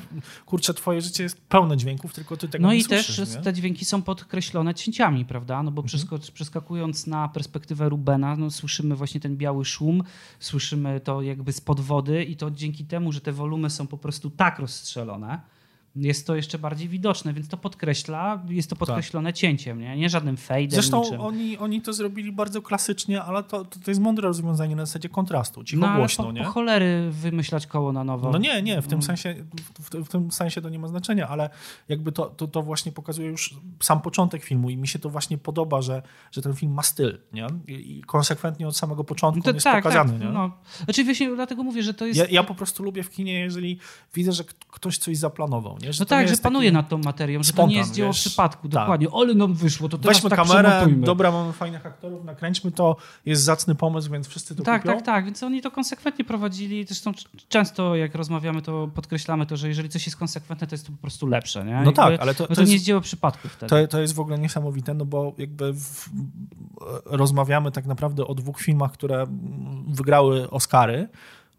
kurczę, 0.47 0.75
twoje 0.75 1.03
życie 1.03 1.23
jest 1.23 1.41
pełne 1.41 1.77
dźwięków, 1.77 2.15
tylko 2.15 2.37
ty 2.37 2.49
tego 2.49 2.63
no 2.63 2.73
nie 2.73 2.85
słyszysz. 2.85 3.19
No 3.19 3.25
i 3.25 3.27
też 3.27 3.37
nie? 3.37 3.43
te 3.43 3.53
dźwięki 3.53 3.85
są 3.85 4.03
podkreślone 4.03 4.75
cięciami, 4.75 5.25
prawda? 5.25 5.63
No 5.63 5.71
bo 5.71 5.83
mhm. 5.83 6.21
przeskakując 6.33 7.07
na 7.07 7.29
perspektywę 7.29 7.89
Rubena, 7.89 8.37
no 8.37 8.51
słyszymy 8.51 8.97
właśnie 8.97 9.21
ten 9.21 9.37
biały 9.37 9.65
szum, 9.65 10.03
słyszymy 10.41 11.01
to 11.01 11.23
jakby 11.23 11.53
spod 11.53 11.81
wody 11.81 12.25
i 12.25 12.37
to 12.37 12.51
dzięki 12.51 12.85
temu, 12.85 13.13
że 13.13 13.21
te 13.21 13.33
wolumy 13.33 13.71
są 13.71 13.87
po 13.87 13.99
prostu 13.99 14.31
tak 14.31 14.59
rozstrzelone, 14.59 15.41
jest 15.97 16.27
to 16.27 16.37
jeszcze 16.37 16.59
bardziej 16.59 16.89
widoczne, 16.89 17.33
więc 17.33 17.49
to 17.49 17.57
podkreśla, 17.57 18.43
jest 18.49 18.71
to 18.71 18.77
podkreślone 18.77 19.29
tak. 19.29 19.37
cięciem, 19.37 19.81
nie? 19.81 19.97
nie 19.97 20.09
żadnym 20.09 20.37
fade'em. 20.37 20.71
Zresztą 20.71 21.19
oni, 21.19 21.59
oni 21.59 21.83
to 21.83 21.93
zrobili 21.93 22.33
bardzo 22.33 22.63
klasycznie, 22.63 23.23
ale 23.23 23.43
to, 23.43 23.65
to, 23.65 23.79
to 23.85 23.91
jest 23.91 24.01
mądre 24.01 24.29
rozwiązanie 24.29 24.77
na 24.77 24.87
zasadzie 24.87 25.09
kontrastu, 25.09 25.65
cicho 25.65 25.81
no, 25.81 25.97
głośno. 25.97 26.25
Po, 26.25 26.33
nie? 26.33 26.45
po 26.45 26.51
cholery 26.51 27.11
wymyślać 27.11 27.67
koło 27.67 27.93
na 27.93 28.05
nowo. 28.05 28.31
No 28.31 28.39
nie, 28.39 28.63
nie, 28.63 28.83
w 28.83 28.87
tym, 28.87 28.99
mm. 28.99 29.03
sensie, 29.03 29.35
w, 29.79 30.05
w, 30.05 30.09
tym 30.09 30.33
sensie 30.33 30.63
to 30.63 30.69
nie 30.69 30.79
ma 30.79 30.89
znaczenia, 30.89 31.29
ale 31.29 31.51
jakby 31.89 32.13
to, 32.13 32.27
to, 32.27 32.47
to 32.47 32.63
właśnie 32.63 32.93
pokazuje 32.93 33.29
już 33.29 33.55
sam 33.81 34.01
początek 34.01 34.45
filmu 34.45 34.71
i 34.71 34.77
mi 34.77 34.89
się 34.89 34.99
to 34.99 35.11
właśnie 35.11 35.39
podoba, 35.39 35.83
że, 35.83 36.03
że 36.33 36.43
ten 36.43 36.55
film 36.55 36.73
ma 36.73 36.83
styl 36.83 37.19
nie? 37.33 37.47
I 37.69 38.03
konsekwentnie 38.07 38.69
od 38.69 38.77
samego 38.77 39.05
początku 39.05 39.43
to, 39.43 39.51
jest 39.51 39.65
tak, 39.65 39.85
pokazany. 39.85 40.13
Tak, 40.13 40.21
nie? 40.21 40.29
No. 40.29 40.51
Znaczy 40.85 41.05
właśnie 41.05 41.35
dlatego 41.35 41.63
mówię, 41.63 41.83
że 41.83 41.95
to 41.95 42.07
jest... 42.07 42.21
Ja, 42.21 42.27
ja 42.31 42.43
po 42.43 42.55
prostu 42.55 42.83
lubię 42.83 43.03
w 43.03 43.11
kinie, 43.11 43.41
jeżeli 43.41 43.79
widzę, 44.15 44.33
że 44.33 44.45
ktoś 44.71 44.99
coś 44.99 45.17
zaplanował. 45.17 45.79
Nie? 45.83 45.93
Że 45.93 46.01
no 46.01 46.07
tak, 46.07 46.29
że 46.29 46.37
panuje 46.37 46.73
nad 46.73 46.89
tą 46.89 46.99
materią, 46.99 47.43
że 47.43 47.53
to 47.53 47.67
nie 47.67 47.77
jest 47.77 47.95
dzieło 47.95 48.13
przypadku. 48.13 48.69
Tak. 48.69 48.83
Dokładnie, 48.83 49.07
ale 49.15 49.35
nam 49.35 49.55
wyszło, 49.55 49.89
to 49.89 49.99
teraz 49.99 50.17
Weźmy 50.17 50.31
tak 50.31 50.39
kamerę, 50.39 50.87
dobra, 50.97 51.33
mamy 51.33 51.53
fajnych 51.53 51.87
aktorów, 51.87 52.25
nakręćmy 52.25 52.73
to, 52.73 52.97
jest 53.27 53.43
zacny 53.43 53.75
pomysł, 53.75 54.11
więc 54.11 54.29
wszyscy 54.29 54.57
to 54.57 54.63
tak, 54.63 54.83
kupią. 54.83 54.95
Tak, 54.95 55.05
tak, 55.05 55.25
więc 55.25 55.43
oni 55.43 55.63
to 55.63 55.71
konsekwentnie 55.71 56.25
prowadzili. 56.25 56.85
Zresztą 56.85 57.13
często 57.49 57.97
jak 57.97 58.15
rozmawiamy, 58.15 58.63
to 58.63 58.89
podkreślamy 58.95 59.47
to, 59.47 59.57
że 59.57 59.69
jeżeli 59.69 59.89
coś 59.89 60.07
jest 60.07 60.19
konsekwentne, 60.19 60.67
to 60.67 60.75
jest 60.75 60.87
to 60.87 60.93
po 60.93 60.99
prostu 60.99 61.27
lepsze. 61.27 61.65
Nie? 61.65 61.73
No 61.73 61.77
jakby, 61.79 61.93
tak, 61.93 62.21
ale 62.21 62.35
to, 62.35 62.47
to, 62.47 62.55
to 62.55 62.61
jest, 62.61 62.69
nie 62.69 62.75
jest 62.75 62.85
dzieło 62.85 63.01
przypadku 63.01 63.49
wtedy. 63.49 63.71
To, 63.71 63.89
to 63.89 64.01
jest 64.01 64.15
w 64.15 64.21
ogóle 64.21 64.39
niesamowite, 64.39 64.95
no 64.95 65.05
bo 65.05 65.35
jakby 65.39 65.73
w, 65.73 66.11
rozmawiamy 67.05 67.71
tak 67.71 67.87
naprawdę 67.87 68.27
o 68.27 68.35
dwóch 68.35 68.61
filmach, 68.61 68.93
które 68.93 69.27
wygrały 69.89 70.51
Oscary. 70.51 71.09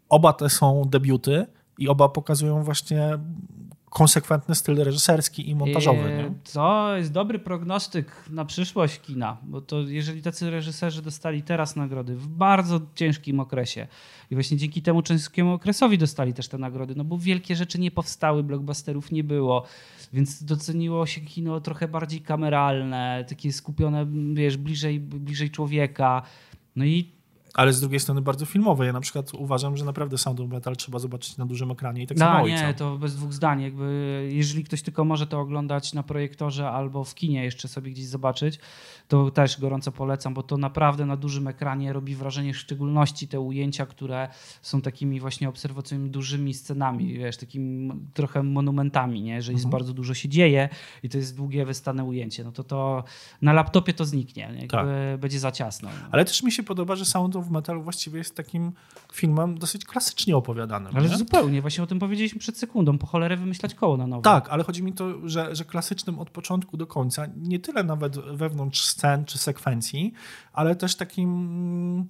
Oba 0.08 0.32
te 0.32 0.50
są 0.50 0.84
debiuty 0.90 1.46
i 1.78 1.88
oba 1.88 2.08
pokazują 2.08 2.62
właśnie 2.62 3.18
konsekwentny 3.92 4.54
styl 4.54 4.84
reżyserski 4.84 5.50
i 5.50 5.54
montażowy. 5.54 5.98
Nie? 5.98 6.32
To 6.52 6.96
jest 6.96 7.12
dobry 7.12 7.38
prognostyk 7.38 8.24
na 8.30 8.44
przyszłość 8.44 9.00
kina, 9.00 9.36
bo 9.42 9.60
to 9.60 9.80
jeżeli 9.80 10.22
tacy 10.22 10.50
reżyserzy 10.50 11.02
dostali 11.02 11.42
teraz 11.42 11.76
nagrody 11.76 12.16
w 12.16 12.28
bardzo 12.28 12.80
ciężkim 12.94 13.40
okresie 13.40 13.86
i 14.30 14.34
właśnie 14.34 14.56
dzięki 14.56 14.82
temu 14.82 15.02
ciężkiemu 15.02 15.52
okresowi 15.52 15.98
dostali 15.98 16.34
też 16.34 16.48
te 16.48 16.58
nagrody, 16.58 16.94
no 16.96 17.04
bo 17.04 17.18
wielkie 17.18 17.56
rzeczy 17.56 17.80
nie 17.80 17.90
powstały, 17.90 18.42
blockbusterów 18.42 19.12
nie 19.12 19.24
było, 19.24 19.64
więc 20.12 20.44
doceniło 20.44 21.06
się 21.06 21.20
kino 21.20 21.60
trochę 21.60 21.88
bardziej 21.88 22.20
kameralne, 22.20 23.24
takie 23.28 23.52
skupione, 23.52 24.06
wiesz, 24.34 24.56
bliżej, 24.56 25.00
bliżej 25.00 25.50
człowieka. 25.50 26.22
No 26.76 26.84
i 26.84 27.21
ale 27.54 27.72
z 27.72 27.80
drugiej 27.80 28.00
strony 28.00 28.22
bardzo 28.22 28.46
filmowe. 28.46 28.86
Ja 28.86 28.92
na 28.92 29.00
przykład 29.00 29.34
uważam, 29.34 29.76
że 29.76 29.84
naprawdę 29.84 30.18
Sound 30.18 30.40
of 30.40 30.48
Metal 30.48 30.76
trzeba 30.76 30.98
zobaczyć 30.98 31.36
na 31.36 31.46
dużym 31.46 31.70
ekranie 31.70 32.02
i 32.02 32.06
tak 32.06 32.18
no, 32.18 32.26
samo 32.26 32.46
nie, 32.46 32.54
ojca. 32.54 32.72
to 32.72 32.98
bez 32.98 33.16
dwóch 33.16 33.32
zdań. 33.32 33.62
Jakby, 33.62 34.28
jeżeli 34.32 34.64
ktoś 34.64 34.82
tylko 34.82 35.04
może 35.04 35.26
to 35.26 35.40
oglądać 35.40 35.92
na 35.92 36.02
projektorze 36.02 36.70
albo 36.70 37.04
w 37.04 37.14
kinie 37.14 37.44
jeszcze 37.44 37.68
sobie 37.68 37.90
gdzieś 37.90 38.06
zobaczyć, 38.06 38.58
to 39.08 39.30
też 39.30 39.60
gorąco 39.60 39.92
polecam, 39.92 40.34
bo 40.34 40.42
to 40.42 40.56
naprawdę 40.56 41.06
na 41.06 41.16
dużym 41.16 41.48
ekranie 41.48 41.92
robi 41.92 42.14
wrażenie, 42.14 42.52
w 42.52 42.58
szczególności 42.58 43.28
te 43.28 43.40
ujęcia, 43.40 43.86
które 43.86 44.28
są 44.62 44.80
takimi 44.80 45.20
właśnie 45.20 45.48
obserwacyjnymi 45.48 46.10
dużymi 46.10 46.54
scenami, 46.54 47.14
wiesz, 47.14 47.36
takimi 47.36 47.92
trochę 48.14 48.42
monumentami, 48.42 49.22
nie? 49.22 49.42
że 49.42 49.52
jest 49.52 49.64
mhm. 49.64 49.70
bardzo 49.70 49.92
dużo 49.92 50.14
się 50.14 50.28
dzieje 50.28 50.68
i 51.02 51.08
to 51.08 51.18
jest 51.18 51.36
długie, 51.36 51.66
wystane 51.66 52.04
ujęcie. 52.04 52.44
No 52.44 52.52
to 52.52 52.64
to 52.64 53.04
na 53.42 53.52
laptopie 53.52 53.92
to 53.92 54.04
zniknie, 54.04 54.52
nie? 54.60 54.68
Tak. 54.68 54.86
będzie 55.18 55.40
za 55.40 55.52
ciasno. 55.52 55.90
Ale 56.10 56.24
też 56.24 56.42
mi 56.42 56.52
się 56.52 56.62
podoba, 56.62 56.96
że 56.96 57.04
Sound 57.04 57.36
of 57.36 57.41
Metal 57.50 57.82
właściwie 57.82 58.18
jest 58.18 58.36
takim 58.36 58.72
filmem 59.12 59.58
dosyć 59.58 59.84
klasycznie 59.84 60.36
opowiadanym. 60.36 60.96
Ale 60.96 61.08
nie? 61.08 61.16
zupełnie, 61.16 61.60
właśnie 61.60 61.84
o 61.84 61.86
tym 61.86 61.98
powiedzieliśmy 61.98 62.40
przed 62.40 62.58
sekundą, 62.58 62.98
po 62.98 63.06
cholerę 63.06 63.36
wymyślać 63.36 63.74
koło 63.74 63.96
na 63.96 64.06
nowo. 64.06 64.22
Tak, 64.22 64.48
ale 64.48 64.64
chodzi 64.64 64.82
mi 64.82 64.92
to, 64.92 65.28
że, 65.28 65.56
że 65.56 65.64
klasycznym 65.64 66.18
od 66.18 66.30
początku 66.30 66.76
do 66.76 66.86
końca, 66.86 67.26
nie 67.36 67.58
tyle 67.58 67.84
nawet 67.84 68.18
wewnątrz 68.18 68.84
scen 68.84 69.24
czy 69.24 69.38
sekwencji, 69.38 70.12
ale 70.52 70.76
też 70.76 70.94
takim 70.94 72.08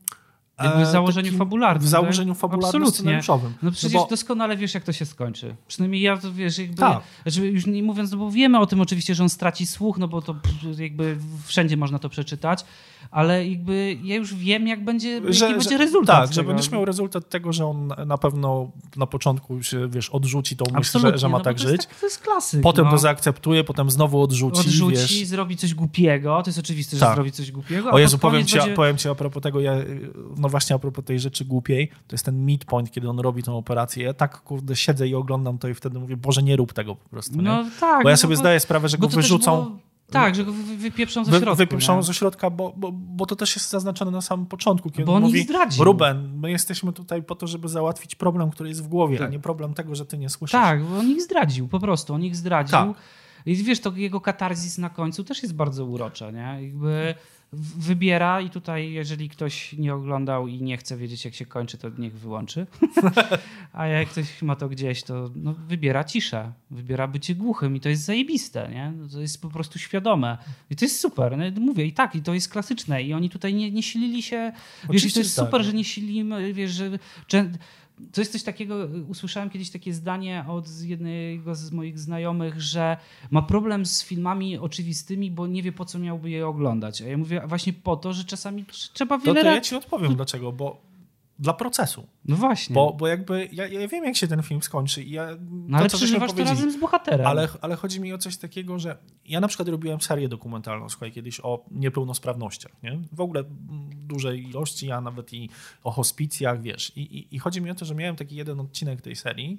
jakby 0.65 0.85
w 0.85 0.89
założeniu 0.89 1.33
fabularnym. 1.33 1.87
W 1.87 1.89
założeniu 1.89 2.35
fabularnym 2.35 2.91
scenariuszowym. 2.91 3.53
No 3.63 3.71
przecież 3.71 3.93
no 3.93 4.01
bo... 4.01 4.07
doskonale 4.07 4.57
wiesz, 4.57 4.75
jak 4.75 4.85
to 4.85 4.93
się 4.93 5.07
skończy. 5.07 5.57
Przynajmniej 5.69 6.03
ja 6.03 6.17
to 6.17 6.33
wiesz, 6.33 6.59
jakby, 6.59 6.77
tak. 6.77 7.01
znaczy 7.23 7.47
już 7.47 7.67
nie 7.67 7.83
mówiąc, 7.83 8.13
no 8.13 8.19
bo 8.19 8.31
wiemy 8.31 8.59
o 8.59 8.67
tym 8.67 8.81
oczywiście, 8.81 9.15
że 9.15 9.23
on 9.23 9.29
straci 9.29 9.67
słuch, 9.67 9.99
no 9.99 10.09
bo 10.09 10.23
to 10.23 10.35
jakby 10.79 11.17
wszędzie 11.47 11.77
można 11.77 11.99
to 11.99 12.09
przeczytać, 12.09 12.65
ale 13.11 13.49
jakby 13.49 13.99
ja 14.03 14.17
już 14.17 14.35
wiem, 14.35 14.67
jak 14.67 14.85
będzie, 14.85 15.21
że, 15.29 15.45
jaki 15.45 15.59
będzie 15.59 15.79
rezultat. 15.79 16.25
Tak, 16.25 16.33
że 16.33 16.45
będziesz 16.45 16.71
miał 16.71 16.85
rezultat 16.85 17.29
tego, 17.29 17.53
że 17.53 17.67
on 17.67 17.93
na 18.07 18.19
pewno 18.19 18.71
na 18.97 19.07
początku 19.07 19.63
się, 19.63 19.89
wiesz, 19.89 20.11
odrzuci 20.11 20.57
tą 20.57 20.65
myśl, 20.75 20.99
że, 20.99 21.19
że 21.19 21.29
ma 21.29 21.39
no 21.39 21.45
tak 21.45 21.57
to 21.57 21.63
żyć. 21.63 21.87
Tak, 21.87 22.01
to 22.01 22.07
jest 22.07 22.19
klasyk. 22.19 22.61
Potem 22.61 22.85
no. 22.85 22.91
to 22.91 22.99
zaakceptuje, 22.99 23.65
potem 23.65 23.91
znowu 23.91 24.23
odrzuci. 24.23 24.61
Odrzuci, 24.61 24.97
wiesz. 24.97 25.27
zrobi 25.27 25.57
coś 25.57 25.75
głupiego, 25.75 26.43
to 26.43 26.49
jest 26.49 26.59
oczywiste, 26.59 26.97
że 26.97 27.01
tak. 27.01 27.15
zrobi 27.15 27.33
coś 27.33 27.53
głupiego. 27.53 27.91
O 27.91 27.99
Jezu, 27.99 28.19
powiem 28.19 28.47
ci, 28.47 28.57
będzie... 28.57 28.75
powiem 28.75 28.97
ci 28.97 29.09
a 29.09 29.15
propos 29.15 29.43
tego, 29.43 29.61
ja, 29.61 29.73
no 30.37 30.49
właśnie 30.53 30.77
a 30.77 30.79
propos 30.79 31.05
tej 31.05 31.21
rzeczy 31.21 31.45
głupiej, 31.45 31.89
to 31.89 32.15
jest 32.15 32.25
ten 32.25 32.45
midpoint, 32.47 32.91
kiedy 32.91 33.09
on 33.09 33.19
robi 33.19 33.43
tą 33.43 33.57
operację. 33.57 34.05
Ja 34.05 34.15
tak, 34.15 34.41
kurde, 34.41 34.77
siedzę 34.77 35.09
i 35.09 35.15
oglądam 35.15 35.59
to 35.59 35.69
i 35.69 35.75
wtedy 35.75 35.99
mówię, 35.99 36.17
Boże, 36.17 36.43
nie 36.43 36.57
rób 36.57 36.73
tego 36.73 36.95
po 36.95 37.09
prostu. 37.09 37.37
Nie? 37.37 37.43
No 37.43 37.65
tak. 37.81 38.03
Bo 38.03 38.09
ja 38.09 38.13
no 38.13 38.17
sobie 38.17 38.35
bo, 38.35 38.41
zdaję 38.41 38.61
sprawę, 38.61 38.89
że 38.89 38.99
go 38.99 39.09
wyrzucą 39.09 39.79
tak, 40.13 40.35
że 40.35 40.45
go 40.45 40.53
wypieprzą 40.79 41.25
ze 41.25 41.31
środka. 41.31 41.55
Wypieprzą 41.55 41.97
nie? 41.97 42.03
ze 42.03 42.15
środka, 42.15 42.51
bo, 42.51 42.73
bo, 42.77 42.93
bo 42.93 43.27
to 43.27 43.37
też 43.37 43.57
jest 43.57 43.71
zaznaczone 43.71 44.11
na 44.11 44.21
samym 44.21 44.47
początku, 44.47 44.91
kiedy 44.91 45.05
bo 45.05 45.15
on 45.15 45.23
mówi, 45.23 45.43
zdradził. 45.43 45.85
Ruben, 45.85 46.39
my 46.41 46.51
jesteśmy 46.51 46.93
tutaj 46.93 47.23
po 47.23 47.35
to, 47.35 47.47
żeby 47.47 47.69
załatwić 47.69 48.15
problem, 48.15 48.51
który 48.51 48.69
jest 48.69 48.85
w 48.85 48.89
głowie, 48.89 49.19
tak. 49.19 49.29
a 49.29 49.31
nie 49.31 49.39
problem 49.39 49.75
tego, 49.75 49.95
że 49.95 50.07
ty 50.07 50.19
nie 50.19 50.29
słyszysz. 50.29 50.53
Tak, 50.53 50.85
bo 50.85 50.99
on 50.99 51.11
ich 51.11 51.23
zdradził, 51.23 51.69
po 51.69 51.81
prostu, 51.81 52.15
on 52.15 52.25
ich 52.25 52.37
zdradził. 52.37 52.73
Tak. 52.73 52.97
I 53.47 53.57
wiesz, 53.57 53.81
to 53.81 53.93
jego 53.97 54.21
katarzis 54.21 54.79
na 54.79 54.91
końcu 54.91 55.25
też 55.25 55.43
jest 55.43 55.55
bardzo 55.55 55.85
urocza, 55.85 56.31
nie? 56.31 56.59
Jakby 56.63 57.15
wybiera 57.53 58.41
i 58.41 58.51
tutaj, 58.51 58.93
jeżeli 58.93 59.29
ktoś 59.29 59.73
nie 59.73 59.95
oglądał 59.95 60.49
i 60.49 60.63
nie 60.63 60.77
chce 60.77 60.97
wiedzieć, 60.97 61.25
jak 61.25 61.35
się 61.35 61.47
kończy, 61.47 61.79
to 61.79 61.89
niech 61.99 62.19
wyłączy. 62.19 62.67
A 63.73 63.87
jak 63.87 64.09
ktoś 64.09 64.43
ma 64.43 64.57
to 64.57 64.69
gdzieś, 64.69 65.03
to 65.03 65.31
no, 65.37 65.55
wybiera 65.69 66.05
ciszę, 66.05 66.53
wybiera 66.71 67.09
bycie 67.09 67.35
głuchym 67.35 67.77
i 67.77 67.81
to 67.81 67.89
jest 67.89 68.05
zajebiste, 68.05 68.69
nie? 68.71 68.93
To 69.13 69.21
jest 69.21 69.43
po 69.43 69.49
prostu 69.49 69.79
świadome. 69.79 70.39
I 70.71 70.77
to 70.77 70.85
jest 70.85 71.01
super. 71.01 71.39
No, 71.39 71.45
mówię, 71.61 71.87
i 71.87 71.93
tak, 71.93 72.15
i 72.15 72.23
to 72.23 72.35
jest 72.35 72.49
klasyczne. 72.49 73.03
I 73.03 73.15
oni 73.15 73.31
tutaj 73.31 73.55
nie, 73.55 73.71
nie 73.71 73.83
silili 73.83 74.23
się. 74.23 74.53
Wiesz, 74.91 75.03
to 75.03 75.21
jest 75.21 75.35
że 75.35 75.37
tak. 75.37 75.47
super, 75.47 75.63
że 75.63 75.73
nie 75.73 75.85
silimy, 75.85 76.53
wiesz, 76.53 76.71
że... 76.71 76.99
to 78.13 78.21
jest 78.21 78.33
coś 78.33 78.43
takiego, 78.43 78.77
usłyszałem 79.09 79.51
kiedyś 79.51 79.71
takie 79.71 79.95
zdanie 79.95 80.45
od 80.49 80.69
jednego 80.81 81.55
z 81.55 81.73
moich 81.73 81.99
znajomych, 81.99 82.61
że 82.61 82.97
ma 83.31 83.43
problem 83.43 83.87
z 83.87 84.03
filmami 84.05 84.59
oczywistymi, 84.59 85.31
bo 85.31 85.47
nie 85.47 85.63
wie 85.63 85.73
po 85.73 85.85
co 85.85 85.99
miałby 85.99 86.31
je 86.31 86.47
oglądać. 86.47 87.03
A 87.03 87.07
ja 87.07 87.19
mówię 87.19 87.43
właśnie 87.47 87.73
po 87.73 87.97
to, 87.97 88.13
że 88.13 88.25
czasami 88.25 88.65
trzeba 88.93 89.19
To, 89.19 89.25
wiele 89.25 89.41
to 89.41 89.47
ja 89.47 89.55
lat- 89.55 89.65
ci 89.65 89.75
odpowiem 89.77 90.15
dlaczego, 90.17 90.53
bo 90.53 90.92
dla 91.39 91.53
procesu. 91.53 92.07
No 92.25 92.37
właśnie. 92.37 92.75
Bo, 92.75 92.93
bo 92.93 93.07
jakby 93.07 93.49
ja, 93.53 93.67
ja 93.67 93.89
wiem, 93.89 94.05
jak 94.05 94.17
się 94.17 94.29
ten 94.29 94.43
film 94.43 94.63
skończy. 94.63 95.03
I 95.03 95.11
ja, 95.11 95.29
No 95.51 95.79
ale 95.79 95.89
to, 95.91 95.97
przeżywasz 95.97 96.33
to 96.33 96.45
razem 96.45 96.73
z 96.73 96.77
bohaterem. 96.77 97.27
Ale, 97.27 97.49
ale 97.61 97.77
chodzi 97.77 98.01
mi 98.01 98.13
o 98.13 98.19
coś 98.19 98.37
takiego, 98.37 98.79
że 98.79 98.97
ja 99.25 99.41
na 99.41 99.49
przykład 99.49 99.69
robiłem 99.69 100.01
serię 100.01 100.29
dokumentalną, 100.29 100.89
słuchaj, 100.89 101.13
kiedyś 101.13 101.41
o 101.41 101.65
niepełnosprawnościach, 101.71 102.73
nie? 102.83 102.99
W 103.13 103.21
ogóle 103.21 103.45
dużej 103.93 104.49
ilości, 104.49 104.91
a 104.91 105.01
nawet 105.01 105.33
i 105.33 105.51
o 105.85 105.91
hospicjach, 105.91 106.63
wiesz. 106.63 106.93
I, 106.97 107.01
i, 107.01 107.37
I 107.37 107.39
chodzi 107.39 107.61
mi 107.61 107.71
o 107.71 107.75
to, 107.75 107.85
że 107.85 107.95
miałem 107.95 108.17
taki 108.17 108.37
jeden 108.37 108.61
odcinek 108.61 109.01
tej 109.01 109.17
serii, 109.17 109.59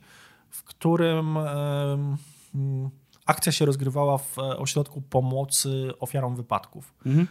w 0.50 0.64
którym 0.64 1.38
mm, 1.38 2.90
akcja 3.26 3.52
się 3.52 3.66
rozgrywała 3.66 4.18
w 4.18 4.40
e, 4.40 4.42
ośrodku 4.58 5.02
pomocy 5.02 5.92
ofiarom 6.00 6.36
wypadków. 6.36 6.94
Mhm. 7.06 7.28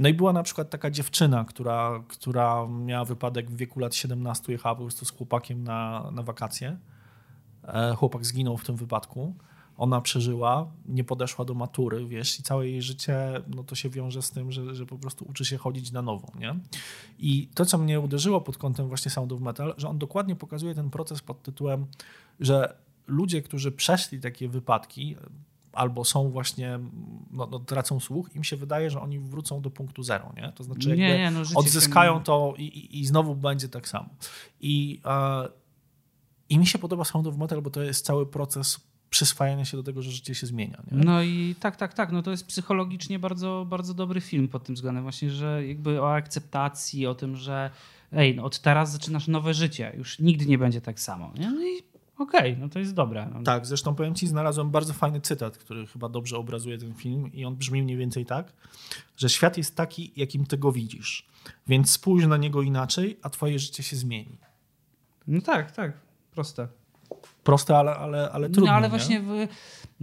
No 0.00 0.08
i 0.08 0.14
była 0.14 0.32
na 0.32 0.42
przykład 0.42 0.70
taka 0.70 0.90
dziewczyna, 0.90 1.44
która, 1.44 2.04
która 2.08 2.66
miała 2.66 3.04
wypadek 3.04 3.50
w 3.50 3.56
wieku 3.56 3.80
lat 3.80 3.94
17, 3.94 4.52
jechała 4.52 4.74
po 4.74 4.82
prostu 4.82 5.04
z 5.04 5.10
chłopakiem 5.10 5.64
na, 5.64 6.10
na 6.10 6.22
wakacje. 6.22 6.76
E, 7.64 7.94
Chłopak 7.94 8.26
zginął 8.26 8.56
w 8.56 8.64
tym 8.64 8.76
wypadku. 8.76 9.34
Ona 9.76 10.00
przeżyła, 10.00 10.70
nie 10.86 11.04
podeszła 11.04 11.44
do 11.44 11.54
matury, 11.54 12.06
wiesz, 12.06 12.40
i 12.40 12.42
całe 12.42 12.68
jej 12.68 12.82
życie 12.82 13.42
no 13.48 13.64
to 13.64 13.74
się 13.74 13.90
wiąże 13.90 14.22
z 14.22 14.30
tym, 14.30 14.52
że, 14.52 14.74
że 14.74 14.86
po 14.86 14.98
prostu 14.98 15.24
uczy 15.28 15.44
się 15.44 15.56
chodzić 15.56 15.92
na 15.92 16.02
nowo, 16.02 16.32
nie? 16.38 16.56
I 17.18 17.48
to, 17.54 17.64
co 17.64 17.78
mnie 17.78 18.00
uderzyło 18.00 18.40
pod 18.40 18.58
kątem 18.58 18.88
właśnie 18.88 19.10
Sound 19.10 19.32
of 19.32 19.40
Metal, 19.40 19.74
że 19.76 19.88
on 19.88 19.98
dokładnie 19.98 20.36
pokazuje 20.36 20.74
ten 20.74 20.90
proces 20.90 21.22
pod 21.22 21.42
tytułem, 21.42 21.86
że 22.40 22.76
ludzie, 23.06 23.42
którzy 23.42 23.72
przeszli 23.72 24.20
takie 24.20 24.48
wypadki, 24.48 25.16
albo 25.78 26.04
są 26.04 26.30
właśnie, 26.30 26.78
no, 27.30 27.46
no, 27.46 27.58
tracą 27.58 28.00
słuch, 28.00 28.36
im 28.36 28.44
się 28.44 28.56
wydaje, 28.56 28.90
że 28.90 29.00
oni 29.00 29.18
wrócą 29.18 29.60
do 29.60 29.70
punktu 29.70 30.02
zero, 30.02 30.32
nie? 30.36 30.52
To 30.52 30.64
znaczy 30.64 30.88
jakby 30.88 31.02
Nie, 31.02 31.18
nie, 31.18 31.30
no, 31.30 31.40
odzyskają 31.54 32.18
się- 32.18 32.24
to 32.24 32.54
i, 32.58 32.62
i, 32.62 33.00
i 33.00 33.06
znowu 33.06 33.34
będzie 33.34 33.68
tak 33.68 33.88
samo. 33.88 34.08
I, 34.60 35.00
e, 35.04 35.48
I 36.48 36.58
mi 36.58 36.66
się 36.66 36.78
podoba 36.78 37.04
Sound 37.04 37.26
of 37.26 37.36
Metal, 37.36 37.62
bo 37.62 37.70
to 37.70 37.82
jest 37.82 38.04
cały 38.04 38.26
proces 38.26 38.88
przyswajania 39.10 39.64
się 39.64 39.76
do 39.76 39.82
tego, 39.82 40.02
że 40.02 40.10
życie 40.10 40.34
się 40.34 40.46
zmienia. 40.46 40.82
Nie? 40.92 41.04
No 41.04 41.22
i 41.22 41.54
tak, 41.60 41.76
tak, 41.76 41.94
tak. 41.94 42.12
No 42.12 42.22
to 42.22 42.30
jest 42.30 42.46
psychologicznie 42.46 43.18
bardzo, 43.18 43.66
bardzo 43.68 43.94
dobry 43.94 44.20
film 44.20 44.48
pod 44.48 44.64
tym 44.64 44.74
względem. 44.74 45.02
Właśnie, 45.02 45.30
że 45.30 45.66
jakby 45.66 46.02
o 46.02 46.14
akceptacji, 46.14 47.06
o 47.06 47.14
tym, 47.14 47.36
że 47.36 47.70
ej, 48.12 48.36
no 48.36 48.44
od 48.44 48.58
teraz 48.58 48.92
zaczynasz 48.92 49.28
nowe 49.28 49.54
życie. 49.54 49.92
Już 49.96 50.18
nigdy 50.18 50.46
nie 50.46 50.58
będzie 50.58 50.80
tak 50.80 51.00
samo. 51.00 51.32
Nie? 51.38 51.50
No 51.50 51.66
i 51.66 51.82
okej, 52.18 52.56
no 52.58 52.68
to 52.68 52.78
jest 52.78 52.94
dobre. 52.94 53.30
No. 53.34 53.42
Tak, 53.42 53.66
zresztą 53.66 53.94
powiem 53.94 54.14
ci, 54.14 54.26
znalazłem 54.26 54.70
bardzo 54.70 54.92
fajny 54.92 55.20
cytat, 55.20 55.58
który 55.58 55.86
chyba 55.86 56.08
dobrze 56.08 56.36
obrazuje 56.36 56.78
ten 56.78 56.94
film 56.94 57.32
i 57.32 57.44
on 57.44 57.56
brzmi 57.56 57.82
mniej 57.82 57.96
więcej 57.96 58.26
tak, 58.26 58.52
że 59.16 59.28
świat 59.28 59.56
jest 59.56 59.76
taki, 59.76 60.12
jakim 60.16 60.46
ty 60.46 60.58
go 60.58 60.72
widzisz, 60.72 61.26
więc 61.66 61.90
spójrz 61.90 62.26
na 62.26 62.36
niego 62.36 62.62
inaczej, 62.62 63.18
a 63.22 63.30
twoje 63.30 63.58
życie 63.58 63.82
się 63.82 63.96
zmieni. 63.96 64.38
No 65.26 65.40
tak, 65.40 65.72
tak. 65.72 65.92
Proste. 66.30 66.68
Proste, 67.48 67.76
ale, 67.76 67.96
ale, 67.96 68.30
ale 68.30 68.50
trudne. 68.50 68.70
No 68.70 68.76
ale 68.76 68.86
nie? 68.86 68.90
właśnie 68.90 69.20
w, 69.20 69.48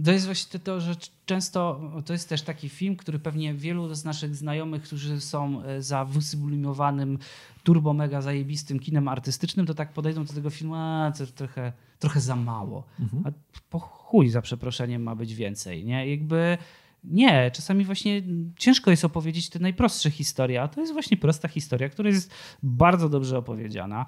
to 0.04 0.12
jest 0.12 0.24
właśnie 0.24 0.60
to, 0.60 0.80
że 0.80 0.96
często 1.26 1.80
to 2.06 2.12
jest 2.12 2.28
też 2.28 2.42
taki 2.42 2.68
film, 2.68 2.96
który 2.96 3.18
pewnie 3.18 3.54
wielu 3.54 3.94
z 3.94 4.04
naszych 4.04 4.36
znajomych, 4.36 4.82
którzy 4.82 5.20
są 5.20 5.62
e, 5.62 5.82
za 5.82 6.04
wysublimowanym, 6.04 7.18
turbo 7.62 7.92
mega 7.92 8.22
zajebistym 8.22 8.78
kinem 8.78 9.08
artystycznym, 9.08 9.66
to 9.66 9.74
tak 9.74 9.92
podejdą 9.92 10.24
do 10.24 10.32
tego 10.32 10.50
filmu, 10.50 10.74
a 10.74 11.12
to 11.18 11.26
trochę, 11.26 11.72
trochę 11.98 12.20
za 12.20 12.36
mało. 12.36 12.84
Mhm. 13.00 13.22
A 13.26 13.30
po 13.70 13.78
chuj 13.78 14.28
za 14.28 14.42
przeproszeniem 14.42 15.02
ma 15.02 15.14
być 15.14 15.34
więcej, 15.34 15.84
nie? 15.84 16.10
Jakby 16.10 16.58
nie, 17.04 17.50
czasami 17.50 17.84
właśnie 17.84 18.22
ciężko 18.58 18.90
jest 18.90 19.04
opowiedzieć 19.04 19.50
te 19.50 19.58
najprostsze 19.58 20.10
historie, 20.10 20.62
a 20.62 20.68
to 20.68 20.80
jest 20.80 20.92
właśnie 20.92 21.16
prosta 21.16 21.48
historia, 21.48 21.88
która 21.88 22.08
jest 22.08 22.34
bardzo 22.62 23.08
dobrze 23.08 23.38
opowiedziana. 23.38 24.06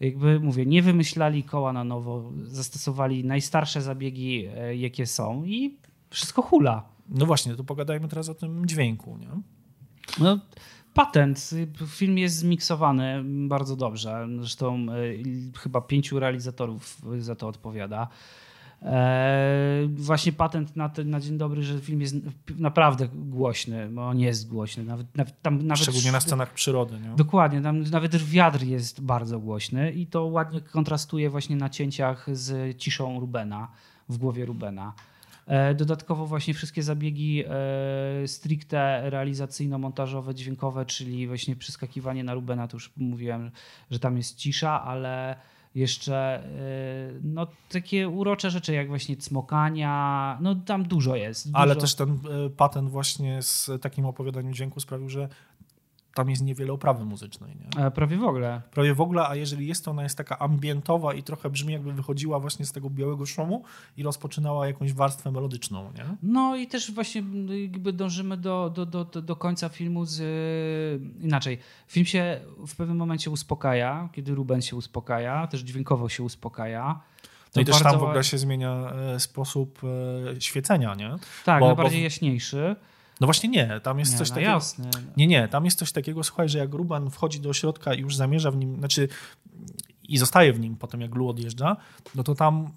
Jakby 0.00 0.40
mówię, 0.40 0.66
nie 0.66 0.82
wymyślali 0.82 1.44
koła 1.44 1.72
na 1.72 1.84
nowo, 1.84 2.32
zastosowali 2.42 3.24
najstarsze 3.24 3.82
zabiegi, 3.82 4.46
e, 4.56 4.76
jakie 4.76 5.06
są 5.06 5.44
i 5.44 5.78
wszystko 6.10 6.42
hula. 6.42 6.88
No 7.08 7.26
właśnie, 7.26 7.54
to 7.54 7.64
pogadajmy 7.64 8.08
teraz 8.08 8.28
o 8.28 8.34
tym 8.34 8.66
dźwięku, 8.66 9.18
nie? 9.18 9.28
No, 10.18 10.38
patent. 10.94 11.50
Film 11.86 12.18
jest 12.18 12.36
zmiksowany 12.36 13.22
bardzo 13.48 13.76
dobrze. 13.76 14.28
Zresztą 14.38 14.86
e, 15.54 15.58
chyba 15.58 15.80
pięciu 15.80 16.20
realizatorów 16.20 17.02
za 17.18 17.34
to 17.34 17.48
odpowiada. 17.48 18.08
E, 18.82 19.88
właśnie 19.88 20.32
patent 20.32 20.76
na, 20.76 20.88
ten, 20.88 21.10
na 21.10 21.20
dzień 21.20 21.38
dobry, 21.38 21.62
że 21.62 21.80
film 21.80 22.00
jest 22.00 22.16
naprawdę 22.58 23.08
głośny, 23.08 23.88
bo 23.88 24.08
on 24.08 24.20
jest 24.20 24.48
głośny. 24.48 24.84
Nawet, 24.84 25.16
nawet, 25.16 25.42
tam, 25.42 25.66
nawet 25.66 25.82
Szczególnie 25.82 26.12
na 26.12 26.20
scenach 26.20 26.54
przyrody, 26.54 27.00
nie? 27.00 27.16
Dokładnie, 27.16 27.60
tam 27.62 27.82
nawet 27.82 28.16
wiatr 28.16 28.62
jest 28.62 29.00
bardzo 29.00 29.40
głośny 29.40 29.92
i 29.92 30.06
to 30.06 30.24
ładnie 30.24 30.60
kontrastuje 30.60 31.30
właśnie 31.30 31.56
na 31.56 31.68
cięciach 31.68 32.26
z 32.32 32.76
ciszą 32.78 33.20
Rubena, 33.20 33.68
w 34.08 34.16
głowie 34.16 34.46
Rubena. 34.46 34.92
E, 35.46 35.74
Dodatkowo 35.74 36.26
właśnie 36.26 36.54
wszystkie 36.54 36.82
zabiegi 36.82 37.44
e, 37.46 38.28
stricte 38.28 39.10
realizacyjno-montażowe, 39.10 40.34
dźwiękowe, 40.34 40.86
czyli 40.86 41.26
właśnie 41.26 41.56
przeskakiwanie 41.56 42.24
na 42.24 42.34
Rubena, 42.34 42.68
to 42.68 42.76
już 42.76 42.92
mówiłem, 42.96 43.50
że 43.90 43.98
tam 43.98 44.16
jest 44.16 44.36
cisza, 44.36 44.82
ale 44.82 45.36
jeszcze 45.74 46.14
e, 46.16 47.20
no, 47.22 47.46
takie 47.68 48.08
urocze 48.08 48.50
rzeczy 48.50 48.72
jak 48.72 48.88
właśnie 48.88 49.16
cmokania, 49.16 50.38
no 50.40 50.54
tam 50.54 50.84
dużo 50.84 51.16
jest. 51.16 51.46
Dużo. 51.46 51.58
Ale 51.58 51.76
też 51.76 51.94
ten 51.94 52.10
e, 52.10 52.50
patent 52.50 52.90
właśnie 52.90 53.42
z 53.42 53.70
takim 53.80 54.06
opowiadaniem 54.06 54.54
dźwięku 54.54 54.80
sprawił, 54.80 55.08
że 55.08 55.28
tam 56.14 56.30
jest 56.30 56.42
niewiele 56.42 56.72
oprawy 56.72 57.04
muzycznej. 57.04 57.56
Nie? 57.76 57.86
E, 57.86 57.90
Prawie 57.90 58.16
w 58.16 58.24
ogóle. 58.24 58.62
Prawie 58.70 58.94
w 58.94 59.00
ogóle, 59.00 59.28
a 59.28 59.36
jeżeli 59.36 59.66
jest 59.66 59.84
to, 59.84 59.90
ona 59.90 60.02
jest 60.02 60.16
taka 60.16 60.38
ambientowa 60.38 61.14
i 61.14 61.22
trochę 61.22 61.50
brzmi 61.50 61.72
jakby 61.72 61.92
wychodziła 61.92 62.40
właśnie 62.40 62.66
z 62.66 62.72
tego 62.72 62.90
białego 62.90 63.26
szumu 63.26 63.64
i 63.96 64.02
rozpoczynała 64.02 64.66
jakąś 64.66 64.92
warstwę 64.92 65.30
melodyczną. 65.30 65.92
Nie? 65.96 66.04
No 66.22 66.56
i 66.56 66.66
też 66.66 66.92
właśnie 66.92 67.22
jakby 67.62 67.92
dążymy 67.92 68.36
do, 68.36 68.70
do, 68.70 68.86
do, 68.86 69.04
do- 69.04 69.36
końca 69.36 69.68
filmu 69.68 70.04
z... 70.04 70.22
Inaczej, 71.20 71.58
film 71.86 72.06
się 72.06 72.40
w 72.66 72.76
pewnym 72.76 72.96
momencie 72.96 73.30
uspokaja, 73.30 74.08
kiedy 74.12 74.34
Ruben 74.34 74.62
się 74.62 74.76
uspokaja, 74.76 75.46
też 75.46 75.60
dźwiękowo 75.60 76.08
się 76.08 76.22
uspokaja. 76.22 77.00
No 77.56 77.62
i 77.62 77.64
też 77.64 77.82
tam 77.82 77.98
w 77.98 78.02
ogóle 78.02 78.24
się 78.24 78.38
zmienia 78.38 78.92
e, 79.14 79.20
sposób 79.20 79.80
e, 80.36 80.40
świecenia, 80.40 80.94
nie? 80.94 81.10
Tak, 81.44 81.60
Bo- 81.60 81.68
na 81.68 81.74
bo 81.74 81.90
jaśniejszy. 81.90 82.76
No 83.20 83.26
właśnie 83.26 83.48
nie, 83.48 83.80
tam 83.82 83.98
jest 83.98 84.12
Nie, 84.12 84.18
coś 84.18 84.28
no 84.28 84.34
takiego. 84.34 84.52
jasne. 84.52 84.90
Nie, 85.16 85.26
nie, 85.26 85.48
tam 85.48 85.64
jest 85.64 85.78
coś 85.78 85.92
takiego, 85.92 86.24
słuchaj, 86.24 86.48
że 86.48 86.58
jak 86.58 86.74
Ruben 86.74 87.10
wchodzi 87.10 87.40
do 87.40 87.52
środka 87.52 87.94
i 87.94 88.00
już 88.00 88.16
zamierza 88.16 88.50
w 88.50 88.56
nim, 88.56 88.76
znaczy 88.78 89.08
i 90.10 90.18
zostaje 90.18 90.52
w 90.52 90.60
nim 90.60 90.76
potem, 90.76 91.00
jak 91.00 91.14
Lu 91.14 91.28
odjeżdża, 91.28 91.76
no 92.14 92.22
to 92.22 92.34
tam 92.34 92.70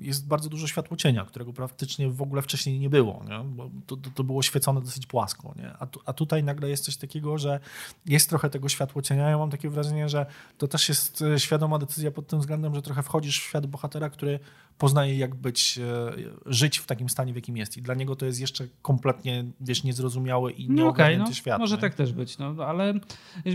jest 0.00 0.26
bardzo 0.26 0.48
dużo 0.48 0.66
światło 0.66 0.96
cienia, 0.96 1.24
którego 1.24 1.52
praktycznie 1.52 2.10
w 2.10 2.22
ogóle 2.22 2.42
wcześniej 2.42 2.78
nie 2.78 2.90
było, 2.90 3.24
nie? 3.28 3.44
bo 3.44 3.70
to, 3.86 3.96
to, 4.14 4.24
było 4.24 4.42
świecone 4.42 4.80
dosyć 4.80 5.06
płasko. 5.06 5.54
Nie? 5.56 5.72
A, 5.78 5.86
tu, 5.86 6.00
a 6.06 6.12
tutaj 6.12 6.44
nagle 6.44 6.70
jest 6.70 6.84
coś 6.84 6.96
takiego, 6.96 7.38
że 7.38 7.60
jest 8.06 8.28
trochę 8.28 8.50
tego 8.50 8.68
światło 8.68 9.02
cienia. 9.02 9.30
Ja 9.30 9.38
mam 9.38 9.50
takie 9.50 9.70
wrażenie, 9.70 10.08
że 10.08 10.26
to 10.58 10.68
też 10.68 10.88
jest 10.88 11.22
e, 11.22 11.40
świadoma 11.40 11.78
decyzja 11.78 12.10
pod 12.10 12.26
tym 12.26 12.40
względem, 12.40 12.74
że 12.74 12.82
trochę 12.82 13.02
wchodzisz 13.02 13.40
w 13.40 13.42
świat 13.42 13.66
bohatera, 13.66 14.10
który 14.10 14.38
poznaje, 14.78 15.18
jak 15.18 15.34
być, 15.34 15.78
e, 15.78 16.12
żyć 16.46 16.78
w 16.78 16.86
takim 16.86 17.08
stanie, 17.08 17.32
w 17.32 17.36
jakim 17.36 17.56
jest. 17.56 17.76
I 17.76 17.82
dla 17.82 17.94
niego 17.94 18.16
to 18.16 18.26
jest 18.26 18.40
jeszcze 18.40 18.68
kompletnie, 18.82 19.44
wiesz, 19.60 19.84
niezrozumiały 19.84 20.52
i 20.52 20.68
No 20.68 20.74
nieogarnięty 20.74 21.30
no, 21.30 21.34
świat. 21.34 21.58
może 21.58 21.74
nie? 21.74 21.80
tak 21.80 21.94
też 21.94 22.12
być, 22.12 22.38
no, 22.38 22.54
ale 22.66 22.94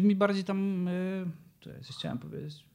mi 0.01 0.15
bardziej 0.15 0.43
tam... 0.43 0.87
y, 0.87 1.25
coś 1.81 1.95
chciałem 1.95 2.17
powiedzieć? 2.17 2.74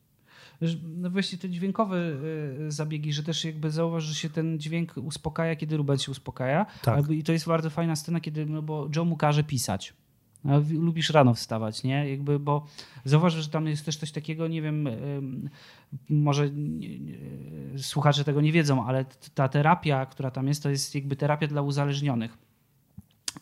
No 0.97 1.11
właśnie 1.11 1.39
te 1.39 1.51
dźwiękowe 1.51 1.97
y, 1.97 2.73
zabiegi, 2.73 3.13
że 3.13 3.23
też 3.23 3.45
jakby 3.45 3.71
zauważ, 3.71 4.05
że 4.05 4.15
się 4.15 4.31
ten 4.31 4.59
dźwięk 4.59 4.95
uspokaja, 4.97 5.57
kiedy 5.57 5.77
Ruben 5.77 5.99
się 5.99 6.11
uspokaja. 6.11 6.67
Tak. 6.83 7.11
I 7.11 7.23
to 7.23 7.33
jest 7.33 7.47
bardzo 7.47 7.71
fajna 7.71 7.97
scena, 7.97 8.21
kiedy, 8.21 8.47
no 8.47 8.63
bo 8.63 8.89
Joe 8.97 9.05
mu 9.05 9.17
każe 9.17 9.45
pisać. 9.45 9.95
Lubisz 10.71 11.11
rano 11.11 11.35
wstawać, 11.35 11.83
nie? 11.83 12.11
Jakby, 12.11 12.39
bo 12.39 12.67
zauważ, 13.05 13.35
że 13.35 13.49
tam 13.49 13.67
jest 13.67 13.85
też 13.85 13.97
coś 13.97 14.13
takiego, 14.13 14.49
nie 14.49 14.63
wiem, 14.63 14.89
może 16.09 16.51
słuchacze 17.77 18.25
tego 18.25 18.41
nie 18.41 18.53
wiedzą, 18.53 18.87
ale 18.87 19.05
ta 19.35 19.49
terapia, 19.49 20.07
która 20.07 20.31
tam 20.31 20.49
jest, 20.49 20.63
to 20.63 20.71
jest 20.71 20.95
jakby 20.95 21.17
terapia 21.17 21.47
dla 21.47 21.63
uzależnionych. 21.63 22.39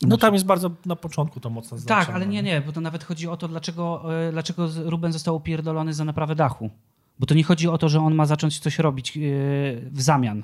No 0.03 0.17
tam 0.17 0.35
jest 0.35 0.47
bardzo 0.47 0.71
na 0.87 0.97
początku 0.97 1.41
to 1.41 1.51
mocno 1.51 1.79
zaznaczone. 1.79 2.07
Tak, 2.07 2.15
ale 2.15 2.27
nie, 2.27 2.43
nie, 2.43 2.61
bo 2.61 2.73
to 2.73 2.81
nawet 2.81 3.05
chodzi 3.05 3.29
o 3.29 3.37
to, 3.37 3.49
dlaczego, 3.49 4.15
e, 4.29 4.33
dlaczego 4.33 4.69
Ruben 4.85 5.13
został 5.13 5.37
upierdolony 5.37 5.95
za 5.95 6.05
naprawę 6.05 6.35
dachu. 6.35 6.71
Bo 7.19 7.27
to 7.27 7.35
nie 7.35 7.45
chodzi 7.45 7.69
o 7.69 7.79
to, 7.79 7.89
że 7.89 8.01
on 8.01 8.15
ma 8.15 8.27
zacząć 8.27 8.59
coś 8.59 8.79
robić 8.79 9.17
e, 9.17 9.21
w 9.91 10.03
zamian. 10.03 10.43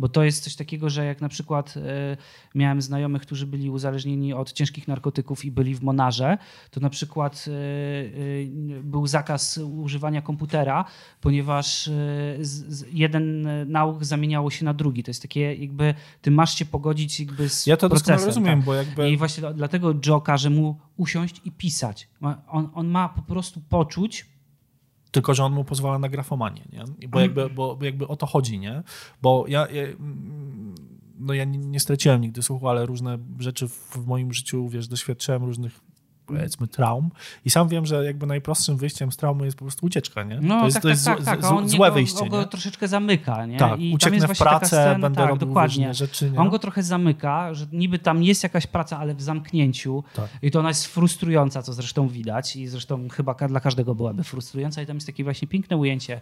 Bo 0.00 0.08
to 0.08 0.24
jest 0.24 0.44
coś 0.44 0.56
takiego, 0.56 0.90
że 0.90 1.04
jak 1.04 1.20
na 1.20 1.28
przykład 1.28 1.74
e, 1.76 2.16
miałem 2.54 2.82
znajomych, 2.82 3.22
którzy 3.22 3.46
byli 3.46 3.70
uzależnieni 3.70 4.32
od 4.32 4.52
ciężkich 4.52 4.88
narkotyków 4.88 5.44
i 5.44 5.50
byli 5.50 5.74
w 5.74 5.82
Monarze, 5.82 6.38
to 6.70 6.80
na 6.80 6.90
przykład 6.90 7.44
e, 7.48 8.82
był 8.82 9.06
zakaz 9.06 9.58
używania 9.58 10.22
komputera, 10.22 10.84
ponieważ 11.20 11.90
jeden 12.92 13.48
nauk 13.70 14.04
zamieniało 14.04 14.50
się 14.50 14.64
na 14.64 14.74
drugi. 14.74 15.02
To 15.02 15.10
jest 15.10 15.22
takie 15.22 15.54
jakby, 15.54 15.94
ty 16.22 16.30
masz 16.30 16.54
się 16.54 16.64
pogodzić 16.64 17.20
jakby 17.20 17.48
z 17.48 17.66
Ja 17.66 17.76
to 17.76 17.88
doskonale 17.88 18.22
procesem. 18.22 18.42
rozumiem, 18.44 18.58
tak. 18.58 18.66
bo 18.66 18.74
jakby- 18.74 19.10
I 19.10 19.16
właśnie 19.16 19.40
dla- 19.40 19.52
dlatego 19.52 19.94
Joe 20.06 20.20
każe 20.20 20.50
mu 20.50 20.76
usiąść 20.96 21.40
i 21.44 21.52
pisać. 21.52 22.08
On, 22.48 22.68
on 22.74 22.88
ma 22.88 23.08
po 23.08 23.22
prostu 23.22 23.60
poczuć, 23.68 24.26
Tylko, 25.10 25.34
że 25.34 25.44
on 25.44 25.52
mu 25.52 25.64
pozwala 25.64 25.98
na 25.98 26.08
grafomanię, 26.08 26.64
nie? 26.72 27.08
Bo 27.08 27.20
jakby, 27.20 27.50
bo 27.50 27.78
jakby 27.80 28.08
o 28.08 28.16
to 28.16 28.26
chodzi, 28.26 28.58
nie? 28.58 28.82
Bo 29.22 29.44
ja, 29.48 29.68
ja 29.70 29.82
no 31.18 31.34
ja 31.34 31.44
nie, 31.44 31.58
nie 31.58 31.80
straciłem 31.80 32.20
nigdy 32.20 32.42
słuchu, 32.42 32.68
ale 32.68 32.86
różne 32.86 33.18
rzeczy 33.38 33.68
w, 33.68 33.72
w 33.72 34.06
moim 34.06 34.32
życiu, 34.32 34.68
wiesz, 34.68 34.88
doświadczyłem 34.88 35.44
różnych 35.44 35.80
powiedzmy 36.28 36.66
traum 36.68 37.10
i 37.44 37.50
sam 37.50 37.68
wiem, 37.68 37.86
że 37.86 38.04
jakby 38.04 38.26
najprostszym 38.26 38.76
wyjściem 38.76 39.12
z 39.12 39.16
traumy 39.16 39.44
jest 39.44 39.56
po 39.58 39.64
prostu 39.64 39.86
ucieczka, 39.86 40.22
nie? 40.22 40.38
No 40.42 40.58
to 40.60 40.64
jest, 40.64 40.74
tak, 40.74 40.82
to 40.82 40.88
jest 40.88 41.04
tak, 41.04 41.16
tak, 41.16 41.24
tak. 41.26 41.40
zł- 41.40 41.46
a 41.46 41.56
on 41.56 41.68
złe 41.68 41.90
wyjście, 41.90 42.20
On 42.20 42.28
go 42.28 42.40
nie? 42.40 42.46
troszeczkę 42.46 42.88
zamyka, 42.88 43.46
nie? 43.46 43.58
Tak, 43.58 43.80
I 43.80 43.94
ucieknę 43.94 44.28
w 44.28 44.38
pracę, 44.38 44.66
scena, 44.66 44.98
będę 44.98 45.20
tak, 45.20 45.28
robił 45.30 45.46
dokładnie. 45.48 45.94
rzeczy, 45.94 46.30
nie? 46.30 46.38
On 46.38 46.48
go 46.48 46.58
trochę 46.58 46.82
zamyka, 46.82 47.54
że 47.54 47.66
niby 47.72 47.98
tam 47.98 48.22
jest 48.22 48.42
jakaś 48.42 48.66
praca, 48.66 48.98
ale 48.98 49.14
w 49.14 49.22
zamknięciu 49.22 50.04
Tak. 50.14 50.28
i 50.42 50.50
to 50.50 50.58
ona 50.60 50.68
jest 50.68 50.86
frustrująca, 50.86 51.62
co 51.62 51.72
zresztą 51.72 52.08
widać 52.08 52.56
i 52.56 52.66
zresztą 52.66 53.08
chyba 53.08 53.34
dla 53.34 53.60
każdego 53.60 53.94
byłaby 53.94 54.24
frustrująca 54.24 54.82
i 54.82 54.86
tam 54.86 54.96
jest 54.96 55.06
takie 55.06 55.24
właśnie 55.24 55.48
piękne 55.48 55.76
ujęcie 55.76 56.20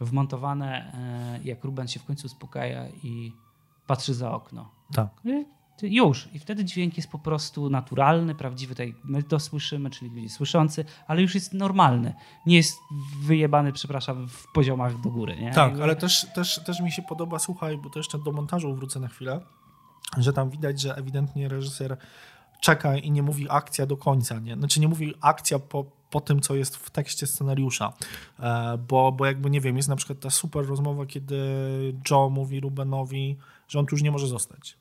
wmontowane, 0.00 0.92
e, 0.94 1.40
jak 1.48 1.64
Ruben 1.64 1.88
się 1.88 2.00
w 2.00 2.04
końcu 2.04 2.26
uspokaja 2.26 2.88
i 3.02 3.32
patrzy 3.86 4.14
za 4.14 4.32
okno. 4.32 4.68
Tak. 4.94 5.08
I 5.24 5.44
Już. 5.82 6.28
I 6.32 6.38
wtedy 6.38 6.64
dźwięk 6.64 6.96
jest 6.96 7.10
po 7.10 7.18
prostu 7.18 7.70
naturalny, 7.70 8.34
prawdziwy. 8.34 8.74
Tak 8.74 8.86
jak 8.86 8.96
my 9.04 9.22
to 9.22 9.40
słyszymy, 9.40 9.90
czyli 9.90 10.10
ludzie 10.10 10.28
słyszący, 10.28 10.84
ale 11.06 11.22
już 11.22 11.34
jest 11.34 11.52
normalny. 11.52 12.14
Nie 12.46 12.56
jest 12.56 12.78
wyjebany, 13.22 13.72
przepraszam, 13.72 14.28
w 14.28 14.52
poziomach 14.52 15.00
do 15.00 15.10
góry. 15.10 15.36
Nie? 15.36 15.52
Tak, 15.52 15.80
ale 15.80 15.96
też, 15.96 16.26
też, 16.34 16.64
też 16.64 16.80
mi 16.80 16.92
się 16.92 17.02
podoba, 17.02 17.38
słuchaj, 17.38 17.78
bo 17.78 17.90
to 17.90 17.98
jeszcze 17.98 18.18
do 18.18 18.32
montażu 18.32 18.74
wrócę 18.74 19.00
na 19.00 19.08
chwilę, 19.08 19.40
że 20.16 20.32
tam 20.32 20.50
widać, 20.50 20.80
że 20.80 20.96
ewidentnie 20.96 21.48
reżyser 21.48 21.96
czeka 22.60 22.96
i 22.96 23.10
nie 23.10 23.22
mówi 23.22 23.46
akcja 23.50 23.86
do 23.86 23.96
końca, 23.96 24.38
nie? 24.38 24.54
Znaczy 24.54 24.80
nie 24.80 24.88
mówi 24.88 25.14
akcja 25.20 25.58
po, 25.58 25.84
po 26.10 26.20
tym, 26.20 26.40
co 26.40 26.54
jest 26.54 26.76
w 26.76 26.90
tekście 26.90 27.26
scenariusza, 27.26 27.92
e, 28.40 28.78
bo, 28.88 29.12
bo 29.12 29.26
jakby, 29.26 29.50
nie 29.50 29.60
wiem, 29.60 29.76
jest 29.76 29.88
na 29.88 29.96
przykład 29.96 30.20
ta 30.20 30.30
super 30.30 30.66
rozmowa, 30.66 31.06
kiedy 31.06 31.38
Joe 32.10 32.30
mówi 32.30 32.60
Rubenowi, 32.60 33.36
że 33.68 33.78
on 33.78 33.86
tu 33.86 33.94
już 33.94 34.02
nie 34.02 34.10
może 34.10 34.26
zostać. 34.26 34.76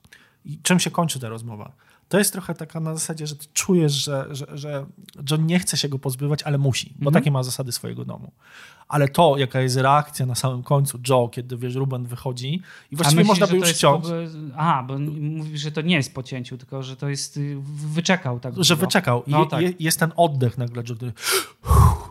I 0.47 0.59
czym 0.63 0.79
się 0.79 0.91
kończy 0.91 1.19
ta 1.19 1.29
rozmowa? 1.29 1.71
To 2.09 2.17
jest 2.17 2.31
trochę 2.33 2.55
taka 2.55 2.79
na 2.79 2.93
zasadzie, 2.93 3.27
że 3.27 3.35
ty 3.35 3.45
czujesz, 3.53 3.91
że, 3.93 4.27
że, 4.31 4.47
że 4.57 4.85
John 5.31 5.45
nie 5.45 5.59
chce 5.59 5.77
się 5.77 5.89
go 5.89 5.99
pozbywać, 5.99 6.43
ale 6.43 6.57
musi, 6.57 6.89
bo 6.99 7.09
Mhm. 7.09 7.13
takie 7.13 7.31
ma 7.31 7.43
zasady 7.43 7.71
swojego 7.71 8.05
domu. 8.05 8.31
Ale 8.87 9.07
to, 9.07 9.37
jaka 9.37 9.61
jest 9.61 9.75
reakcja 9.77 10.25
na 10.25 10.35
samym 10.35 10.63
końcu 10.63 10.99
Joe, 11.09 11.29
kiedy 11.29 11.57
wiesz, 11.57 11.75
Ruben 11.75 12.05
wychodzi 12.05 12.61
i 12.91 12.95
właściwie 12.95 13.21
myślisz, 13.23 13.39
można 13.39 13.47
by 13.47 13.57
już 13.67 13.75
ściąć, 13.75 14.05
ogóle- 14.05 14.27
Aha, 14.57 14.85
bo 14.87 14.97
mówisz, 15.19 15.61
że 15.61 15.71
to 15.71 15.81
nie 15.81 15.95
jest 15.95 16.13
po 16.13 16.23
cięciu, 16.23 16.57
tylko 16.57 16.83
że 16.83 16.95
to 16.95 17.09
jest. 17.09 17.37
y, 17.37 17.57
Wyczekał 17.93 18.39
tak. 18.39 18.53
że 18.63 18.75
wyczekał. 18.75 19.23
I 19.23 19.31
No 19.31 19.39
je, 19.39 19.47
tak. 19.47 19.61
je, 19.61 19.73
jest 19.79 19.99
ten 19.99 20.11
oddech 20.15 20.57
nagle, 20.57 20.83
że 20.85 20.95
który 20.95 21.13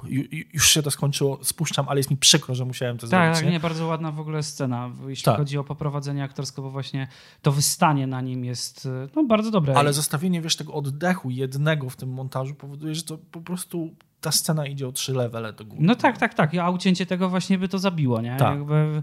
ju- 0.04 0.28
ju- 0.32 0.44
już 0.52 0.68
się 0.70 0.82
to 0.82 0.90
skończyło, 0.90 1.38
spuszczam, 1.44 1.88
ale 1.88 2.00
jest 2.00 2.10
mi 2.10 2.16
przykro, 2.16 2.54
że 2.54 2.64
musiałem 2.64 2.96
to 2.98 3.00
Tak, 3.00 3.10
zrobić. 3.10 3.34
tak, 3.36 3.44
nie? 3.44 3.50
nie, 3.50 3.60
bardzo 3.60 3.86
ładna 3.86 4.12
w 4.12 4.20
ogóle 4.20 4.42
scena, 4.42 4.90
jeśli 5.08 5.24
Tak. 5.24 5.36
chodzi 5.36 5.58
o 5.58 5.64
poprowadzenie 5.64 6.24
aktorsko, 6.24 6.62
bo 6.62 6.70
właśnie 6.70 7.08
to 7.42 7.52
wystanie 7.52 8.06
na 8.06 8.20
nim 8.20 8.44
jest 8.44 8.86
y, 8.86 8.88
no, 9.16 9.24
bardzo 9.24 9.50
dobre. 9.50 9.74
Ale 9.76 9.92
zostawienie, 9.92 10.40
wiesz, 10.42 10.56
tego 10.56 10.72
oddechu 10.74 11.30
jednego 11.30 11.90
w 11.90 11.96
tym 11.96 12.08
montażu 12.12 12.54
powoduje, 12.54 12.94
że 12.94 13.02
to 13.02 13.18
po 13.18 13.40
prostu 13.40 13.90
ta 14.20 14.32
scena 14.32 14.66
idzie 14.66 14.88
o 14.88 14.92
trzy 14.92 15.12
levele 15.12 15.52
do 15.52 15.64
góry. 15.64 15.80
No 15.82 15.94
tak, 15.94 16.18
tak, 16.18 16.34
tak. 16.34 16.54
A 16.54 16.70
ucięcie 16.70 17.06
tego 17.06 17.28
właśnie 17.28 17.58
by 17.58 17.68
to 17.68 17.78
zabiło, 17.78 18.20
nie? 18.20 18.36
Tak. 18.36 18.58
Jakby, 18.58 19.02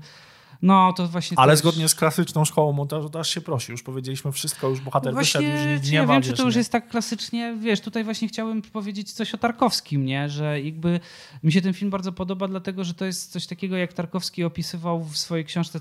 no 0.62 0.94
to 0.94 1.08
właśnie. 1.08 1.40
Ale 1.40 1.54
też... 1.54 1.60
zgodnie 1.60 1.90
z 1.90 1.96
klasyczną 1.96 2.46
szkołą 2.46 2.74
montażu 2.74 3.10
to 3.10 3.20
aż 3.20 3.30
się 3.30 3.42
prosi. 3.42 3.72
Już 3.72 3.84
powiedzieliśmy 3.84 4.32
wszystko, 4.32 4.70
już 4.70 4.82
bohater 4.82 5.16
wyszedł, 5.16 5.46
już 5.46 5.82
nic 5.82 5.92
nie 5.92 5.98
ja 5.98 6.06
ma. 6.06 6.14
wiem, 6.14 6.22
czy 6.22 6.34
to 6.34 6.44
już 6.44 6.56
nie. 6.56 6.60
jest 6.60 6.72
tak 6.72 6.90
klasycznie, 6.90 7.56
wiesz, 7.60 7.82
tutaj 7.82 8.04
właśnie 8.04 8.28
chciałem 8.28 8.62
powiedzieć 8.62 9.14
coś 9.14 9.34
o 9.34 9.38
Tarkowskim, 9.38 10.06
nie? 10.06 10.30
Że 10.30 10.62
jakby 10.62 11.00
mi 11.44 11.52
się 11.52 11.62
ten 11.62 11.74
film 11.74 11.92
bardzo 11.92 12.12
podoba, 12.12 12.48
dlatego 12.48 12.84
że 12.84 12.94
to 12.94 13.06
jest 13.06 13.32
coś 13.32 13.48
takiego, 13.48 13.78
jak 13.78 13.94
Tarkowski 13.94 14.44
opisywał 14.44 15.04
w 15.04 15.18
swojej 15.18 15.46
książce 15.46 15.80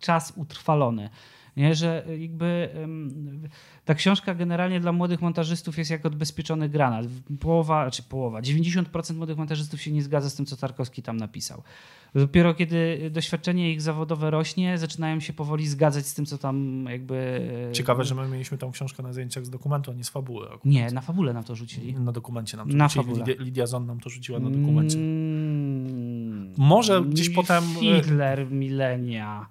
czas 0.00 0.32
utrwalony. 0.36 1.10
Nie, 1.56 1.74
że 1.74 2.04
jakby 2.18 2.68
ta 3.84 3.94
książka 3.94 4.34
generalnie 4.34 4.80
dla 4.80 4.92
młodych 4.92 5.20
montażystów 5.22 5.78
jest 5.78 5.90
jak 5.90 6.06
odbezpieczony 6.06 6.68
granat. 6.68 7.06
Połowa, 7.40 7.90
czy 7.90 8.02
połowa, 8.02 8.40
90% 8.40 9.14
młodych 9.16 9.36
montażystów 9.38 9.82
się 9.82 9.92
nie 9.92 10.02
zgadza 10.02 10.30
z 10.30 10.34
tym, 10.34 10.46
co 10.46 10.56
Tarkowski 10.56 11.02
tam 11.02 11.16
napisał. 11.16 11.62
Dopiero 12.14 12.54
kiedy 12.54 13.10
doświadczenie 13.10 13.72
ich 13.72 13.82
zawodowe 13.82 14.30
rośnie, 14.30 14.78
zaczynają 14.78 15.20
się 15.20 15.32
powoli 15.32 15.66
zgadzać 15.66 16.06
z 16.06 16.14
tym, 16.14 16.26
co 16.26 16.38
tam 16.38 16.86
jakby... 16.90 17.40
Ciekawe, 17.72 18.04
że 18.04 18.14
my 18.14 18.28
mieliśmy 18.28 18.58
tą 18.58 18.70
książkę 18.72 19.02
na 19.02 19.12
zajęciach 19.12 19.46
z 19.46 19.50
dokumentu, 19.50 19.90
a 19.90 19.94
nie 19.94 20.04
z 20.04 20.08
fabuły. 20.08 20.46
akurat. 20.46 20.64
Nie, 20.64 20.90
na 20.90 21.00
fabule 21.00 21.32
nam 21.32 21.44
to 21.44 21.54
rzucili. 21.54 21.94
Na 21.94 22.12
dokumencie 22.12 22.56
nam 22.56 22.70
to 22.70 22.76
Na 22.76 22.88
rzucili. 22.88 23.04
fabule. 23.04 23.24
Lidia, 23.26 23.44
Lidia 23.44 23.66
Zon 23.66 23.86
nam 23.86 24.00
to 24.00 24.10
rzuciła 24.10 24.38
na 24.38 24.50
dokumencie. 24.50 24.98
Mm, 24.98 26.52
Może 26.58 27.02
gdzieś 27.02 27.30
potem... 27.30 27.64
e, 27.64 28.00
Hitler, 28.02 28.50
milenia. 28.50 29.46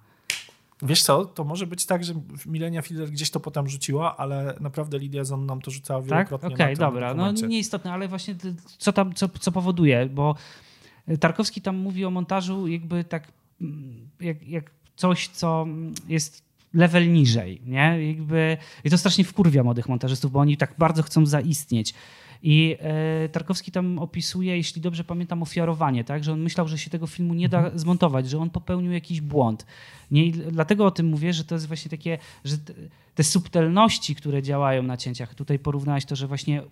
Wiesz 0.81 1.03
co, 1.03 1.25
to 1.25 1.43
może 1.43 1.67
być 1.67 1.85
tak, 1.85 2.03
że 2.03 2.13
Milenia 2.45 2.81
Fiedler 2.81 3.09
gdzieś 3.09 3.29
to 3.29 3.39
potem 3.39 3.67
rzuciła, 3.69 4.17
ale 4.17 4.55
naprawdę 4.59 4.99
Lidia 4.99 5.23
Zon 5.23 5.45
nam 5.45 5.61
to 5.61 5.71
rzucała 5.71 6.01
Tak? 6.01 6.09
wielokrotnie. 6.09 6.49
Okej, 6.49 6.67
na 6.67 6.75
tym 6.75 6.79
dobra. 6.79 7.07
No 7.07 7.13
dokumencie. 7.13 7.47
nieistotne, 7.47 7.93
ale 7.93 8.07
właśnie 8.07 8.35
co 8.77 8.93
tam, 8.93 9.13
co, 9.13 9.29
co 9.29 9.51
powoduje, 9.51 10.05
bo 10.05 10.35
Tarkowski 11.19 11.61
tam 11.61 11.77
mówi 11.77 12.05
o 12.05 12.11
montażu 12.11 12.67
jakby 12.67 13.03
tak 13.03 13.31
mm, 13.61 14.09
jak, 14.19 14.47
jak 14.47 14.71
coś, 14.95 15.27
co 15.27 15.67
jest 16.07 16.43
level 16.73 17.11
niżej, 17.13 17.61
nie? 17.65 18.07
Jakby, 18.07 18.57
I 18.83 18.89
to 18.89 18.97
strasznie 18.97 19.23
wkurwia 19.23 19.63
młodych 19.63 19.89
montażystów, 19.89 20.31
bo 20.31 20.39
oni 20.39 20.57
tak 20.57 20.75
bardzo 20.77 21.03
chcą 21.03 21.25
zaistnieć. 21.25 21.93
I 22.43 22.77
e, 22.79 23.29
Tarkowski 23.29 23.71
tam 23.71 23.99
opisuje, 23.99 24.57
jeśli 24.57 24.81
dobrze 24.81 25.03
pamiętam, 25.03 25.43
ofiarowanie, 25.43 26.03
tak? 26.03 26.23
że 26.23 26.33
on 26.33 26.41
myślał, 26.41 26.67
że 26.67 26.77
się 26.77 26.89
tego 26.89 27.07
filmu 27.07 27.33
nie 27.33 27.49
da 27.49 27.71
zmontować, 27.75 28.29
że 28.29 28.39
on 28.39 28.49
popełnił 28.49 28.91
jakiś 28.91 29.21
błąd. 29.21 29.65
Nie? 30.11 30.25
I 30.25 30.31
dlatego 30.31 30.85
o 30.85 30.91
tym 30.91 31.07
mówię, 31.07 31.33
że 31.33 31.43
to 31.43 31.55
jest 31.55 31.67
właśnie 31.67 31.91
takie, 31.91 32.17
że 32.45 32.57
te, 32.57 32.73
te 33.15 33.23
subtelności, 33.23 34.15
które 34.15 34.43
działają 34.43 34.83
na 34.83 34.97
cięciach, 34.97 35.35
tutaj 35.35 35.59
porównałeś 35.59 36.05
to, 36.05 36.15
że 36.15 36.27
właśnie 36.27 36.63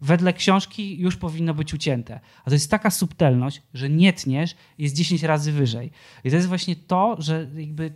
wedle 0.00 0.32
książki 0.32 0.98
już 0.98 1.16
powinno 1.16 1.54
być 1.54 1.74
ucięte. 1.74 2.20
A 2.44 2.50
to 2.50 2.54
jest 2.54 2.70
taka 2.70 2.90
subtelność, 2.90 3.62
że 3.74 3.90
nie 3.90 4.12
tniesz, 4.12 4.54
jest 4.78 4.96
10 4.96 5.22
razy 5.22 5.52
wyżej. 5.52 5.90
I 6.24 6.30
to 6.30 6.36
jest 6.36 6.48
właśnie 6.48 6.76
to, 6.76 7.16
że 7.18 7.50
jakby 7.54 7.92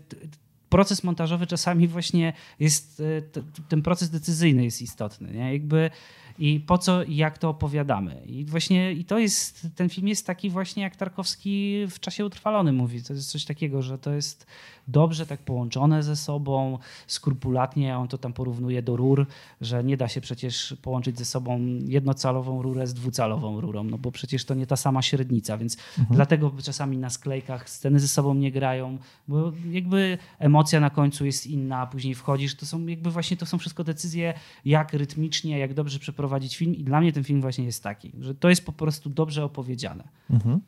proces 0.68 1.04
montażowy 1.04 1.46
czasami 1.46 1.88
właśnie 1.88 2.32
jest, 2.60 3.00
e, 3.00 3.40
ten 3.68 3.82
proces 3.82 4.10
decyzyjny 4.10 4.64
jest 4.64 4.82
istotny. 4.82 5.32
Nie? 5.32 5.52
Jakby 5.52 5.90
i 6.38 6.60
po 6.60 6.78
co 6.78 7.02
i 7.02 7.16
jak 7.16 7.38
to 7.38 7.48
opowiadamy. 7.48 8.22
I 8.26 8.44
właśnie 8.44 8.92
i 8.92 9.04
to 9.04 9.18
jest, 9.18 9.66
ten 9.76 9.88
film 9.88 10.08
jest 10.08 10.26
taki 10.26 10.50
właśnie 10.50 10.82
jak 10.82 10.96
Tarkowski 10.96 11.84
w 11.90 12.00
czasie 12.00 12.24
utrwalonym 12.26 12.74
mówi. 12.74 13.02
To 13.02 13.12
jest 13.12 13.30
coś 13.30 13.44
takiego, 13.44 13.82
że 13.82 13.98
to 13.98 14.12
jest 14.12 14.46
dobrze 14.88 15.26
tak 15.26 15.40
połączone 15.40 16.02
ze 16.02 16.16
sobą, 16.16 16.78
skrupulatnie, 17.06 17.98
on 17.98 18.08
to 18.08 18.18
tam 18.18 18.32
porównuje 18.32 18.82
do 18.82 18.96
rur, 18.96 19.26
że 19.60 19.84
nie 19.84 19.96
da 19.96 20.08
się 20.08 20.20
przecież 20.20 20.76
połączyć 20.82 21.18
ze 21.18 21.24
sobą 21.24 21.60
jednocalową 21.86 22.62
rurę 22.62 22.86
z 22.86 22.94
dwucalową 22.94 23.60
rurą, 23.60 23.84
no 23.84 23.98
bo 23.98 24.12
przecież 24.12 24.44
to 24.44 24.54
nie 24.54 24.66
ta 24.66 24.76
sama 24.76 25.02
średnica, 25.02 25.58
więc 25.58 25.76
dlatego 26.10 26.52
czasami 26.62 26.98
na 26.98 27.10
sklejkach 27.10 27.70
sceny 27.70 28.00
ze 28.00 28.08
sobą 28.08 28.34
nie 28.34 28.52
grają, 28.52 28.98
bo 29.28 29.52
jakby 29.70 30.18
emocja 30.38 30.80
na 30.80 30.90
końcu 30.90 31.26
jest 31.26 31.46
inna, 31.46 31.78
a 31.78 31.86
później 31.86 32.14
wchodzisz, 32.14 32.54
to 32.54 32.66
są 32.66 32.86
jakby 32.86 33.10
właśnie 33.10 33.36
to 33.36 33.46
są 33.46 33.58
wszystko 33.58 33.84
decyzje, 33.84 34.34
jak 34.64 34.92
rytmicznie, 34.92 35.58
jak 35.58 35.74
dobrze 35.74 35.98
przeprowadzić 35.98 36.56
film 36.56 36.74
i 36.74 36.84
dla 36.84 37.00
mnie 37.00 37.12
ten 37.12 37.24
film 37.24 37.40
właśnie 37.40 37.64
jest 37.64 37.82
taki, 37.82 38.12
że 38.20 38.34
to 38.34 38.48
jest 38.48 38.66
po 38.66 38.72
prostu 38.72 39.10
dobrze 39.10 39.44
opowiedziane. 39.44 40.04
Mhm. 40.30 40.60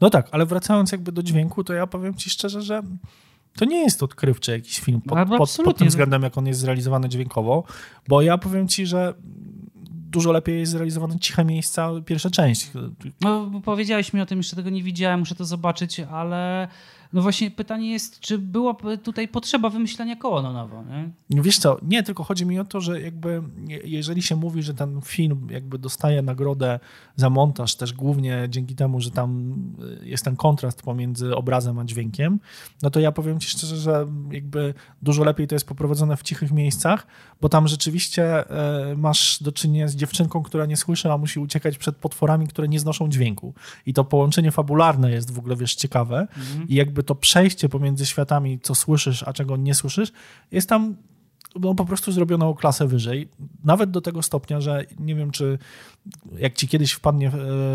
No 0.00 0.10
tak, 0.10 0.28
ale 0.32 0.46
wracając 0.46 0.92
jakby 0.92 1.12
do 1.12 1.22
dźwięku, 1.22 1.64
to 1.64 1.72
ja 1.72 1.86
powiem 1.86 2.14
ci 2.14 2.30
szczerze, 2.30 2.62
że 2.62 2.82
to 3.56 3.64
nie 3.64 3.82
jest 3.82 4.02
odkrywczy 4.02 4.52
jakiś 4.52 4.80
film 4.80 5.00
pod, 5.00 5.18
Albo 5.18 5.38
pod, 5.38 5.58
pod 5.64 5.78
tym 5.78 5.88
względem, 5.88 6.22
jak 6.22 6.38
on 6.38 6.46
jest 6.46 6.60
zrealizowany 6.60 7.08
dźwiękowo, 7.08 7.64
bo 8.08 8.22
ja 8.22 8.38
powiem 8.38 8.68
ci, 8.68 8.86
że 8.86 9.14
dużo 10.12 10.32
lepiej 10.32 10.58
jest 10.58 10.72
zrealizowany 10.72 11.18
Ciche 11.18 11.44
Miejsca, 11.44 11.90
pierwsza 12.06 12.30
część. 12.30 12.70
No, 13.20 13.50
powiedziałeś 13.64 14.12
mi 14.12 14.20
o 14.20 14.26
tym, 14.26 14.38
jeszcze 14.38 14.56
tego 14.56 14.70
nie 14.70 14.82
widziałem, 14.82 15.20
muszę 15.20 15.34
to 15.34 15.44
zobaczyć, 15.44 16.00
ale 16.00 16.68
No 17.12 17.22
właśnie 17.22 17.50
pytanie 17.50 17.90
jest, 17.90 18.20
czy 18.20 18.38
było 18.38 18.76
tutaj 19.02 19.28
potrzeba 19.28 19.70
wymyślenia 19.70 20.16
koła 20.16 20.42
na 20.42 20.52
nowo, 20.52 20.82
nie? 20.82 21.10
Wiesz 21.42 21.58
co, 21.58 21.78
nie, 21.82 22.02
tylko 22.02 22.24
chodzi 22.24 22.46
mi 22.46 22.58
o 22.58 22.64
to, 22.64 22.80
że 22.80 23.00
jakby 23.00 23.42
jeżeli 23.84 24.22
się 24.22 24.36
mówi, 24.36 24.62
że 24.62 24.74
ten 24.74 25.00
film 25.04 25.48
jakby 25.50 25.78
dostaje 25.78 26.22
nagrodę 26.22 26.80
za 27.16 27.30
montaż 27.30 27.74
też 27.74 27.92
głównie 27.92 28.46
dzięki 28.48 28.74
temu, 28.74 29.00
że 29.00 29.10
tam 29.10 29.54
jest 30.02 30.24
ten 30.24 30.36
kontrast 30.36 30.82
pomiędzy 30.82 31.36
obrazem 31.36 31.78
a 31.78 31.84
dźwiękiem, 31.84 32.40
no 32.82 32.90
to 32.90 33.00
ja 33.00 33.12
powiem 33.12 33.40
ci 33.40 33.48
szczerze, 33.48 33.76
że 33.76 34.06
jakby 34.30 34.74
dużo 35.02 35.24
lepiej 35.24 35.48
to 35.48 35.54
jest 35.54 35.66
poprowadzone 35.66 36.16
w 36.16 36.22
cichych 36.22 36.52
miejscach, 36.52 37.06
bo 37.40 37.48
tam 37.48 37.68
rzeczywiście 37.68 38.50
e, 38.50 38.96
masz 38.96 39.42
do 39.42 39.52
czynienia 39.52 39.88
z 39.88 39.96
dziewczynką, 39.96 40.42
która 40.42 40.66
nie 40.66 40.76
słyszy, 40.76 41.12
a 41.12 41.18
musi 41.18 41.40
uciekać 41.40 41.78
przed 41.78 41.96
potworami, 41.96 42.48
które 42.48 42.68
nie 42.68 42.80
znoszą 42.80 43.08
dźwięku. 43.08 43.54
I 43.86 43.94
to 43.94 44.04
połączenie 44.04 44.50
fabularne 44.50 45.10
jest 45.10 45.30
w 45.30 45.38
ogóle, 45.38 45.56
wiesz, 45.56 45.74
ciekawe 45.74 46.20
mhm. 46.20 46.68
i 46.68 46.74
jakby 46.74 47.01
to 47.02 47.14
przejście 47.14 47.68
pomiędzy 47.68 48.06
światami, 48.06 48.60
co 48.60 48.74
słyszysz, 48.74 49.22
a 49.22 49.32
czego 49.32 49.56
nie 49.56 49.74
słyszysz, 49.74 50.12
jest 50.50 50.68
tam 50.68 50.96
no, 51.60 51.74
po 51.74 51.84
prostu 51.84 52.12
zrobiono 52.12 52.48
o 52.48 52.54
klasę 52.54 52.86
wyżej. 52.86 53.28
Nawet 53.64 53.90
do 53.90 54.00
tego 54.00 54.22
stopnia, 54.22 54.60
że 54.60 54.84
nie 54.98 55.14
wiem, 55.14 55.30
czy 55.30 55.58
jak 56.38 56.54
ci 56.54 56.68
kiedyś 56.68 56.92
wpadnie 56.92 57.30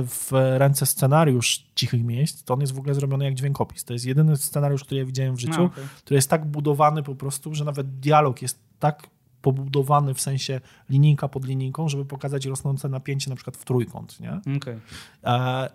w 0.05 0.29
ręce 0.31 0.85
scenariusz 0.85 1.65
Cichych 1.75 2.03
Miejsc, 2.03 2.43
to 2.43 2.53
on 2.53 2.61
jest 2.61 2.73
w 2.73 2.79
ogóle 2.79 2.95
zrobiony 2.95 3.25
jak 3.25 3.33
dźwiękopis. 3.33 3.83
To 3.83 3.93
jest 3.93 4.05
jedyny 4.05 4.37
scenariusz, 4.37 4.83
który 4.83 4.99
ja 4.99 5.05
widziałem 5.05 5.35
w 5.35 5.39
życiu, 5.39 5.59
no, 5.59 5.63
okay. 5.63 5.83
który 5.97 6.15
jest 6.15 6.29
tak 6.29 6.45
budowany 6.45 7.03
po 7.03 7.15
prostu, 7.15 7.55
że 7.55 7.65
nawet 7.65 7.99
dialog 7.99 8.41
jest 8.41 8.59
tak 8.79 9.07
pobudowany 9.41 10.13
w 10.13 10.21
sensie 10.21 10.61
linijka 10.89 11.27
pod 11.27 11.45
linijką, 11.45 11.89
żeby 11.89 12.05
pokazać 12.05 12.45
rosnące 12.45 12.89
napięcie 12.89 13.29
na 13.29 13.35
przykład 13.35 13.57
w 13.57 13.65
trójkąt. 13.65 14.19
Nie? 14.19 14.41
Okay. 14.57 14.79
E, 15.23 15.69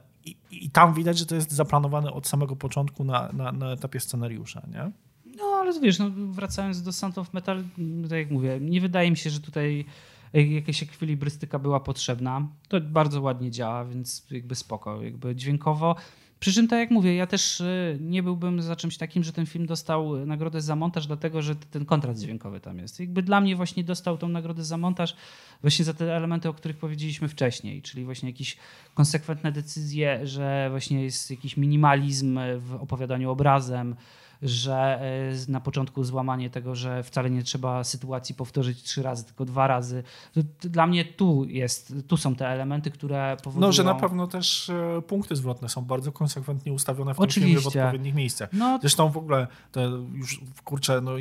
i, 0.50 0.70
tam 0.70 0.94
widać, 0.94 1.18
że 1.18 1.26
to 1.26 1.34
jest 1.34 1.52
zaplanowane 1.52 2.12
od 2.12 2.26
samego 2.26 2.56
początku 2.56 3.04
na, 3.04 3.32
na, 3.32 3.52
na 3.52 3.72
etapie 3.72 4.00
scenariusza. 4.00 4.62
Nie? 4.72 4.90
No 5.36 5.44
ale 5.44 5.80
wiesz, 5.80 5.98
no, 5.98 6.10
wracając 6.14 6.82
do 6.82 6.92
Sound 6.92 7.18
of 7.18 7.34
Metal, 7.34 7.64
tak 8.08 8.18
jak 8.18 8.30
mówię, 8.30 8.58
nie 8.60 8.80
wydaje 8.80 9.10
mi 9.10 9.16
się, 9.16 9.30
że 9.30 9.40
tutaj 9.40 9.84
jakaś 10.32 10.82
ekwilibrystyka 10.82 11.58
była 11.58 11.80
potrzebna. 11.80 12.48
To 12.68 12.80
bardzo 12.80 13.20
ładnie 13.20 13.50
działa, 13.50 13.84
więc 13.84 14.26
jakby 14.30 14.54
spoko. 14.54 15.02
Jakby 15.02 15.36
dźwiękowo 15.36 15.96
przy 16.42 16.52
czym, 16.52 16.68
tak 16.68 16.78
jak 16.78 16.90
mówię, 16.90 17.14
ja 17.14 17.26
też 17.26 17.60
y, 17.60 17.98
nie 18.00 18.22
byłbym 18.22 18.62
za 18.62 18.76
czymś 18.76 18.96
takim, 18.96 19.24
że 19.24 19.32
ten 19.32 19.46
film 19.46 19.66
dostał 19.66 20.26
nagrodę 20.26 20.60
za 20.60 20.76
montaż, 20.76 21.06
dlatego 21.06 21.42
że 21.42 21.56
ten 21.56 21.84
kontrast 21.84 22.20
dźwiękowy 22.20 22.60
tam 22.60 22.78
jest. 22.78 23.00
Jakby 23.00 23.22
dla 23.22 23.40
mnie 23.40 23.56
właśnie 23.56 23.84
dostał 23.84 24.18
tą 24.18 24.28
nagrodę 24.28 24.64
za 24.64 24.76
montaż 24.76 25.16
właśnie 25.60 25.84
za 25.84 25.94
te 25.94 26.16
elementy, 26.16 26.48
o 26.48 26.54
których 26.54 26.76
powiedzieliśmy 26.76 27.28
wcześniej, 27.28 27.82
czyli 27.82 28.04
właśnie 28.04 28.30
jakieś 28.30 28.56
konsekwentne 28.94 29.52
decyzje, 29.52 30.26
że 30.26 30.66
właśnie 30.70 31.02
jest 31.04 31.30
jakiś 31.30 31.56
minimalizm 31.56 32.38
w 32.58 32.74
opowiadaniu 32.74 33.30
obrazem, 33.30 33.96
że 34.42 35.00
e, 35.48 35.50
na 35.50 35.60
początku 35.60 36.04
złamanie 36.04 36.50
tego, 36.50 36.74
że 36.74 37.02
wcale 37.02 37.30
nie 37.30 37.42
trzeba 37.42 37.84
sytuacji 37.84 38.34
powtórzyć 38.34 38.82
trzy 38.82 39.02
razy, 39.02 39.24
tylko 39.24 39.44
dwa 39.44 39.66
razy. 39.66 40.02
Dla 40.60 40.86
mnie 40.86 41.04
tu 41.04 41.44
jest, 41.44 41.94
tu 42.08 42.16
są 42.16 42.34
te 42.34 42.48
elementy, 42.48 42.90
które 42.90 43.36
powodują... 43.44 43.66
No, 43.66 43.72
że 43.72 43.84
na 43.84 43.94
pewno 43.94 44.26
też 44.26 44.70
e, 44.70 45.02
punkty 45.02 45.36
zwrotne 45.36 45.68
są 45.68 45.84
bardzo 45.84 46.12
konsekwentnie 46.12 46.72
ustawione 46.72 47.14
w 47.14 47.16
tym 47.16 47.24
Oczywiście. 47.24 47.60
filmie 47.60 47.60
w 47.60 47.66
odpowiednich 47.66 48.14
miejscach. 48.14 48.50
No, 48.52 48.78
Zresztą 48.80 49.10
w 49.10 49.16
ogóle 49.16 49.46
już, 50.14 50.40
kurczę, 50.64 51.00
no, 51.00 51.12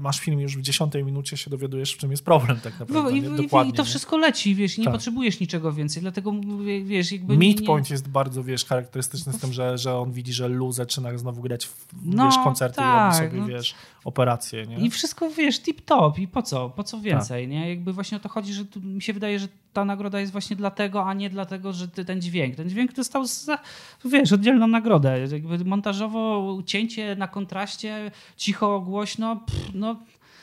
masz 0.00 0.20
film 0.20 0.40
już 0.40 0.56
w 0.56 0.60
dziesiątej 0.60 1.04
minucie 1.04 1.36
się 1.36 1.50
dowiadujesz, 1.50 1.92
w 1.92 1.98
czym 1.98 2.10
jest 2.10 2.24
problem 2.24 2.60
tak 2.60 2.80
naprawdę. 2.80 3.10
No, 3.10 3.16
i, 3.16 3.42
Dokładnie, 3.42 3.72
i 3.72 3.74
to 3.74 3.84
wszystko 3.84 4.16
leci, 4.16 4.54
wiesz, 4.54 4.78
nie 4.78 4.84
tak. 4.84 4.94
potrzebujesz 4.94 5.40
niczego 5.40 5.72
więcej, 5.72 6.02
dlatego 6.02 6.32
wiesz, 6.84 7.12
jakby... 7.12 7.36
Midpoint 7.36 7.90
nie... 7.90 7.94
jest 7.94 8.08
bardzo, 8.08 8.44
wiesz, 8.44 8.64
charakterystyczny 8.64 9.32
z 9.32 9.38
tym, 9.38 9.52
że, 9.52 9.78
że 9.78 9.96
on 9.96 10.12
widzi, 10.12 10.32
że 10.32 10.48
Lu 10.48 10.72
zaczyna 10.72 11.18
znowu 11.18 11.42
grać 11.42 11.66
w, 11.66 11.86
no, 12.04 12.26
wiesz, 12.26 12.34
koncert 12.44 12.69
koncerty 12.76 13.18
tak, 13.18 13.32
i 13.32 13.36
robi 13.36 13.38
sobie, 13.38 13.40
no, 13.40 13.46
wiesz, 13.46 13.74
operacje. 14.04 14.66
Nie? 14.66 14.76
I 14.76 14.90
wszystko, 14.90 15.30
wiesz, 15.30 15.60
tip-top 15.60 16.18
i 16.18 16.28
po 16.28 16.42
co? 16.42 16.70
Po 16.70 16.84
co 16.84 17.00
więcej, 17.00 17.44
tak. 17.44 17.50
nie? 17.50 17.68
Jakby 17.68 17.92
właśnie 17.92 18.16
o 18.16 18.20
to 18.20 18.28
chodzi, 18.28 18.54
że 18.54 18.64
mi 18.82 19.02
się 19.02 19.12
wydaje, 19.12 19.38
że 19.38 19.48
ta 19.72 19.84
nagroda 19.84 20.20
jest 20.20 20.32
właśnie 20.32 20.56
dlatego, 20.56 21.04
a 21.04 21.14
nie 21.14 21.30
dlatego, 21.30 21.72
że 21.72 21.88
ten 21.88 22.20
dźwięk. 22.20 22.56
Ten 22.56 22.68
dźwięk 22.68 22.92
dostał, 22.92 23.26
za, 23.26 23.58
wiesz, 24.04 24.32
oddzielną 24.32 24.66
nagrodę. 24.66 25.26
Jakby 25.32 25.64
montażowo 25.64 26.58
cięcie 26.66 27.16
na 27.16 27.28
kontraście, 27.28 28.10
cicho, 28.36 28.80
głośno, 28.80 29.36
pff, 29.36 29.70
no 29.74 29.96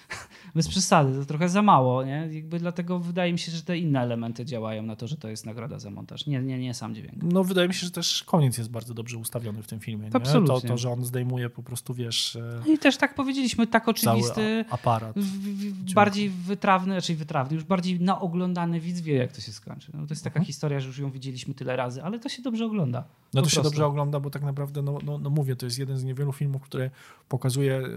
bez 0.55 0.67
przesady, 0.67 1.19
to 1.19 1.25
trochę 1.25 1.49
za 1.49 1.61
mało, 1.61 2.03
nie? 2.03 2.29
Jakby 2.31 2.59
dlatego 2.59 2.99
wydaje 2.99 3.33
mi 3.33 3.39
się, 3.39 3.51
że 3.51 3.61
te 3.61 3.77
inne 3.77 4.01
elementy 4.01 4.45
działają 4.45 4.83
na 4.83 4.95
to, 4.95 5.07
że 5.07 5.17
to 5.17 5.27
jest 5.27 5.45
nagroda 5.45 5.79
za 5.79 5.89
montaż, 5.89 6.25
nie, 6.25 6.41
nie, 6.41 6.59
nie 6.59 6.73
sam 6.73 6.95
dźwięk. 6.95 7.23
No 7.23 7.43
wydaje 7.43 7.67
mi 7.67 7.73
się, 7.73 7.85
że 7.85 7.91
też 7.91 8.23
koniec 8.23 8.57
jest 8.57 8.69
bardzo 8.69 8.93
dobrze 8.93 9.17
ustawiony 9.17 9.63
w 9.63 9.67
tym 9.67 9.79
filmie. 9.79 10.09
Absolutnie. 10.13 10.61
To, 10.61 10.67
to, 10.67 10.77
że 10.77 10.91
on 10.91 11.05
zdejmuje 11.05 11.49
po 11.49 11.63
prostu, 11.63 11.93
wiesz... 11.93 12.35
E, 12.35 12.61
no 12.67 12.73
I 12.73 12.77
też 12.77 12.97
tak 12.97 13.15
powiedzieliśmy, 13.15 13.67
tak 13.67 13.87
oczywisty, 13.87 14.65
aparat. 14.69 15.15
W, 15.15 15.93
bardziej 15.93 16.29
wytrawny, 16.29 16.95
raczej 16.95 17.15
znaczy 17.15 17.19
wytrawny, 17.19 17.55
już 17.55 17.63
bardziej 17.63 17.99
naoglądany 17.99 18.79
widz 18.79 19.01
wie, 19.01 19.15
jak 19.15 19.31
to 19.31 19.41
się 19.41 19.51
skończy. 19.51 19.91
No, 19.93 20.07
to 20.07 20.13
jest 20.13 20.23
taka 20.23 20.39
mhm. 20.39 20.45
historia, 20.45 20.79
że 20.79 20.87
już 20.87 20.99
ją 20.99 21.11
widzieliśmy 21.11 21.53
tyle 21.53 21.75
razy, 21.75 22.03
ale 22.03 22.19
to 22.19 22.29
się 22.29 22.41
dobrze 22.41 22.65
ogląda. 22.65 23.03
No 23.33 23.41
to 23.41 23.49
się 23.49 23.61
dobrze 23.61 23.85
ogląda, 23.85 24.19
bo 24.19 24.29
tak 24.29 24.43
naprawdę, 24.43 24.81
no, 24.81 24.99
no, 25.05 25.17
no 25.17 25.29
mówię, 25.29 25.55
to 25.55 25.65
jest 25.65 25.79
jeden 25.79 25.97
z 25.97 26.03
niewielu 26.03 26.33
filmów, 26.33 26.61
który 26.61 26.91
pokazuje 27.29 27.75
e, 27.75 27.87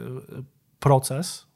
proces 0.80 1.46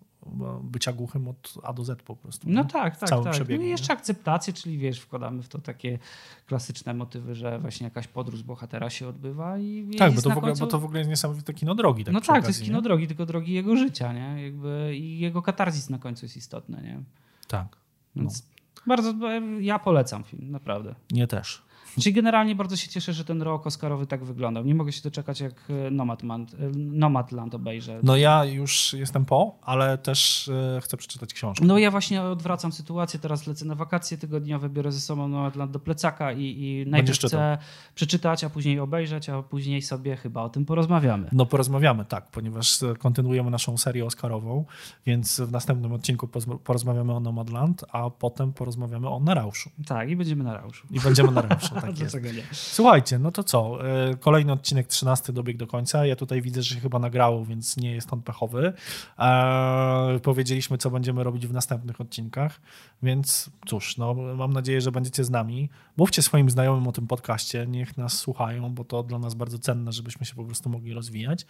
bycia 0.62 0.92
głuchym 0.92 1.28
od 1.28 1.54
A 1.62 1.72
do 1.72 1.84
Z 1.84 2.02
po 2.02 2.16
prostu. 2.16 2.46
No 2.50 2.64
tak, 2.64 2.96
tak, 2.96 3.10
tak. 3.10 3.32
Przebiegu, 3.32 3.62
no 3.62 3.66
i 3.66 3.70
jeszcze 3.70 3.92
akceptację, 3.92 4.52
czyli 4.52 4.78
wiesz, 4.78 5.00
wkładamy 5.00 5.42
w 5.42 5.48
to 5.48 5.58
takie 5.58 5.98
klasyczne 6.46 6.94
motywy, 6.94 7.34
że 7.34 7.58
właśnie 7.58 7.84
jakaś 7.84 8.08
podróż 8.08 8.42
bohatera 8.42 8.90
się 8.90 9.08
odbywa 9.08 9.58
i 9.58 9.90
Tak, 9.98 10.12
bo 10.12 10.22
to, 10.22 10.30
w 10.30 10.32
ogóle, 10.32 10.52
końcu... 10.52 10.64
bo 10.64 10.70
to 10.70 10.78
w 10.78 10.84
ogóle 10.84 11.00
jest 11.00 11.10
niesamowite 11.10 11.54
kino 11.54 11.74
drogi. 11.74 12.04
Tak 12.04 12.14
no 12.14 12.20
tak, 12.20 12.30
okazji, 12.30 12.42
to 12.42 12.48
jest 12.48 12.62
kino 12.62 12.78
nie? 12.78 12.82
drogi, 12.82 13.06
tylko 13.06 13.26
drogi 13.26 13.52
jego 13.52 13.76
życia, 13.76 14.12
nie? 14.12 14.44
Jakby 14.44 14.96
I 14.96 15.18
jego 15.18 15.42
katarzis 15.42 15.90
na 15.90 15.98
końcu 15.98 16.24
jest 16.24 16.36
istotny, 16.36 16.82
nie? 16.82 17.02
Tak. 17.48 17.76
Więc 18.16 18.42
no. 18.42 18.82
bardzo, 18.86 19.14
ja 19.60 19.78
polecam 19.78 20.24
film, 20.24 20.50
naprawdę. 20.50 20.94
Nie 21.10 21.26
też. 21.26 21.63
Czyli 22.00 22.12
generalnie 22.12 22.54
bardzo 22.54 22.76
się 22.76 22.88
cieszę, 22.88 23.12
że 23.12 23.24
ten 23.24 23.42
rok 23.42 23.66
Oscarowy 23.66 24.06
tak 24.06 24.24
wyglądał. 24.24 24.64
Nie 24.64 24.74
mogę 24.74 24.92
się 24.92 25.02
doczekać, 25.02 25.40
jak 25.40 25.54
e, 25.68 25.90
Nomadland, 25.90 26.54
e, 26.54 26.56
Nomadland 26.76 27.54
obejrzę. 27.54 28.00
No 28.02 28.16
ja 28.16 28.44
już 28.44 28.92
jestem 28.92 29.24
po, 29.24 29.58
ale 29.62 29.98
też 29.98 30.48
e, 30.48 30.80
chcę 30.80 30.96
przeczytać 30.96 31.34
książkę. 31.34 31.66
No 31.66 31.78
ja 31.78 31.90
właśnie 31.90 32.22
odwracam 32.22 32.72
sytuację, 32.72 33.20
teraz 33.20 33.46
lecę 33.46 33.64
na 33.64 33.74
wakacje 33.74 34.18
tygodniowe, 34.18 34.68
biorę 34.68 34.92
ze 34.92 35.00
sobą 35.00 35.28
Nomadland 35.28 35.70
do 35.70 35.78
plecaka 35.78 36.32
i, 36.32 36.42
i 36.42 36.90
najpierw 36.90 37.18
chcę 37.18 37.58
przeczytać, 37.94 38.44
a 38.44 38.50
później 38.50 38.80
obejrzeć, 38.80 39.28
a 39.28 39.42
później 39.42 39.82
sobie 39.82 40.16
chyba 40.16 40.42
o 40.42 40.48
tym 40.48 40.64
porozmawiamy. 40.64 41.28
No 41.32 41.46
porozmawiamy, 41.46 42.04
tak, 42.04 42.30
ponieważ 42.30 42.78
kontynuujemy 42.98 43.50
naszą 43.50 43.78
serię 43.78 44.04
Oscarową, 44.04 44.64
więc 45.06 45.40
w 45.40 45.52
następnym 45.52 45.92
odcinku 45.92 46.28
porozmawiamy 46.64 47.14
o 47.14 47.20
Nomadland, 47.20 47.84
a 47.92 48.10
potem 48.10 48.52
porozmawiamy 48.52 49.08
o 49.08 49.20
Narauszu. 49.20 49.70
Tak, 49.86 50.10
i 50.10 50.16
będziemy 50.16 50.44
na 50.44 50.54
Rauszu. 50.54 50.86
I 50.90 51.00
będziemy 51.00 51.32
na 51.32 51.42
Rauszu. 51.42 51.73
tak 51.80 51.98
jest. 52.00 52.16
Słuchajcie, 52.52 53.18
no 53.18 53.30
to 53.30 53.44
co? 53.44 53.78
E, 53.88 54.16
kolejny 54.16 54.52
odcinek 54.52 54.86
13 54.86 55.32
dobiegł 55.32 55.58
do 55.58 55.66
końca. 55.66 56.06
Ja 56.06 56.16
tutaj 56.16 56.42
widzę, 56.42 56.62
że 56.62 56.74
się 56.74 56.80
chyba 56.80 56.98
nagrało, 56.98 57.44
więc 57.44 57.76
nie 57.76 57.92
jest 57.92 58.12
on 58.12 58.22
pechowy. 58.22 58.72
Eee, 59.18 60.20
powiedzieliśmy, 60.20 60.78
co 60.78 60.90
będziemy 60.90 61.24
robić 61.24 61.46
w 61.46 61.52
następnych 61.52 62.00
odcinkach, 62.00 62.60
więc 63.02 63.50
cóż, 63.66 63.96
no, 63.96 64.14
mam 64.14 64.52
nadzieję, 64.52 64.80
że 64.80 64.92
będziecie 64.92 65.24
z 65.24 65.30
nami. 65.30 65.70
Mówcie 65.96 66.22
swoim 66.22 66.50
znajomym 66.50 66.88
o 66.88 66.92
tym 66.92 67.06
podcaście, 67.06 67.66
niech 67.66 67.96
nas 67.96 68.12
słuchają, 68.12 68.74
bo 68.74 68.84
to 68.84 69.02
dla 69.02 69.18
nas 69.18 69.34
bardzo 69.34 69.58
cenne, 69.58 69.92
żebyśmy 69.92 70.26
się 70.26 70.34
po 70.34 70.44
prostu 70.44 70.70
mogli 70.70 70.92
rozwijać. 70.92 71.46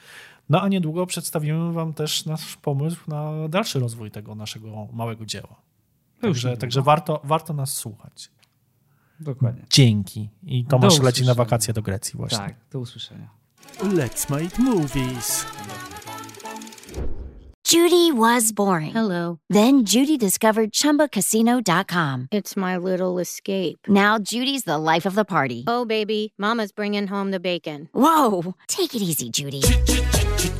No 0.48 0.62
a 0.62 0.68
niedługo 0.68 1.06
przedstawimy 1.06 1.72
Wam 1.72 1.94
też 1.94 2.26
nasz 2.26 2.56
pomysł 2.56 3.00
na 3.08 3.48
dalszy 3.48 3.80
rozwój 3.80 4.10
tego 4.10 4.34
naszego 4.34 4.88
małego 4.92 5.26
dzieła. 5.26 5.56
Także, 6.20 6.56
także 6.56 6.82
warto, 6.82 7.20
warto 7.24 7.52
nas 7.52 7.72
słuchać. 7.72 8.30
Dokładnie. 9.24 9.64
Dzięki. 9.70 10.30
I 10.46 10.64
Tomasz 10.64 11.00
leci 11.00 11.24
na 11.24 11.34
wakacje 11.34 11.74
do 11.74 11.82
Grecji 11.82 12.16
właśnie. 12.16 12.38
Tak, 12.38 12.54
do 12.72 12.80
usłyszenia. 12.80 13.28
Let's 13.82 14.30
make 14.30 14.58
movies. 14.58 15.46
Judy 17.66 18.12
was 18.12 18.52
boring. 18.52 18.92
Hello. 18.92 19.38
Then 19.50 19.84
Judy 19.84 20.18
discovered 20.18 20.70
ChumbaCasino.com. 20.72 22.28
It's 22.30 22.56
my 22.56 22.76
little 22.76 23.18
escape. 23.18 23.78
Now 23.88 24.18
Judy's 24.18 24.64
the 24.64 24.78
life 24.78 25.06
of 25.08 25.14
the 25.14 25.24
party. 25.24 25.64
Oh, 25.66 25.84
baby, 25.84 26.32
mama's 26.38 26.72
bringing 26.72 27.08
home 27.08 27.30
the 27.30 27.40
bacon. 27.40 27.88
Whoa, 27.92 28.54
take 28.68 28.94
it 28.94 29.02
easy, 29.02 29.30
Judy. 29.30 29.62